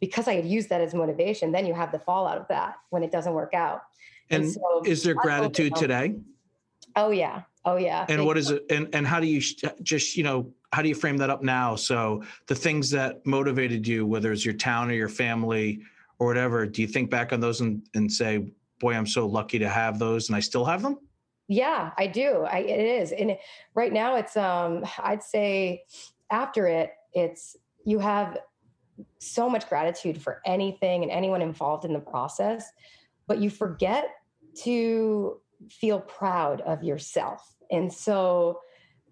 because 0.00 0.28
i 0.28 0.34
had 0.34 0.46
used 0.46 0.68
that 0.70 0.80
as 0.80 0.94
motivation 0.94 1.52
then 1.52 1.66
you 1.66 1.74
have 1.74 1.92
the 1.92 1.98
fallout 1.98 2.38
of 2.38 2.48
that 2.48 2.76
when 2.90 3.02
it 3.02 3.12
doesn't 3.12 3.34
work 3.34 3.54
out. 3.54 3.82
And, 4.30 4.44
and 4.44 4.52
so 4.52 4.82
is 4.86 5.02
there 5.02 5.14
gratitude 5.14 5.76
today? 5.76 6.16
Oh 6.96 7.10
yeah 7.10 7.42
Oh 7.64 7.76
yeah. 7.76 8.04
And 8.08 8.24
what 8.24 8.36
is 8.36 8.50
it? 8.50 8.64
And 8.70 8.94
and 8.94 9.06
how 9.06 9.20
do 9.20 9.26
you 9.26 9.40
just 9.82 10.16
you 10.16 10.22
know 10.22 10.52
how 10.72 10.82
do 10.82 10.88
you 10.88 10.94
frame 10.94 11.16
that 11.18 11.30
up 11.30 11.42
now? 11.42 11.76
So 11.76 12.22
the 12.46 12.54
things 12.54 12.90
that 12.90 13.24
motivated 13.24 13.86
you, 13.86 14.06
whether 14.06 14.32
it's 14.32 14.44
your 14.44 14.54
town 14.54 14.90
or 14.90 14.94
your 14.94 15.08
family 15.08 15.80
or 16.18 16.26
whatever, 16.26 16.66
do 16.66 16.82
you 16.82 16.88
think 16.88 17.10
back 17.10 17.32
on 17.32 17.40
those 17.40 17.60
and 17.60 17.82
and 17.94 18.10
say, 18.12 18.52
boy, 18.80 18.94
I'm 18.94 19.06
so 19.06 19.26
lucky 19.26 19.58
to 19.60 19.68
have 19.68 19.98
those, 19.98 20.28
and 20.28 20.36
I 20.36 20.40
still 20.40 20.64
have 20.64 20.82
them? 20.82 20.98
Yeah, 21.48 21.90
I 21.98 22.06
do. 22.06 22.46
I, 22.50 22.58
it 22.58 23.02
is, 23.02 23.12
and 23.12 23.36
right 23.74 23.92
now 23.92 24.16
it's 24.16 24.36
um 24.36 24.84
I'd 24.98 25.22
say 25.22 25.84
after 26.30 26.66
it, 26.66 26.90
it's 27.12 27.56
you 27.84 27.98
have 27.98 28.38
so 29.18 29.48
much 29.48 29.68
gratitude 29.68 30.20
for 30.20 30.40
anything 30.44 31.02
and 31.02 31.10
anyone 31.10 31.40
involved 31.40 31.84
in 31.84 31.92
the 31.92 32.00
process, 32.00 32.70
but 33.26 33.38
you 33.38 33.50
forget 33.50 34.08
to 34.62 35.40
feel 35.70 36.00
proud 36.00 36.60
of 36.62 36.82
yourself 36.82 37.53
and 37.74 37.92
so, 37.92 38.60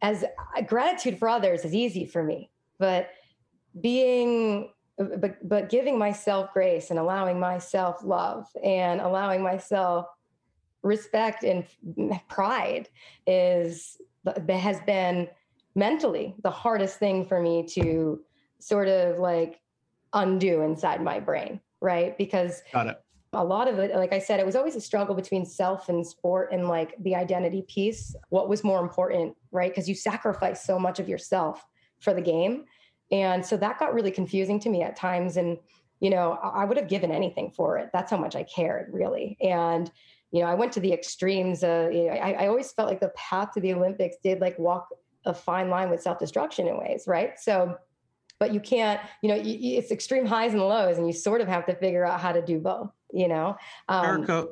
as 0.00 0.24
uh, 0.24 0.62
gratitude 0.62 1.18
for 1.18 1.28
others 1.28 1.64
is 1.64 1.74
easy 1.74 2.06
for 2.06 2.22
me, 2.22 2.50
but 2.78 3.10
being 3.80 4.70
but 4.98 5.48
but 5.48 5.68
giving 5.68 5.98
myself 5.98 6.52
grace 6.52 6.90
and 6.90 6.98
allowing 6.98 7.40
myself 7.40 8.02
love 8.04 8.46
and 8.62 9.00
allowing 9.00 9.42
myself 9.42 10.06
respect 10.82 11.44
and 11.44 11.64
pride 12.28 12.88
is 13.26 13.96
has 14.48 14.80
been 14.80 15.28
mentally 15.74 16.34
the 16.42 16.50
hardest 16.50 16.98
thing 16.98 17.24
for 17.24 17.40
me 17.40 17.66
to 17.66 18.20
sort 18.58 18.88
of 18.88 19.18
like 19.18 19.60
undo 20.12 20.60
inside 20.60 21.02
my 21.02 21.18
brain 21.18 21.60
right? 21.82 22.16
Because 22.16 22.62
got 22.72 22.86
it 22.86 23.02
a 23.34 23.42
lot 23.44 23.66
of 23.66 23.78
it 23.78 23.94
like 23.94 24.12
i 24.12 24.18
said 24.18 24.38
it 24.38 24.46
was 24.46 24.56
always 24.56 24.76
a 24.76 24.80
struggle 24.80 25.14
between 25.14 25.46
self 25.46 25.88
and 25.88 26.06
sport 26.06 26.50
and 26.52 26.68
like 26.68 26.94
the 27.00 27.14
identity 27.14 27.64
piece 27.68 28.14
what 28.28 28.48
was 28.48 28.62
more 28.62 28.80
important 28.80 29.34
right? 29.52 29.70
Because 29.70 29.88
you 29.88 29.94
sacrifice 29.94 30.64
so 30.64 30.78
much 30.78 30.98
of 30.98 31.08
yourself 31.08 31.64
for 32.00 32.12
the 32.12 32.20
game. 32.20 32.64
And 33.12 33.44
so 33.44 33.56
that 33.58 33.78
got 33.78 33.94
really 33.94 34.10
confusing 34.10 34.58
to 34.60 34.70
me 34.70 34.82
at 34.82 34.96
times. 34.96 35.36
And 35.36 35.58
you 36.00 36.10
know 36.10 36.32
i 36.42 36.64
would 36.64 36.76
have 36.76 36.88
given 36.88 37.12
anything 37.12 37.52
for 37.52 37.78
it. 37.78 37.90
That's 37.92 38.10
how 38.10 38.16
much 38.16 38.34
i 38.34 38.42
cared 38.42 38.92
really. 38.92 39.36
And 39.40 39.88
you 40.32 40.40
know 40.40 40.46
i 40.48 40.54
went 40.54 40.72
to 40.72 40.80
the 40.80 40.92
extremes 40.92 41.62
uh, 41.62 41.90
you 41.92 42.06
know, 42.06 42.12
I, 42.12 42.32
I 42.32 42.46
always 42.48 42.72
felt 42.72 42.88
like 42.88 43.00
the 43.00 43.10
path 43.10 43.52
to 43.52 43.60
the 43.60 43.72
olympics 43.74 44.16
did 44.24 44.40
like 44.40 44.58
walk 44.58 44.88
a 45.26 45.34
fine 45.34 45.68
line 45.68 45.90
with 45.90 46.02
self-destruction 46.02 46.66
in 46.66 46.76
ways 46.78 47.04
right? 47.06 47.38
So 47.38 47.76
but 48.40 48.52
you 48.52 48.58
can't 48.58 49.00
you 49.22 49.28
know 49.28 49.40
it's 49.40 49.92
extreme 49.92 50.26
highs 50.26 50.54
and 50.54 50.62
lows 50.62 50.98
and 50.98 51.06
you 51.06 51.12
sort 51.12 51.40
of 51.40 51.46
have 51.46 51.66
to 51.66 51.74
figure 51.76 52.04
out 52.04 52.18
how 52.18 52.32
to 52.32 52.42
do 52.42 52.58
both 52.58 52.90
you 53.12 53.28
know. 53.28 53.56
Um, 53.88 54.04
Erika, 54.04 54.48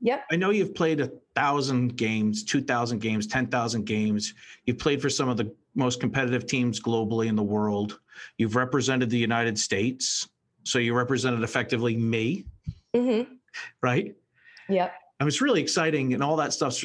yep. 0.00 0.24
I 0.30 0.36
know 0.36 0.50
you've 0.50 0.74
played 0.74 1.00
a 1.00 1.10
thousand 1.34 1.96
games, 1.96 2.44
2,000 2.44 2.98
games, 3.00 3.26
10,000 3.26 3.84
games. 3.84 4.34
You've 4.64 4.78
played 4.78 5.02
for 5.02 5.10
some 5.10 5.28
of 5.28 5.36
the 5.36 5.54
most 5.74 6.00
competitive 6.00 6.46
teams 6.46 6.80
globally 6.80 7.26
in 7.26 7.36
the 7.36 7.42
world. 7.42 8.00
You've 8.38 8.56
represented 8.56 9.10
the 9.10 9.18
United 9.18 9.58
States. 9.58 10.28
So 10.64 10.78
you 10.78 10.94
represented 10.94 11.42
effectively 11.42 11.96
me, 11.96 12.44
mm-hmm. 12.94 13.32
right? 13.82 14.14
Yep. 14.68 14.94
And 15.20 15.28
it's 15.28 15.40
really 15.40 15.60
exciting 15.60 16.14
and 16.14 16.22
all 16.22 16.36
that 16.36 16.52
stuff's 16.52 16.84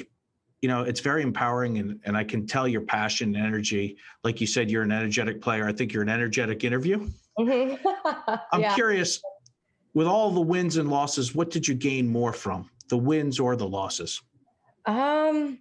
you 0.61 0.69
know 0.69 0.83
it's 0.83 0.99
very 0.99 1.23
empowering 1.23 1.79
and, 1.79 1.99
and 2.05 2.15
i 2.15 2.23
can 2.23 2.45
tell 2.45 2.67
your 2.67 2.81
passion 2.81 3.35
and 3.35 3.45
energy 3.45 3.97
like 4.23 4.39
you 4.39 4.47
said 4.47 4.69
you're 4.69 4.83
an 4.83 4.91
energetic 4.91 5.41
player 5.41 5.67
i 5.67 5.73
think 5.73 5.91
you're 5.91 6.03
an 6.03 6.09
energetic 6.09 6.63
interview 6.63 7.09
mm-hmm. 7.37 7.87
i'm 8.51 8.61
yeah. 8.61 8.75
curious 8.75 9.21
with 9.93 10.07
all 10.07 10.31
the 10.31 10.41
wins 10.41 10.77
and 10.77 10.89
losses, 10.89 11.35
what 11.35 11.49
did 11.49 11.67
you 11.67 11.75
gain 11.75 12.07
more 12.07 12.33
from 12.33 12.69
the 12.89 12.97
wins 12.97 13.39
or 13.39 13.55
the 13.55 13.67
losses? 13.67 14.21
Um, 14.85 15.59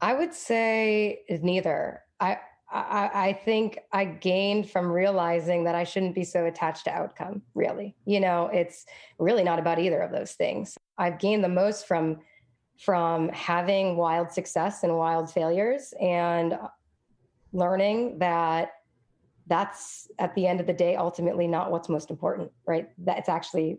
I 0.00 0.14
would 0.14 0.32
say 0.34 1.22
neither. 1.28 2.02
I, 2.18 2.38
I, 2.70 3.10
I 3.12 3.32
think 3.44 3.78
I 3.92 4.04
gained 4.04 4.70
from 4.70 4.90
realizing 4.90 5.64
that 5.64 5.74
I 5.74 5.84
shouldn't 5.84 6.14
be 6.14 6.24
so 6.24 6.46
attached 6.46 6.84
to 6.84 6.90
outcome. 6.90 7.42
Really, 7.54 7.96
you 8.04 8.20
know, 8.20 8.48
it's 8.52 8.86
really 9.18 9.42
not 9.42 9.58
about 9.58 9.78
either 9.78 10.00
of 10.00 10.12
those 10.12 10.32
things. 10.32 10.76
I've 10.96 11.18
gained 11.18 11.42
the 11.42 11.48
most 11.48 11.86
from 11.86 12.20
from 12.78 13.28
having 13.28 13.96
wild 13.96 14.32
success 14.32 14.84
and 14.84 14.96
wild 14.96 15.30
failures 15.30 15.92
and 16.00 16.58
learning 17.52 18.18
that 18.18 18.70
that's 19.50 20.08
at 20.18 20.34
the 20.34 20.46
end 20.46 20.60
of 20.60 20.66
the 20.66 20.72
day 20.72 20.96
ultimately 20.96 21.46
not 21.46 21.70
what's 21.70 21.90
most 21.90 22.10
important 22.10 22.50
right? 22.66 22.88
That's 22.96 23.28
actually 23.28 23.78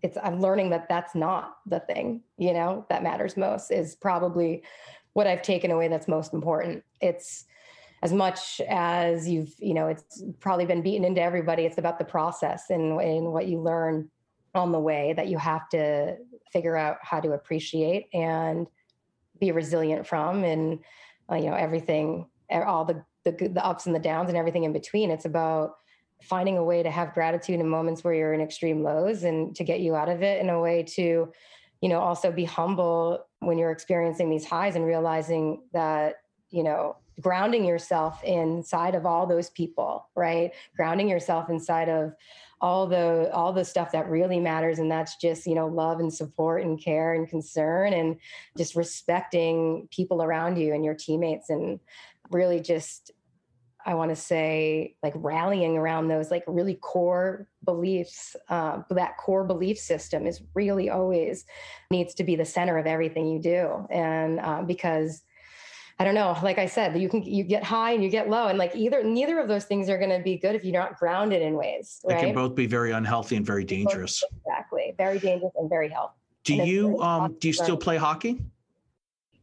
it's 0.00 0.16
i'm 0.22 0.40
learning 0.40 0.70
that 0.70 0.88
that's 0.88 1.16
not 1.16 1.56
the 1.66 1.80
thing 1.80 2.22
you 2.36 2.52
know 2.52 2.86
that 2.88 3.02
matters 3.02 3.36
most 3.36 3.72
is 3.72 3.96
probably 3.96 4.62
what 5.18 5.26
i've 5.26 5.42
taken 5.42 5.72
away 5.72 5.88
that's 5.88 6.06
most 6.06 6.32
important. 6.32 6.84
It's 7.00 7.44
as 8.02 8.12
much 8.12 8.60
as 8.68 9.28
you've 9.28 9.52
you 9.58 9.74
know 9.74 9.88
it's 9.88 10.22
probably 10.38 10.64
been 10.64 10.80
beaten 10.80 11.04
into 11.04 11.20
everybody. 11.20 11.64
It's 11.64 11.78
about 11.78 11.98
the 11.98 12.04
process 12.04 12.70
and, 12.70 13.00
and 13.00 13.32
what 13.32 13.48
you 13.48 13.60
learn 13.60 14.08
on 14.54 14.70
the 14.70 14.78
way 14.78 15.12
that 15.14 15.26
you 15.26 15.36
have 15.36 15.68
to 15.70 16.16
figure 16.52 16.76
out 16.76 16.98
how 17.02 17.18
to 17.18 17.32
appreciate 17.32 18.06
and 18.14 18.68
be 19.40 19.50
resilient 19.50 20.06
from 20.06 20.44
and 20.44 20.78
uh, 21.30 21.34
you 21.34 21.50
know 21.50 21.56
everything 21.56 22.26
all 22.50 22.84
the 22.84 23.04
the 23.30 23.48
the 23.48 23.64
ups 23.64 23.86
and 23.86 23.94
the 23.94 24.00
downs 24.00 24.28
and 24.28 24.38
everything 24.38 24.64
in 24.64 24.72
between. 24.72 25.10
It's 25.10 25.24
about 25.24 25.76
finding 26.22 26.58
a 26.58 26.64
way 26.64 26.82
to 26.82 26.90
have 26.90 27.14
gratitude 27.14 27.60
in 27.60 27.68
moments 27.68 28.02
where 28.02 28.14
you're 28.14 28.34
in 28.34 28.40
extreme 28.40 28.82
lows 28.82 29.22
and 29.22 29.54
to 29.56 29.64
get 29.64 29.80
you 29.80 29.94
out 29.94 30.08
of 30.08 30.22
it 30.22 30.40
in 30.40 30.48
a 30.48 30.60
way 30.60 30.82
to 30.82 31.32
you 31.80 31.88
know 31.88 32.00
also 32.00 32.32
be 32.32 32.44
humble 32.44 33.24
when 33.40 33.56
you're 33.56 33.70
experiencing 33.70 34.30
these 34.30 34.44
highs 34.44 34.74
and 34.74 34.84
realizing 34.84 35.62
that 35.72 36.16
you 36.50 36.62
know 36.62 36.96
grounding 37.20 37.64
yourself 37.64 38.22
inside 38.24 38.94
of 38.94 39.06
all 39.06 39.26
those 39.26 39.50
people 39.50 40.08
right 40.16 40.52
grounding 40.76 41.08
yourself 41.08 41.50
inside 41.50 41.88
of 41.88 42.12
all 42.60 42.86
the 42.86 43.30
all 43.32 43.52
the 43.52 43.64
stuff 43.64 43.92
that 43.92 44.08
really 44.08 44.40
matters 44.40 44.80
and 44.80 44.90
that's 44.90 45.16
just 45.16 45.46
you 45.46 45.54
know 45.54 45.68
love 45.68 46.00
and 46.00 46.12
support 46.12 46.62
and 46.62 46.82
care 46.82 47.14
and 47.14 47.28
concern 47.28 47.92
and 47.92 48.16
just 48.56 48.74
respecting 48.74 49.86
people 49.92 50.22
around 50.22 50.56
you 50.56 50.74
and 50.74 50.84
your 50.84 50.94
teammates 50.94 51.50
and 51.50 51.78
really 52.30 52.60
just 52.60 53.12
I 53.88 53.94
want 53.94 54.10
to 54.10 54.16
say 54.16 54.96
like 55.02 55.14
rallying 55.16 55.78
around 55.78 56.08
those 56.08 56.30
like 56.30 56.44
really 56.46 56.74
core 56.74 57.48
beliefs. 57.64 58.36
Uh, 58.50 58.82
that 58.90 59.16
core 59.16 59.44
belief 59.44 59.78
system 59.78 60.26
is 60.26 60.42
really 60.54 60.90
always 60.90 61.46
needs 61.90 62.12
to 62.16 62.24
be 62.24 62.36
the 62.36 62.44
center 62.44 62.76
of 62.76 62.86
everything 62.86 63.26
you 63.26 63.40
do, 63.40 63.86
and 63.90 64.40
uh, 64.40 64.60
because 64.60 65.22
I 65.98 66.04
don't 66.04 66.14
know, 66.14 66.36
like 66.42 66.58
I 66.58 66.66
said, 66.66 67.00
you 67.00 67.08
can 67.08 67.22
you 67.22 67.42
get 67.44 67.64
high 67.64 67.92
and 67.92 68.04
you 68.04 68.10
get 68.10 68.28
low, 68.28 68.48
and 68.48 68.58
like 68.58 68.76
either 68.76 69.02
neither 69.02 69.40
of 69.40 69.48
those 69.48 69.64
things 69.64 69.88
are 69.88 69.96
going 69.96 70.16
to 70.16 70.22
be 70.22 70.36
good 70.36 70.54
if 70.54 70.64
you're 70.64 70.78
not 70.78 70.98
grounded 70.98 71.40
in 71.40 71.54
ways. 71.54 72.00
Right? 72.04 72.20
They 72.20 72.26
can 72.26 72.34
both 72.34 72.54
be 72.54 72.66
very 72.66 72.92
unhealthy 72.92 73.36
and 73.36 73.46
very 73.46 73.64
dangerous. 73.64 74.22
Exactly, 74.44 74.94
very 74.98 75.18
dangerous 75.18 75.54
and 75.56 75.70
very 75.70 75.88
healthy. 75.88 76.12
Do 76.44 76.56
you 76.56 77.00
um 77.00 77.36
do 77.40 77.48
you 77.48 77.54
still 77.54 77.78
play 77.78 77.96
hockey? 77.96 78.42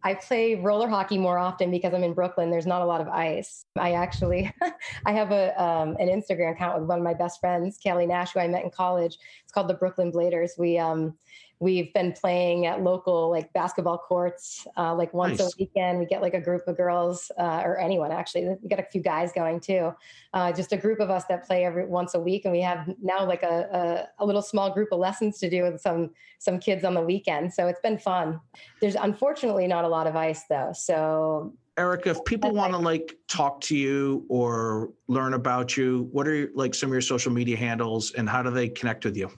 I 0.05 0.13
play 0.13 0.53
roller 0.53 0.87
hockey 0.87 1.17
more 1.17 1.39
often 1.39 1.71
because 1.71 1.91
I'm 1.91 2.03
in 2.03 2.13
Brooklyn. 2.13 2.51
There's 2.51 2.67
not 2.67 2.83
a 2.83 2.85
lot 2.85 3.01
of 3.01 3.07
ice. 3.07 3.65
I 3.75 3.93
actually, 3.93 4.53
I 5.07 5.11
have 5.11 5.31
a 5.31 5.59
um, 5.61 5.97
an 5.99 6.09
Instagram 6.09 6.51
account 6.51 6.79
with 6.79 6.87
one 6.87 6.99
of 6.99 7.03
my 7.03 7.15
best 7.15 7.39
friends, 7.39 7.79
Kelly 7.79 8.05
Nash, 8.05 8.33
who 8.33 8.39
I 8.39 8.47
met 8.47 8.63
in 8.63 8.69
college. 8.69 9.17
It's 9.43 9.51
called 9.51 9.67
the 9.67 9.73
Brooklyn 9.73 10.11
Bladers. 10.11 10.59
We 10.59 10.77
um, 10.77 11.17
we've 11.59 11.93
been 11.93 12.11
playing 12.11 12.65
at 12.65 12.81
local 12.81 13.29
like 13.29 13.51
basketball 13.53 13.97
courts 13.97 14.67
uh, 14.77 14.93
like 14.93 15.13
once 15.13 15.39
nice. 15.39 15.53
a 15.53 15.57
weekend. 15.59 15.99
We 15.99 16.05
get 16.05 16.21
like 16.21 16.33
a 16.33 16.41
group 16.41 16.67
of 16.67 16.77
girls 16.77 17.31
uh, 17.37 17.61
or 17.63 17.77
anyone 17.77 18.11
actually. 18.11 18.47
We 18.61 18.69
got 18.69 18.79
a 18.79 18.83
few 18.83 19.01
guys 19.01 19.31
going 19.31 19.59
too. 19.59 19.93
Uh, 20.33 20.51
just 20.51 20.73
a 20.73 20.77
group 20.77 20.99
of 20.99 21.09
us 21.09 21.25
that 21.25 21.45
play 21.45 21.65
every 21.65 21.85
once 21.85 22.13
a 22.13 22.19
week 22.19 22.45
and 22.45 22.51
we 22.51 22.61
have 22.61 22.89
now 23.01 23.25
like 23.25 23.43
a, 23.43 24.07
a, 24.19 24.23
a, 24.23 24.25
little 24.25 24.41
small 24.41 24.69
group 24.69 24.89
of 24.91 24.99
lessons 24.99 25.37
to 25.39 25.49
do 25.49 25.63
with 25.63 25.79
some 25.79 26.11
some 26.39 26.59
kids 26.59 26.83
on 26.83 26.93
the 26.93 27.01
weekend. 27.01 27.53
So 27.53 27.67
it's 27.67 27.79
been 27.79 27.97
fun. 27.97 28.39
There's 28.81 28.95
unfortunately 28.95 29.67
not 29.67 29.85
a 29.85 29.87
lot 29.87 30.07
of 30.07 30.15
ice 30.15 30.43
though. 30.49 30.71
So 30.73 31.53
Erika, 31.77 32.11
if 32.11 32.23
people 32.23 32.53
want 32.53 32.71
to 32.71 32.77
like 32.77 33.17
talk 33.27 33.59
to 33.61 33.75
you 33.75 34.25
or 34.29 34.91
learn 35.07 35.33
about 35.33 35.75
you, 35.75 36.07
what 36.11 36.27
are 36.27 36.49
like 36.53 36.73
some 36.73 36.89
of 36.89 36.93
your 36.93 37.01
social 37.01 37.31
media 37.31 37.57
handles 37.57 38.11
and 38.13 38.29
how 38.29 38.41
do 38.41 38.49
they 38.49 38.69
connect 38.69 39.03
with 39.03 39.17
you? 39.17 39.29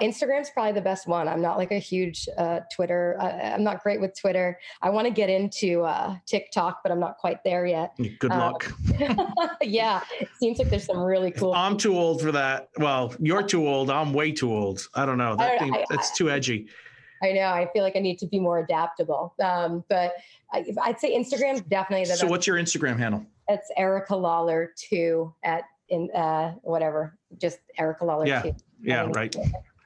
Instagram's 0.00 0.50
probably 0.50 0.72
the 0.72 0.80
best 0.80 1.06
one. 1.06 1.28
I'm 1.28 1.40
not 1.40 1.56
like 1.56 1.70
a 1.72 1.78
huge 1.78 2.28
uh, 2.36 2.60
Twitter. 2.74 3.16
I, 3.20 3.30
am 3.30 3.64
not 3.64 3.82
great 3.82 4.00
with 4.00 4.18
Twitter. 4.18 4.58
I 4.82 4.90
want 4.90 5.06
to 5.06 5.12
get 5.12 5.30
into 5.30 5.82
uh, 5.82 6.16
TikTok, 6.26 6.80
but 6.82 6.92
I'm 6.92 7.00
not 7.00 7.18
quite 7.18 7.42
there 7.44 7.66
yet. 7.66 7.96
Good 8.18 8.32
um, 8.32 8.38
luck. 8.38 8.72
yeah, 9.62 10.02
it 10.20 10.28
seems 10.38 10.58
like 10.58 10.70
there's 10.70 10.84
some 10.84 10.98
really 10.98 11.30
cool. 11.30 11.54
I'm 11.54 11.76
too 11.76 11.96
old 11.96 12.20
for 12.20 12.32
that. 12.32 12.70
Well, 12.78 13.14
you're 13.18 13.42
too 13.42 13.66
old. 13.66 13.90
I'm 13.90 14.12
way 14.12 14.32
too 14.32 14.52
old. 14.52 14.88
I 14.94 15.06
don't 15.06 15.18
know. 15.18 15.36
That 15.36 15.58
don't 15.58 15.72
thing, 15.72 15.74
I, 15.74 15.84
that's 15.90 16.16
too 16.16 16.30
edgy. 16.30 16.68
I 17.22 17.32
know. 17.32 17.48
I 17.48 17.68
feel 17.72 17.82
like 17.82 17.96
I 17.96 18.00
need 18.00 18.18
to 18.20 18.26
be 18.26 18.38
more 18.38 18.60
adaptable. 18.60 19.34
Um, 19.42 19.84
but 19.88 20.14
I, 20.52 20.64
would 20.86 21.00
say 21.00 21.16
Instagram's 21.16 21.62
definitely 21.62 22.04
the. 22.04 22.16
So, 22.16 22.22
best. 22.22 22.30
what's 22.30 22.46
your 22.46 22.56
Instagram 22.56 22.98
handle? 22.98 23.26
It's 23.48 23.70
Erika 23.76 24.14
Lawler 24.14 24.72
two 24.76 25.34
at 25.42 25.64
in 25.88 26.10
uh, 26.14 26.52
whatever, 26.62 27.18
just 27.38 27.58
Erika 27.78 28.04
Lawler 28.04 28.26
yeah. 28.26 28.42
two. 28.42 28.54
Yeah, 28.80 29.08
right. 29.12 29.34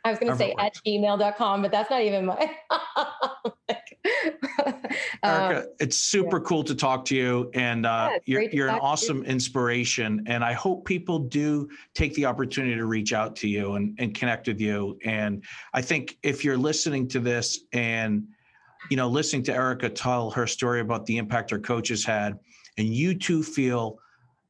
I 0.05 0.11
was 0.11 0.18
going 0.18 0.32
to 0.32 0.38
say 0.38 0.55
at 0.59 0.74
gmail.com, 0.74 1.62
but 1.62 1.70
that's 1.70 1.90
not 1.90 2.03
even 2.03 2.26
my. 2.26 2.50
Erika, 5.22 5.61
um, 5.61 5.66
it's 5.78 5.96
super 5.96 6.38
yeah. 6.38 6.44
cool 6.44 6.64
to 6.64 6.74
talk 6.74 7.05
to 7.07 7.16
you. 7.16 7.50
And 7.55 7.86
uh, 7.86 8.11
yeah, 8.11 8.18
you're, 8.24 8.42
you're 8.50 8.68
an 8.68 8.80
awesome 8.80 9.22
inspiration. 9.24 10.24
And 10.26 10.44
I 10.44 10.53
hope 10.53 10.84
people 10.84 11.20
do 11.20 11.68
take 11.94 12.14
the 12.14 12.26
opportunity 12.26 12.74
to 12.74 12.86
reach 12.86 13.12
out 13.12 13.36
to 13.36 13.48
you 13.48 13.74
and, 13.74 13.94
and 13.98 14.14
connect 14.14 14.48
with 14.48 14.61
you. 14.61 14.98
And 15.05 15.44
I 15.72 15.82
think 15.82 16.18
if 16.22 16.44
you're 16.44 16.59
listening 16.59 17.07
to 17.09 17.20
this 17.20 17.61
and, 17.72 18.26
you 18.90 18.96
know, 18.96 19.09
listening 19.09 19.44
to 19.44 19.55
Erika 19.55 19.88
tell 19.88 20.30
her 20.30 20.46
story 20.46 20.80
about 20.80 21.07
the 21.07 21.16
impact 21.16 21.50
her 21.50 21.61
coaches 21.61 22.05
had, 22.05 22.38
and 22.76 22.88
you 22.88 23.14
too 23.14 23.42
feel 23.42 23.98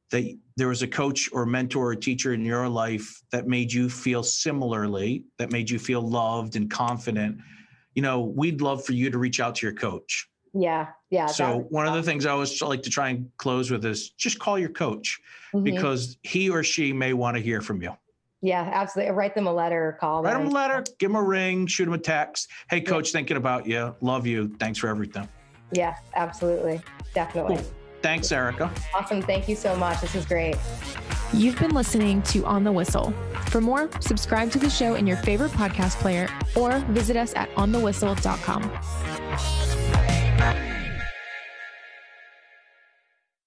that 0.09 0.23
there 0.55 0.67
was 0.67 0.81
a 0.81 0.87
coach 0.87 1.29
or 1.33 1.45
mentor 1.45 1.91
or 1.91 1.95
teacher 1.95 2.33
in 2.33 2.45
your 2.45 2.69
life 2.69 3.21
that 3.31 3.47
made 3.47 3.71
you 3.71 3.89
feel 3.89 4.23
similarly, 4.23 5.25
that 5.37 5.51
made 5.51 5.69
you 5.69 5.79
feel 5.79 6.01
loved 6.01 6.55
and 6.55 6.69
confident, 6.69 7.37
you 7.95 8.01
know, 8.01 8.21
we'd 8.21 8.61
love 8.61 8.83
for 8.83 8.93
you 8.93 9.09
to 9.09 9.17
reach 9.17 9.39
out 9.39 9.55
to 9.55 9.65
your 9.65 9.73
coach. 9.73 10.27
Yeah. 10.53 10.87
Yeah. 11.09 11.25
So 11.25 11.65
one 11.69 11.87
of 11.87 11.93
the 11.93 12.03
things 12.03 12.25
I 12.25 12.31
always 12.31 12.61
like 12.61 12.83
to 12.83 12.89
try 12.89 13.09
and 13.09 13.29
close 13.37 13.71
with 13.71 13.83
is 13.85 14.09
just 14.11 14.39
call 14.39 14.59
your 14.59 14.69
coach 14.69 15.19
mm-hmm. 15.53 15.63
because 15.63 16.17
he 16.21 16.49
or 16.49 16.63
she 16.63 16.93
may 16.93 17.13
want 17.13 17.37
to 17.37 17.41
hear 17.41 17.61
from 17.61 17.81
you. 17.81 17.95
Yeah, 18.41 18.69
absolutely. 18.73 19.13
Write 19.13 19.35
them 19.35 19.47
a 19.47 19.53
letter 19.53 19.97
call 19.99 20.21
Write 20.21 20.33
them. 20.33 20.43
them 20.43 20.51
a 20.51 20.55
letter, 20.55 20.83
give 20.99 21.09
them 21.09 21.15
a 21.15 21.23
ring, 21.23 21.65
shoot 21.65 21.85
them 21.85 21.93
a 21.93 21.97
text. 21.97 22.49
Hey, 22.69 22.81
coach, 22.81 23.07
yeah. 23.09 23.13
thinking 23.13 23.37
about 23.37 23.65
you. 23.65 23.95
Love 24.01 24.27
you. 24.27 24.53
Thanks 24.59 24.77
for 24.77 24.89
everything. 24.89 25.29
Yeah, 25.71 25.95
absolutely. 26.13 26.81
Definitely. 27.15 27.55
Cool. 27.55 27.65
Thanks, 28.03 28.31
Erika. 28.31 28.69
Awesome. 28.93 29.21
Thank 29.21 29.47
you 29.47 29.55
so 29.55 29.75
much. 29.75 30.01
This 30.01 30.13
is 30.13 30.25
great. 30.25 30.57
You've 31.33 31.57
been 31.57 31.71
listening 31.71 32.21
to 32.23 32.45
On 32.45 32.63
the 32.63 32.71
Whistle. 32.71 33.13
For 33.47 33.61
more, 33.61 33.89
subscribe 34.01 34.51
to 34.51 34.59
the 34.59 34.69
show 34.69 34.95
in 34.95 35.07
your 35.07 35.17
favorite 35.17 35.51
podcast 35.51 35.95
player 35.99 36.29
or 36.55 36.79
visit 36.89 37.15
us 37.15 37.33
at 37.35 37.49
onthewhistle.com. 37.55 38.69